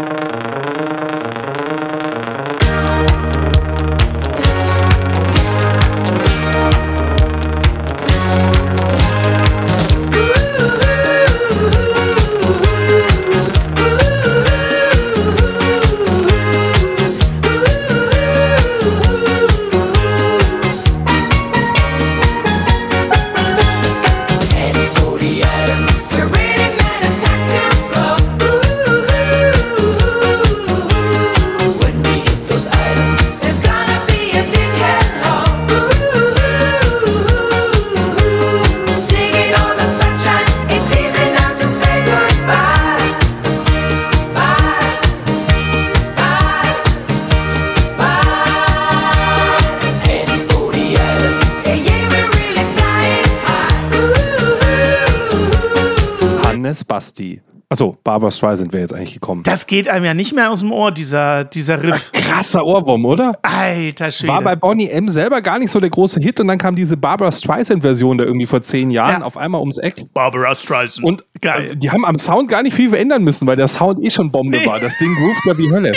Basti. 57.19 57.41
Achso, 57.71 57.99
Barbara 58.03 58.31
Streisand 58.31 58.73
wäre 58.73 58.81
jetzt 58.81 58.95
eigentlich 58.95 59.13
gekommen. 59.13 59.43
Das 59.43 59.67
geht 59.67 59.89
einem 59.89 60.07
ja 60.07 60.15
nicht 60.15 60.35
mehr 60.35 60.51
aus 60.51 60.61
dem 60.61 60.73
Ohr, 60.73 60.91
dieser, 60.91 61.45
dieser 61.45 61.83
Riff. 61.83 62.13
Ach, 62.15 62.19
krasser 62.19 62.65
Ohrwurm, 62.65 63.05
oder? 63.05 63.39
Alter 63.43 64.11
Schwede. 64.11 64.33
War 64.33 64.41
bei 64.41 64.57
Bonnie 64.57 64.89
M 64.89 65.07
selber 65.07 65.43
gar 65.43 65.59
nicht 65.59 65.71
so 65.71 65.79
der 65.79 65.91
große 65.91 66.19
Hit 66.19 66.41
und 66.41 66.49
dann 66.49 66.57
kam 66.57 66.77
diese 66.77 66.97
Barbara 66.97 67.31
Streisand-Version 67.31 68.17
da 68.17 68.25
irgendwie 68.25 68.47
vor 68.47 68.63
zehn 68.63 68.89
Jahren 68.89 69.21
ja. 69.21 69.27
auf 69.27 69.37
einmal 69.37 69.61
ums 69.61 69.77
Eck. 69.77 70.03
Barbara 70.15 70.55
Streisand. 70.55 71.05
Und 71.07 71.25
äh, 71.43 71.77
die 71.77 71.91
haben 71.91 72.07
am 72.07 72.17
Sound 72.17 72.49
gar 72.49 72.63
nicht 72.63 72.73
viel 72.73 72.89
verändern 72.89 73.23
müssen, 73.23 73.47
weil 73.47 73.57
der 73.57 73.69
Sound 73.69 74.03
eh 74.03 74.09
schon 74.09 74.31
Bombe 74.31 74.57
nee. 74.57 74.67
war. 74.67 74.81
Das 74.81 74.97
Ding 74.97 75.15
ruft 75.19 75.43
ja 75.45 75.59
wie 75.59 75.71
Hölle. 75.71 75.89
Ja. 75.91 75.95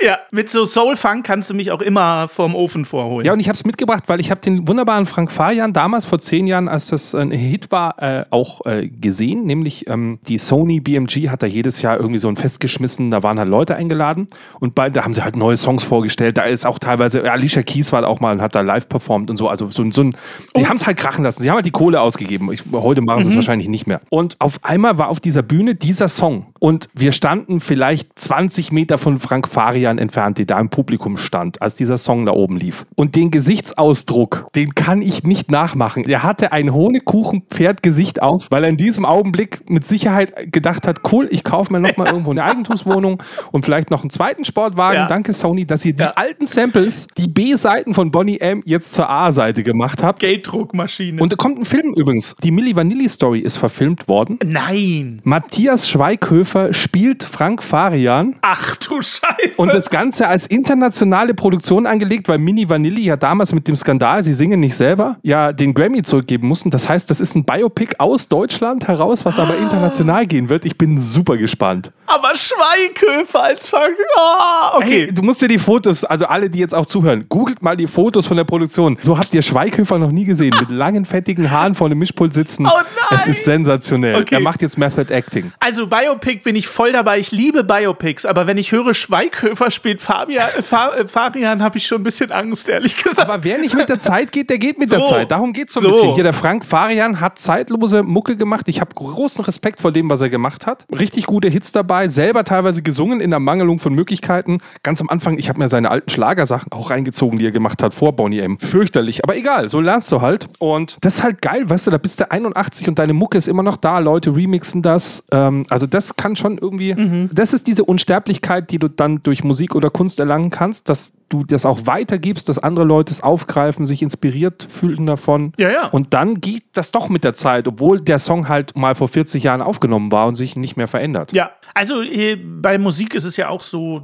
Ja, 0.00 0.20
mit 0.30 0.48
so 0.48 0.64
Soul-Funk 0.64 1.26
kannst 1.26 1.50
du 1.50 1.54
mich 1.54 1.72
auch 1.72 1.80
immer 1.80 2.28
vorm 2.28 2.54
Ofen 2.54 2.84
vorholen. 2.84 3.26
Ja, 3.26 3.32
und 3.32 3.40
ich 3.40 3.48
habe 3.48 3.56
es 3.56 3.64
mitgebracht, 3.64 4.04
weil 4.06 4.20
ich 4.20 4.30
habe 4.30 4.40
den 4.40 4.68
wunderbaren 4.68 5.06
Frank 5.06 5.32
Fajan 5.32 5.72
damals 5.72 6.04
vor 6.04 6.20
zehn 6.20 6.46
Jahren, 6.46 6.68
als 6.68 6.86
das 6.86 7.16
ein 7.16 7.32
Hit 7.32 7.72
war, 7.72 8.00
äh, 8.00 8.24
auch 8.30 8.64
äh, 8.64 8.86
gesehen. 8.86 9.44
Nämlich 9.44 9.88
ähm, 9.88 10.20
die 10.28 10.38
Sony 10.38 10.78
BMG 10.78 11.30
hat 11.30 11.42
da 11.42 11.48
jedes 11.48 11.82
Jahr 11.82 11.98
irgendwie 11.98 12.20
so 12.20 12.28
ein 12.28 12.36
Fest 12.36 12.60
geschmissen. 12.60 13.10
Da 13.10 13.24
waren 13.24 13.40
halt 13.40 13.48
Leute 13.48 13.74
eingeladen 13.74 14.28
und 14.60 14.76
bei, 14.76 14.88
da 14.88 15.02
haben 15.02 15.14
sie 15.14 15.24
halt 15.24 15.34
neue 15.34 15.56
Songs 15.56 15.82
vorgestellt. 15.82 16.38
Da 16.38 16.44
ist 16.44 16.64
auch 16.64 16.78
teilweise, 16.78 17.24
ja, 17.24 17.32
Alicia 17.32 17.64
Keys 17.64 17.92
war 17.92 18.06
auch 18.06 18.20
mal 18.20 18.30
und 18.30 18.40
hat 18.40 18.54
da 18.54 18.60
live 18.60 18.88
performt 18.88 19.30
und 19.30 19.36
so. 19.36 19.48
Also 19.48 19.68
so, 19.68 19.90
so 19.90 20.02
ein, 20.02 20.12
die 20.56 20.62
oh. 20.62 20.68
haben 20.68 20.76
es 20.76 20.86
halt 20.86 20.96
krachen 20.96 21.24
lassen. 21.24 21.42
Sie 21.42 21.50
haben 21.50 21.56
halt 21.56 21.66
die 21.66 21.72
Kohle 21.72 22.00
ausgegeben. 22.00 22.52
Ich, 22.52 22.62
heute 22.70 23.00
machen 23.00 23.22
sie 23.22 23.30
es 23.30 23.34
mhm. 23.34 23.38
wahrscheinlich 23.38 23.68
nicht 23.68 23.88
mehr. 23.88 24.00
Und 24.10 24.36
auf 24.38 24.60
einmal 24.62 24.96
war 24.96 25.08
auf 25.08 25.18
dieser 25.18 25.42
Bühne 25.42 25.74
dieser 25.74 26.06
Song. 26.06 26.46
Und 26.60 26.88
wir 26.94 27.10
standen 27.10 27.60
vielleicht 27.60 28.16
20 28.16 28.70
Meter 28.70 28.98
von 28.98 29.18
Frank 29.18 29.48
Farian 29.48 29.87
entfernt, 29.96 30.36
die 30.36 30.44
da 30.44 30.60
im 30.60 30.68
Publikum 30.68 31.16
stand, 31.16 31.62
als 31.62 31.76
dieser 31.76 31.96
Song 31.96 32.26
da 32.26 32.32
oben 32.32 32.58
lief. 32.58 32.84
Und 32.94 33.16
den 33.16 33.30
Gesichtsausdruck, 33.30 34.48
den 34.54 34.74
kann 34.74 35.00
ich 35.00 35.22
nicht 35.22 35.50
nachmachen. 35.50 36.04
Er 36.04 36.22
hatte 36.22 36.52
ein 36.52 36.74
Honigkuchen-Pferd-Gesicht 36.74 38.20
auf, 38.20 38.48
weil 38.50 38.64
er 38.64 38.70
in 38.70 38.76
diesem 38.76 39.06
Augenblick 39.06 39.70
mit 39.70 39.86
Sicherheit 39.86 40.52
gedacht 40.52 40.86
hat, 40.86 41.00
cool, 41.12 41.28
ich 41.30 41.44
kaufe 41.44 41.72
mir 41.72 41.80
nochmal 41.80 42.08
ja. 42.08 42.12
irgendwo 42.12 42.32
eine 42.32 42.44
Eigentumswohnung 42.44 43.22
und 43.52 43.64
vielleicht 43.64 43.90
noch 43.90 44.02
einen 44.02 44.10
zweiten 44.10 44.44
Sportwagen. 44.44 44.98
Ja. 44.98 45.06
Danke 45.06 45.32
Sony, 45.32 45.64
dass 45.64 45.84
ihr 45.84 45.94
die 45.94 46.02
ja. 46.02 46.12
alten 46.16 46.46
Samples, 46.46 47.08
die 47.16 47.28
B-Seiten 47.28 47.94
von 47.94 48.10
Bonnie 48.10 48.38
M 48.38 48.62
jetzt 48.64 48.92
zur 48.92 49.08
A-Seite 49.08 49.62
gemacht 49.62 50.02
habt. 50.02 50.20
Gelddruckmaschine. 50.20 51.22
Und 51.22 51.32
da 51.32 51.36
kommt 51.36 51.58
ein 51.58 51.64
Film 51.64 51.94
übrigens. 51.94 52.34
Die 52.42 52.50
Milli 52.50 52.74
Vanilli 52.74 53.08
Story 53.08 53.40
ist 53.40 53.56
verfilmt 53.56 54.08
worden. 54.08 54.38
Nein. 54.44 55.20
Matthias 55.24 55.88
Schweighöfer 55.88 56.72
spielt 56.72 57.22
Frank 57.22 57.62
Farian. 57.62 58.36
Ach 58.42 58.76
du 58.76 59.00
Scheiße. 59.00 59.54
Und 59.56 59.72
das 59.78 59.90
Ganze 59.90 60.26
als 60.26 60.46
internationale 60.46 61.34
Produktion 61.34 61.86
angelegt, 61.86 62.28
weil 62.28 62.38
Mini 62.38 62.68
Vanilli 62.68 63.02
ja 63.02 63.16
damals 63.16 63.52
mit 63.52 63.68
dem 63.68 63.76
Skandal, 63.76 64.24
sie 64.24 64.32
singen 64.32 64.58
nicht 64.58 64.74
selber, 64.74 65.16
ja 65.22 65.52
den 65.52 65.72
Grammy 65.72 66.02
zurückgeben 66.02 66.48
mussten. 66.48 66.70
Das 66.70 66.88
heißt, 66.88 67.08
das 67.10 67.20
ist 67.20 67.36
ein 67.36 67.44
Biopic 67.44 67.94
aus 67.98 68.26
Deutschland 68.26 68.88
heraus, 68.88 69.24
was 69.24 69.38
aber 69.38 69.56
international 69.56 70.26
gehen 70.26 70.48
wird. 70.48 70.64
Ich 70.64 70.76
bin 70.76 70.98
super 70.98 71.36
gespannt. 71.36 71.92
Aber 72.06 72.32
Schweighöfer 72.34 73.42
als 73.42 73.68
Ver 73.70 73.88
Ah, 74.16 74.76
okay. 74.76 75.06
Hey, 75.06 75.14
du 75.14 75.22
musst 75.22 75.40
dir 75.40 75.48
die 75.48 75.58
Fotos, 75.58 76.04
also 76.04 76.26
alle, 76.26 76.50
die 76.50 76.58
jetzt 76.58 76.74
auch 76.74 76.86
zuhören, 76.86 77.26
googelt 77.28 77.62
mal 77.62 77.76
die 77.76 77.86
Fotos 77.86 78.26
von 78.26 78.36
der 78.36 78.44
Produktion. 78.44 78.98
So 79.02 79.16
habt 79.16 79.32
ihr 79.32 79.42
Schweighöfer 79.42 79.98
noch 79.98 80.10
nie 80.10 80.24
gesehen. 80.24 80.54
Mit 80.58 80.70
langen, 80.76 81.04
fettigen 81.04 81.50
Haaren 81.50 81.74
vor 81.76 81.88
dem 81.88 81.98
Mischpult 81.98 82.34
sitzen. 82.34 82.66
Oh 82.66 82.70
nein! 82.70 82.84
Es 83.10 83.28
ist 83.28 83.44
sensationell. 83.44 84.22
Okay. 84.22 84.34
Er 84.36 84.40
macht 84.40 84.62
jetzt 84.62 84.76
Method 84.76 85.12
Acting. 85.14 85.52
Also 85.60 85.86
Biopic 85.86 86.42
bin 86.42 86.56
ich 86.56 86.66
voll 86.66 86.92
dabei. 86.92 87.20
Ich 87.20 87.30
liebe 87.30 87.62
Biopics, 87.62 88.26
aber 88.26 88.46
wenn 88.48 88.58
ich 88.58 88.72
höre, 88.72 88.92
Schweighöfer 88.94 89.67
spielt 89.70 90.00
Fabian, 90.02 90.48
äh, 90.56 90.62
Fa, 90.62 90.90
äh, 90.96 91.06
Farian, 91.06 91.62
habe 91.62 91.78
ich 91.78 91.86
schon 91.86 92.00
ein 92.00 92.04
bisschen 92.04 92.30
Angst, 92.32 92.68
ehrlich 92.68 92.96
gesagt. 93.02 93.28
Aber 93.28 93.44
wer 93.44 93.58
nicht 93.58 93.74
mit 93.74 93.88
der 93.88 93.98
Zeit 93.98 94.32
geht, 94.32 94.50
der 94.50 94.58
geht 94.58 94.78
mit 94.78 94.90
der 94.92 95.02
So. 95.04 95.10
Zeit. 95.10 95.30
Darum 95.30 95.52
geht 95.52 95.68
es 95.68 95.74
so 95.74 95.80
ein 95.80 95.84
So. 95.84 95.88
bisschen. 95.90 96.14
Hier, 96.14 96.24
der 96.24 96.32
Frank 96.32 96.64
Farian 96.64 97.20
hat 97.20 97.38
zeitlose 97.38 98.02
Mucke 98.02 98.36
gemacht. 98.36 98.68
Ich 98.68 98.80
habe 98.80 98.94
großen 98.94 99.44
Respekt 99.44 99.80
vor 99.80 99.92
dem, 99.92 100.08
was 100.10 100.20
er 100.20 100.28
gemacht 100.30 100.66
hat. 100.66 100.86
Richtig 100.96 101.26
gute 101.26 101.48
Hits 101.48 101.72
dabei, 101.72 102.08
selber 102.08 102.44
teilweise 102.44 102.82
gesungen 102.82 103.20
in 103.20 103.30
der 103.30 103.40
Mangelung 103.40 103.78
von 103.78 103.94
Möglichkeiten. 103.94 104.58
Ganz 104.82 105.00
am 105.00 105.08
Anfang, 105.08 105.38
ich 105.38 105.48
habe 105.48 105.58
mir 105.58 105.68
seine 105.68 105.90
alten 105.90 106.10
Schlagersachen 106.10 106.72
auch 106.72 106.90
reingezogen, 106.90 107.38
die 107.38 107.46
er 107.46 107.52
gemacht 107.52 107.82
hat 107.82 107.94
vor 107.94 108.12
Bonnie 108.14 108.40
M. 108.40 108.58
Fürchterlich, 108.58 109.24
aber 109.24 109.36
egal, 109.36 109.68
so 109.68 109.80
lernst 109.80 110.10
du 110.12 110.20
halt. 110.20 110.48
Und 110.58 110.98
das 111.00 111.16
ist 111.16 111.22
halt 111.22 111.42
geil, 111.42 111.68
weißt 111.68 111.86
du, 111.86 111.90
da 111.90 111.98
bist 111.98 112.20
du 112.20 112.30
81 112.30 112.88
und 112.88 112.98
deine 112.98 113.12
Mucke 113.14 113.38
ist 113.38 113.48
immer 113.48 113.62
noch 113.62 113.76
da, 113.76 113.98
Leute 113.98 114.34
remixen 114.34 114.82
das. 114.82 115.24
Ähm, 115.32 115.64
also 115.68 115.86
das 115.86 116.16
kann 116.16 116.36
schon 116.36 116.58
irgendwie, 116.58 117.28
das 117.32 117.52
ist 117.52 117.66
diese 117.66 117.84
Unsterblichkeit, 117.84 118.70
die 118.70 118.78
du 118.78 118.88
dann 118.88 119.22
durch 119.22 119.44
Musik 119.44 119.57
oder 119.74 119.90
Kunst 119.90 120.18
erlangen 120.20 120.50
kannst, 120.50 120.88
dass 120.88 121.18
du 121.28 121.44
das 121.44 121.66
auch 121.66 121.80
weitergibst, 121.84 122.48
dass 122.48 122.58
andere 122.58 122.84
Leute 122.84 123.12
es 123.12 123.22
aufgreifen, 123.22 123.86
sich 123.86 124.02
inspiriert 124.02 124.66
fühlen 124.68 125.06
davon. 125.06 125.52
Ja, 125.58 125.70
ja. 125.70 125.86
Und 125.88 126.14
dann 126.14 126.40
geht 126.40 126.64
das 126.72 126.92
doch 126.92 127.08
mit 127.08 127.24
der 127.24 127.34
Zeit, 127.34 127.68
obwohl 127.68 128.00
der 128.00 128.18
Song 128.18 128.48
halt 128.48 128.76
mal 128.76 128.94
vor 128.94 129.08
40 129.08 129.42
Jahren 129.42 129.60
aufgenommen 129.62 130.12
war 130.12 130.26
und 130.26 130.34
sich 130.34 130.56
nicht 130.56 130.76
mehr 130.76 130.88
verändert. 130.88 131.32
Ja, 131.32 131.50
also 131.74 132.02
äh, 132.02 132.36
bei 132.36 132.78
Musik 132.78 133.14
ist 133.14 133.24
es 133.24 133.36
ja 133.36 133.48
auch 133.48 133.62
so, 133.62 134.02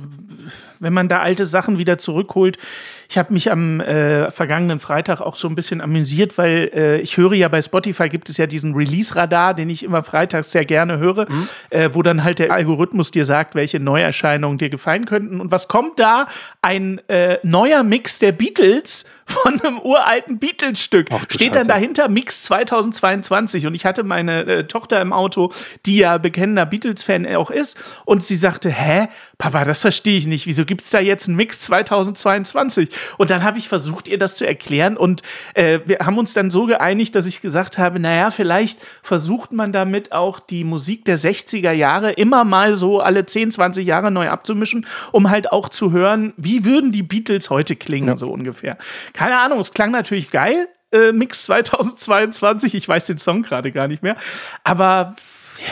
wenn 0.81 0.93
man 0.93 1.09
da 1.09 1.21
alte 1.21 1.45
Sachen 1.45 1.79
wieder 1.79 1.99
zurückholt. 1.99 2.59
Ich 3.09 3.19
habe 3.19 3.33
mich 3.33 3.51
am 3.51 3.81
äh, 3.81 4.31
vergangenen 4.31 4.81
Freitag 4.81 5.21
auch 5.21 5.37
so 5.37 5.49
ein 5.49 5.55
bisschen 5.55 5.81
amüsiert, 5.81 6.37
weil 6.39 6.71
äh, 6.75 7.01
ich 7.01 7.17
höre 7.17 7.35
ja 7.35 7.49
bei 7.49 7.63
Spotify 7.63 8.09
gibt 8.09 8.29
es 8.29 8.37
ja 8.37 8.47
diesen 8.47 8.75
Release-Radar, 8.75 9.55
den 9.55 9.71
ich 9.71 9.83
immer 9.83 10.03
freitags 10.03 10.53
sehr 10.53 10.65
gerne 10.65 10.99
höre, 10.99 11.27
äh, 11.71 11.91
wo 11.93 12.03
dann 12.03 12.25
halt 12.25 12.39
der 12.39 12.53
Algorithmus 12.53 13.11
dir 13.11 13.25
sagt, 13.25 13.55
welche 13.55 13.81
Neuerscheinungen 13.81 14.59
dir 14.59 14.71
gefallen 14.71 15.05
könnten. 15.05 15.41
Und 15.41 15.51
was 15.51 15.69
kommt 15.69 16.01
da? 16.01 16.27
Ein 16.63 17.01
äh, 17.09 17.39
neuer 17.43 17.83
Mix 17.83 18.19
der 18.19 18.33
Beatles 18.33 19.05
von 19.27 19.61
einem 19.61 19.79
uralten 19.79 20.39
Beatles-Stück. 20.39 21.09
Steht 21.29 21.55
dann 21.55 21.61
Scheiße. 21.61 21.69
dahinter 21.69 22.09
Mix 22.09 22.43
2022 22.43 23.67
und 23.67 23.75
ich 23.75 23.85
hatte 23.85 24.03
meine 24.05 24.43
äh, 24.43 24.65
Tochter 24.65 25.01
im 25.01 25.13
Auto, 25.13 25.53
die 25.87 25.99
ja 25.99 26.19
bekennender 26.19 26.67
Beatles-Fan 26.67 27.27
auch 27.35 27.51
ist 27.51 27.77
und 28.05 28.23
sie 28.23 28.37
sagte, 28.37 28.71
hä, 28.71 29.09
Papa, 29.39 29.65
das 29.65 29.81
verstehe 29.81 30.17
ich 30.17 30.27
nicht, 30.27 30.47
wieso 30.47 30.65
gibt 30.65 30.83
es 30.83 30.91
da 30.91 31.01
jetzt 31.01 31.29
einen 31.29 31.37
Mix 31.37 31.61
2022? 31.61 32.89
Und 33.19 33.31
dann 33.31 33.43
habe 33.43 33.59
ich 33.59 33.69
versucht, 33.69 34.09
ihr 34.09 34.19
das 34.19 34.37
zu 34.37 34.47
erklären 34.47 34.97
und 34.97 35.23
äh, 35.55 35.81
wir 35.87 35.99
haben 36.01 36.19
uns 36.19 36.35
dann 36.35 36.51
so 36.51 36.67
geeinigt, 36.67 37.15
dass 37.15 37.27
ich 37.27 37.41
gesagt 37.41 37.79
habe, 37.79 37.99
naja, 37.99 38.31
vielleicht 38.31 38.81
versucht 39.03 39.53
man 39.53 39.73
damit 39.73 40.13
auch 40.13 40.41
die 40.41 40.65
Musik 40.65 41.05
der 41.05 41.19
60er 41.19 41.73
Jahre 41.73 42.13
immer 42.13 42.45
mal 42.45 42.75
so 42.75 43.01
alle 43.01 43.27
10, 43.27 43.51
20 43.51 43.87
Jahre 43.87 44.11
neu 44.11 44.29
abzumischen, 44.29 44.87
um 45.13 45.31
halt 45.31 45.53
auch 45.53 45.69
zu 45.69 45.93
hören, 45.93 46.33
wie 46.37 46.65
würden 46.65 46.93
die 46.93 47.03
Beatles 47.03 47.51
heute 47.51 47.77
klingen, 47.77 48.17
so 48.17 48.31
ungefähr. 48.31 48.79
Keine 49.13 49.39
Ahnung, 49.39 49.61
es 49.61 49.73
klang 49.73 49.91
natürlich 49.91 50.31
geil, 50.31 50.69
äh, 50.95 51.13
Mix 51.13 51.45
2022. 51.45 52.75
Ich 52.75 52.89
weiß 52.89 53.07
den 53.07 53.19
Song 53.19 53.43
gerade 53.43 53.73
gar 53.73 53.89
nicht 53.89 54.03
mehr. 54.03 54.17
Aber 54.63 55.17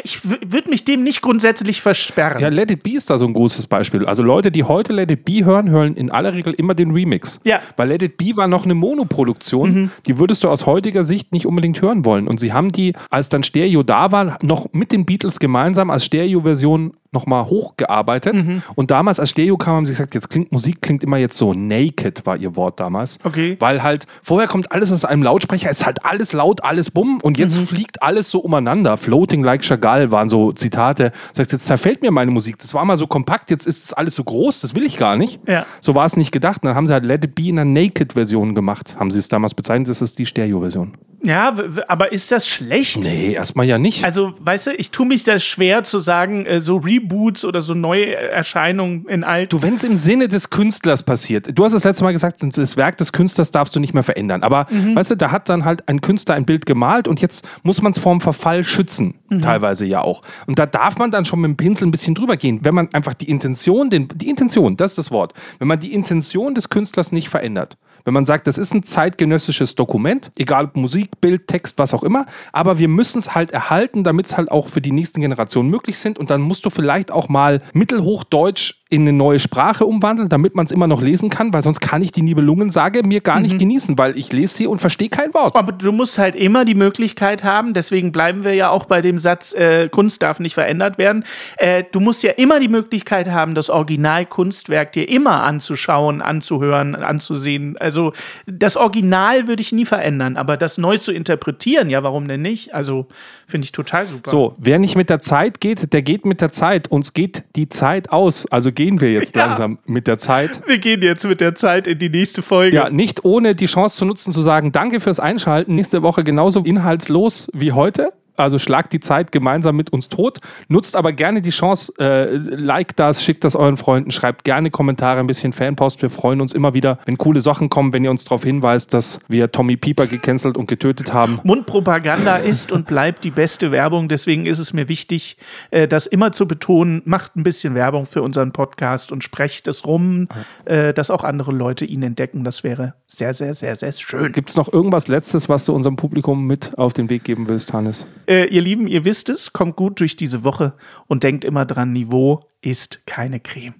ich 0.05 0.25
würde 0.25 0.71
mich 0.71 0.85
dem 0.85 1.03
nicht 1.03 1.23
grundsätzlich 1.23 1.83
versperren. 1.83 2.40
Ja, 2.40 2.49
Let 2.49 2.71
It 2.71 2.83
Be 2.83 2.90
ist 2.90 3.11
da 3.11 3.18
so 3.18 3.27
ein 3.27 3.33
großes 3.33 3.66
Beispiel. 3.66 4.07
Also 4.07 4.23
Leute, 4.23 4.51
die 4.51 4.64
heute 4.64 4.92
Let 4.92 5.11
It 5.11 5.25
Be 5.25 5.45
hören, 5.45 5.71
hören 5.71 5.95
in 5.95 6.11
aller 6.11 6.33
Regel 6.33 6.55
immer 6.55 6.75
den 6.75 6.90
Remix. 6.92 7.40
Ja. 7.45 7.61
Weil 7.77 7.88
Let 7.88 8.03
It 8.03 8.16
Be 8.16 8.37
war 8.37 8.49
noch 8.49 8.64
eine 8.64 8.75
Monoproduktion, 8.75 9.90
die 10.07 10.18
würdest 10.18 10.45
du 10.45 10.49
aus 10.49 10.66
heutiger 10.66 11.05
Sicht 11.05 11.33
nicht 11.33 11.47
unbedingt 11.47 11.81
hören 11.83 12.05
wollen. 12.05 12.29
Und 12.29 12.40
sie 12.40 12.53
haben 12.53 12.71
die, 12.71 12.95
als 13.11 13.29
dann 13.29 13.42
Stereo 13.42 13.83
da 13.83 14.12
war, 14.12 14.38
noch 14.42 14.73
mit 14.73 14.92
den 14.92 15.05
Beatles 15.05 15.40
gemeinsam 15.40 15.90
als 15.90 16.05
Stereo-Version 16.05 16.95
nochmal 17.12 17.44
hochgearbeitet. 17.46 18.35
Und 18.75 18.90
damals, 18.90 19.20
als 19.20 19.31
Stereo 19.31 19.57
kam, 19.57 19.77
haben 19.77 19.87
sie 19.87 19.92
gesagt, 19.92 20.14
jetzt 20.14 20.31
klingt 20.31 20.51
Musik 20.53 20.81
klingt 20.83 21.05
immer 21.05 21.18
jetzt 21.18 21.37
so 21.37 21.53
naked, 21.55 22.25
war 22.27 22.37
ihr 22.37 22.57
Wort 22.57 22.81
damals. 22.81 23.18
Okay. 23.22 23.57
Weil 23.61 23.83
halt, 23.83 24.07
vorher 24.22 24.48
kommt 24.48 24.72
alles 24.72 24.92
aus 24.92 25.05
einem 25.05 25.22
Lautsprecher, 25.22 25.70
ist 25.70 25.85
halt 25.87 26.05
alles 26.05 26.33
laut, 26.33 26.64
alles 26.64 26.90
bumm 26.90 27.20
und 27.22 27.38
jetzt 27.38 27.59
Mhm. 27.59 27.66
fliegt 27.66 28.03
alles 28.03 28.31
so 28.31 28.40
umeinander. 28.40 28.96
Floating 28.96 29.44
like 29.44 29.62
Chagall 29.62 30.11
waren 30.11 30.29
so 30.29 30.53
Zitate. 30.53 31.12
Sagst, 31.33 31.53
jetzt 31.53 31.66
zerfällt 31.66 32.03
mir 32.03 32.11
meine 32.11 32.31
Musik. 32.31 32.59
Das 32.59 32.75
war 32.75 32.85
mal 32.85 32.96
so 32.96 33.07
kompakt, 33.07 33.51
jetzt 33.51 33.66
ist 33.66 33.85
es 33.85 33.92
alles 33.92 34.14
so 34.14 34.25
groß, 34.25 34.61
das 34.61 34.75
will 34.75 34.85
ich 34.85 34.96
gar 34.96 35.16
nicht. 35.16 35.40
Ja. 35.46 35.66
So 35.81 35.94
war 35.94 36.05
es 36.07 36.16
nicht 36.16 36.33
gedacht. 36.33 36.61
Dann 36.64 36.75
haben 36.75 36.87
sie 36.87 36.92
halt 36.92 37.05
Let 37.05 37.25
It 37.25 37.35
Be 37.35 37.48
in 37.48 37.59
einer 37.59 37.70
Naked-Version 37.70 38.55
gemacht. 38.55 38.96
Haben 38.98 39.11
sie 39.11 39.18
es 39.18 39.29
damals 39.29 39.55
bezeichnet, 39.55 39.88
das 39.88 40.01
ist 40.03 40.18
die 40.18 40.27
Stereo-Version. 40.27 40.94
Ja, 41.25 41.55
aber 41.87 42.11
ist 42.11 42.33
das 42.33 42.48
schlecht? 42.48 42.98
Nee, 42.98 43.33
erstmal 43.35 43.64
ja 43.66 43.79
nicht. 43.79 44.05
Also, 44.05 44.33
weißt 44.40 44.66
du, 44.66 44.70
ich 44.75 44.90
tue 44.90 45.07
mich 45.07 45.22
da 45.22 45.38
schwer 45.38 45.85
zu 45.85 46.01
sagen, 46.01 46.46
äh, 46.46 46.61
so 46.61 46.85
Reboots 47.03 47.45
oder 47.45 47.61
so 47.62 47.75
neue 47.75 48.15
Erscheinungen 48.15 49.07
in 49.09 49.25
alt. 49.25 49.53
Du, 49.53 49.62
wenn 49.62 49.75
es 49.75 49.85
im 49.85 49.97
Sinne 49.97 50.29
des 50.29 50.51
Künstlers 50.51 51.03
passiert, 51.03 51.49
du 51.57 51.65
hast 51.65 51.73
das 51.73 51.85
letzte 51.85 52.05
Mal 52.05 52.12
gesagt, 52.12 52.43
das 52.57 52.77
Werk 52.77 52.97
des 52.99 53.12
Künstlers 53.12 53.51
darfst 53.51 53.75
du 53.75 53.81
nicht 53.81 53.95
mehr 53.95 54.03
verändern. 54.03 54.43
Aber 54.43 54.67
Mhm. 54.71 54.95
weißt 54.97 55.12
du, 55.12 55.17
da 55.17 55.31
hat 55.31 55.49
dann 55.49 55.65
halt 55.65 55.88
ein 55.88 56.01
Künstler 56.01 56.35
ein 56.35 56.45
Bild 56.45 56.67
gemalt 56.67 57.09
und 57.09 57.21
jetzt 57.21 57.47
muss 57.62 57.83
man 57.83 57.93
es 57.93 57.99
vorm 57.99 58.21
Verfall 58.21 58.65
schützen, 58.65 59.15
Mhm. 59.29 59.43
teilweise 59.43 59.87
ja 59.87 60.03
auch. 60.03 60.23
Und 60.47 60.59
da 60.59 60.67
darf 60.67 60.99
man 60.99 61.11
dann 61.11 61.25
schon 61.25 61.41
mit 61.41 61.49
dem 61.51 61.57
Pinsel 61.57 61.87
ein 61.87 61.91
bisschen 61.91 62.15
drüber 62.15 62.37
gehen, 62.37 62.61
wenn 62.62 62.75
man 62.75 62.93
einfach 62.95 63.15
die 63.15 63.29
Intention, 63.29 63.91
den, 63.91 64.09
die 64.15 64.29
Intention, 64.31 64.77
das 64.77 64.93
ist 64.93 64.99
das 64.99 65.11
Wort, 65.11 65.33
wenn 65.59 65.69
man 65.69 65.81
die 65.81 65.93
Intention 65.93 66.55
des 66.55 66.69
Künstlers 66.69 67.12
nicht 67.12 67.29
verändert. 67.29 67.77
Wenn 68.05 68.15
man 68.15 68.25
sagt, 68.25 68.47
das 68.47 68.59
ist 68.59 68.75
ein 68.75 68.83
zeitgenössisches 68.83 69.75
Dokument, 69.75 70.31
egal 70.37 70.67
ob 70.67 70.77
Musik, 70.77 71.21
Bild, 71.21 71.47
Text, 71.47 71.79
was 71.79 71.95
auch 71.95 72.03
immer, 72.03 72.27
aber 72.53 72.79
wir 72.79 72.88
müssen 72.88 73.19
es 73.19 73.35
halt 73.35 73.51
erhalten, 73.51 74.05
damit 74.05 74.27
es 74.27 74.37
halt 74.37 74.51
auch 74.51 74.69
für 74.69 74.81
die 74.81 74.93
nächsten 74.93 75.21
Generationen 75.21 75.71
möglich 75.71 75.99
sind. 75.99 76.19
Und 76.19 76.31
dann 76.31 76.41
musst 76.41 76.65
du 76.65 76.71
vielleicht 76.71 77.11
auch 77.11 77.29
mal 77.29 77.62
Mittelhochdeutsch 77.73 78.82
in 78.93 79.03
eine 79.03 79.15
neue 79.15 79.39
Sprache 79.39 79.87
umwandeln, 79.87 80.29
damit 80.29 80.55
man 80.55 80.67
es 80.67 80.71
immer 80.71 80.87
noch 80.87 81.01
lesen 81.01 81.31
kann, 81.31 81.51
weil 81.55 81.63
sonst 81.63 81.81
kann 81.81 82.03
ich 82.03 82.13
die 82.13 82.21
Nibelungensage 82.21 83.03
mir 83.03 83.23
gar 83.23 83.41
nicht 83.41 83.59
genießen, 83.59 83.97
weil 83.97 84.19
ich 84.19 84.31
lese 84.35 84.55
sie 84.55 84.67
und 84.67 84.81
verstehe 84.81 85.09
kein 85.09 85.33
Wort. 85.33 85.57
Aber 85.57 85.73
du 85.73 85.93
musst 85.93 86.19
halt 86.19 86.35
immer 86.35 86.67
die 86.67 86.75
Möglichkeit 86.75 87.43
haben, 87.43 87.73
deswegen 87.73 88.13
bleiben 88.13 88.45
wir 88.45 88.53
ja 88.53 88.69
auch 88.69 88.85
bei 88.85 89.01
dem 89.01 89.17
Satz, 89.17 89.55
äh, 89.55 89.89
Kunst 89.89 90.23
darf 90.23 90.41
nicht 90.41 90.53
verändert 90.53 90.99
werden. 90.99 91.25
Äh, 91.57 91.85
du 91.91 92.01
musst 92.01 92.23
ja 92.23 92.33
immer 92.33 92.61
die 92.61 92.69
Möglichkeit 92.69 93.31
haben, 93.31 93.55
das 93.55 93.71
Originalkunstwerk 93.71 94.93
dir 94.93 95.09
immer 95.09 95.43
anzuschauen, 95.43 96.21
anzuhören, 96.21 96.95
anzusehen. 96.95 97.77
Also 97.81 98.13
das 98.47 98.77
Original 98.77 99.49
würde 99.49 99.63
ich 99.63 99.73
nie 99.73 99.87
verändern, 99.87 100.37
aber 100.37 100.59
das 100.59 100.77
neu 100.77 100.99
zu 100.99 101.13
interpretieren, 101.13 101.89
ja, 101.89 102.03
warum 102.03 102.29
denn 102.29 102.43
nicht? 102.43 102.75
Also 102.75 103.07
finde 103.47 103.65
ich 103.65 103.73
total 103.73 104.05
super. 104.05 104.31
So, 104.31 104.55
wer 104.59 104.79
nicht 104.79 104.97
mit 104.97 105.09
der 105.09 105.21
Zeit 105.21 105.63
geht, 105.63 105.95
der 105.95 106.03
geht 106.03 106.27
mit 106.27 106.43
der 106.43 106.51
Zeit. 106.51 106.89
Uns 106.89 107.15
geht 107.15 107.45
die 107.57 107.71
Zeit 107.71 108.13
aus. 108.13 108.45
Also 108.51 108.71
gehen 108.85 109.01
wir 109.01 109.12
jetzt 109.12 109.35
Ja. 109.37 109.47
langsam 109.47 109.79
mit 109.87 110.07
der 110.07 110.18
Zeit. 110.18 110.61
Wir 110.66 110.79
gehen 110.79 111.03
jetzt 111.03 111.25
mit 111.27 111.40
der 111.40 111.55
Zeit 111.55 111.87
in 111.87 111.99
die 111.99 112.09
nächste 112.09 112.42
Folge. 112.42 112.77
Ja, 112.77 112.90
nicht 112.90 113.25
ohne 113.25 113.55
die 113.55 113.66
Chance 113.66 113.97
zu 113.97 114.05
nutzen, 114.05 114.33
zu 114.33 114.42
sagen, 114.42 114.73
danke 114.73 115.01
fürs 115.01 115.21
Einschalten. 115.21 115.75
Nächste 115.75 116.03
Woche 116.03 116.25
genauso 116.25 116.61
inhaltslos 116.61 117.49
wie 117.55 117.73
heute. 117.73 118.12
Also 118.37 118.59
schlagt 118.59 118.92
die 118.92 119.01
Zeit 119.01 119.31
gemeinsam 119.33 119.77
mit 119.77 119.92
uns 119.92 120.09
tot. 120.09 120.38
Nutzt 120.68 120.97
aber 120.97 121.12
gerne 121.12 121.42
die 121.42 121.51
Chance, 121.51 121.92
äh, 121.99 122.37
like 122.37 122.97
das, 122.97 123.23
schickt 123.23 123.45
das 123.45 123.55
euren 123.57 123.77
Freunden, 123.77 124.11
schreibt 124.11 124.45
gerne 124.45 124.71
Kommentare, 124.71 125.21
ein 125.21 125.27
bisschen 125.27 125.53
Fanpost. 125.53 126.01
Wir 126.03 126.11
freuen 126.11 126.40
uns 126.40 126.53
immer 126.53 126.75
wieder, 126.75 126.99
wenn 127.05 127.18
coole 127.18 127.40
Sachen 127.40 127.68
kommen, 127.68 127.92
wenn 127.92 128.05
ihr 128.05 128.11
uns 128.11 128.25
darauf 128.25 128.42
hinweist, 128.42 128.95
dass 128.95 129.21
wir 129.29 129.53
Tommy 129.53 129.77
Pieper 129.77 130.07
gecancelt 130.07 130.57
und 130.57 130.66
getötet 130.66 131.12
haben. 131.12 131.40
Mundpropaganda 131.45 132.37
ist 132.37 132.73
und 132.73 132.87
bleibt 132.87 133.25
die 133.25 133.31
beste 133.31 133.71
Werbung. 133.71 134.09
Deswegen 134.09 134.47
ist 134.47 134.59
es 134.59 134.73
mir 134.73 134.88
wichtig, 134.88 135.37
äh, 135.71 135.87
das 135.87 136.07
immer 136.07 136.33
zu 136.33 136.49
betonen. 136.49 137.03
Macht 137.05 137.37
ein 137.37 137.42
bisschen 137.42 137.75
Werbung 137.75 138.07
für 138.07 138.23
unseren 138.23 138.53
Podcast 138.53 139.12
und 139.12 139.23
sprecht 139.23 139.68
es 139.68 139.87
rum, 139.87 140.29
äh, 140.64 140.95
dass 140.95 141.11
auch 141.11 141.25
andere 141.25 141.53
Leute 141.53 141.85
ihn 141.85 142.03
entdecken. 142.03 142.45
Das 142.45 142.64
wäre 142.64 142.95
sehr, 143.07 143.35
sehr, 143.35 143.53
sehr, 143.55 143.77
sehr 143.77 143.92
schön. 143.92 144.33
Gibt 144.33 144.51
es 144.51 144.57
noch 144.57 144.73
irgendwas 144.73 145.09
Letztes, 145.09 145.49
was 145.49 145.66
du 145.66 145.75
unserem 145.75 145.97
Publikum 145.97 146.47
mit 146.47 146.79
auf 146.79 146.92
den 146.95 147.11
Weg 147.11 147.25
geben 147.25 147.49
willst, 147.49 147.73
Hannes? 147.73 148.07
Äh, 148.27 148.32
ihr 148.33 148.62
Lieben, 148.62 148.87
ihr 148.87 149.05
wisst 149.05 149.29
es, 149.29 149.53
kommt 149.53 149.77
gut 149.77 150.01
durch 150.01 150.16
diese 150.16 150.45
Woche 150.45 150.75
und 151.07 151.23
denkt 151.23 151.45
immer 151.45 151.64
dran, 151.64 151.92
Niveau 151.92 152.40
ist 152.61 153.07
keine 153.07 153.40
Creme. 153.40 153.75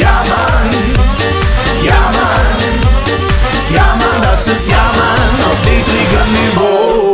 Ja, 0.00 0.24
Mann. 0.28 0.70
Ja, 1.84 2.10
Mann. 2.12 2.46
Ja, 3.74 3.96
Mann, 3.96 4.22
das 4.22 4.48
ist 4.48 4.68
Ja, 4.68 4.92
Mann 4.96 5.50
auf 5.50 5.64
niedrigem 5.64 6.32
Niveau. 6.32 7.13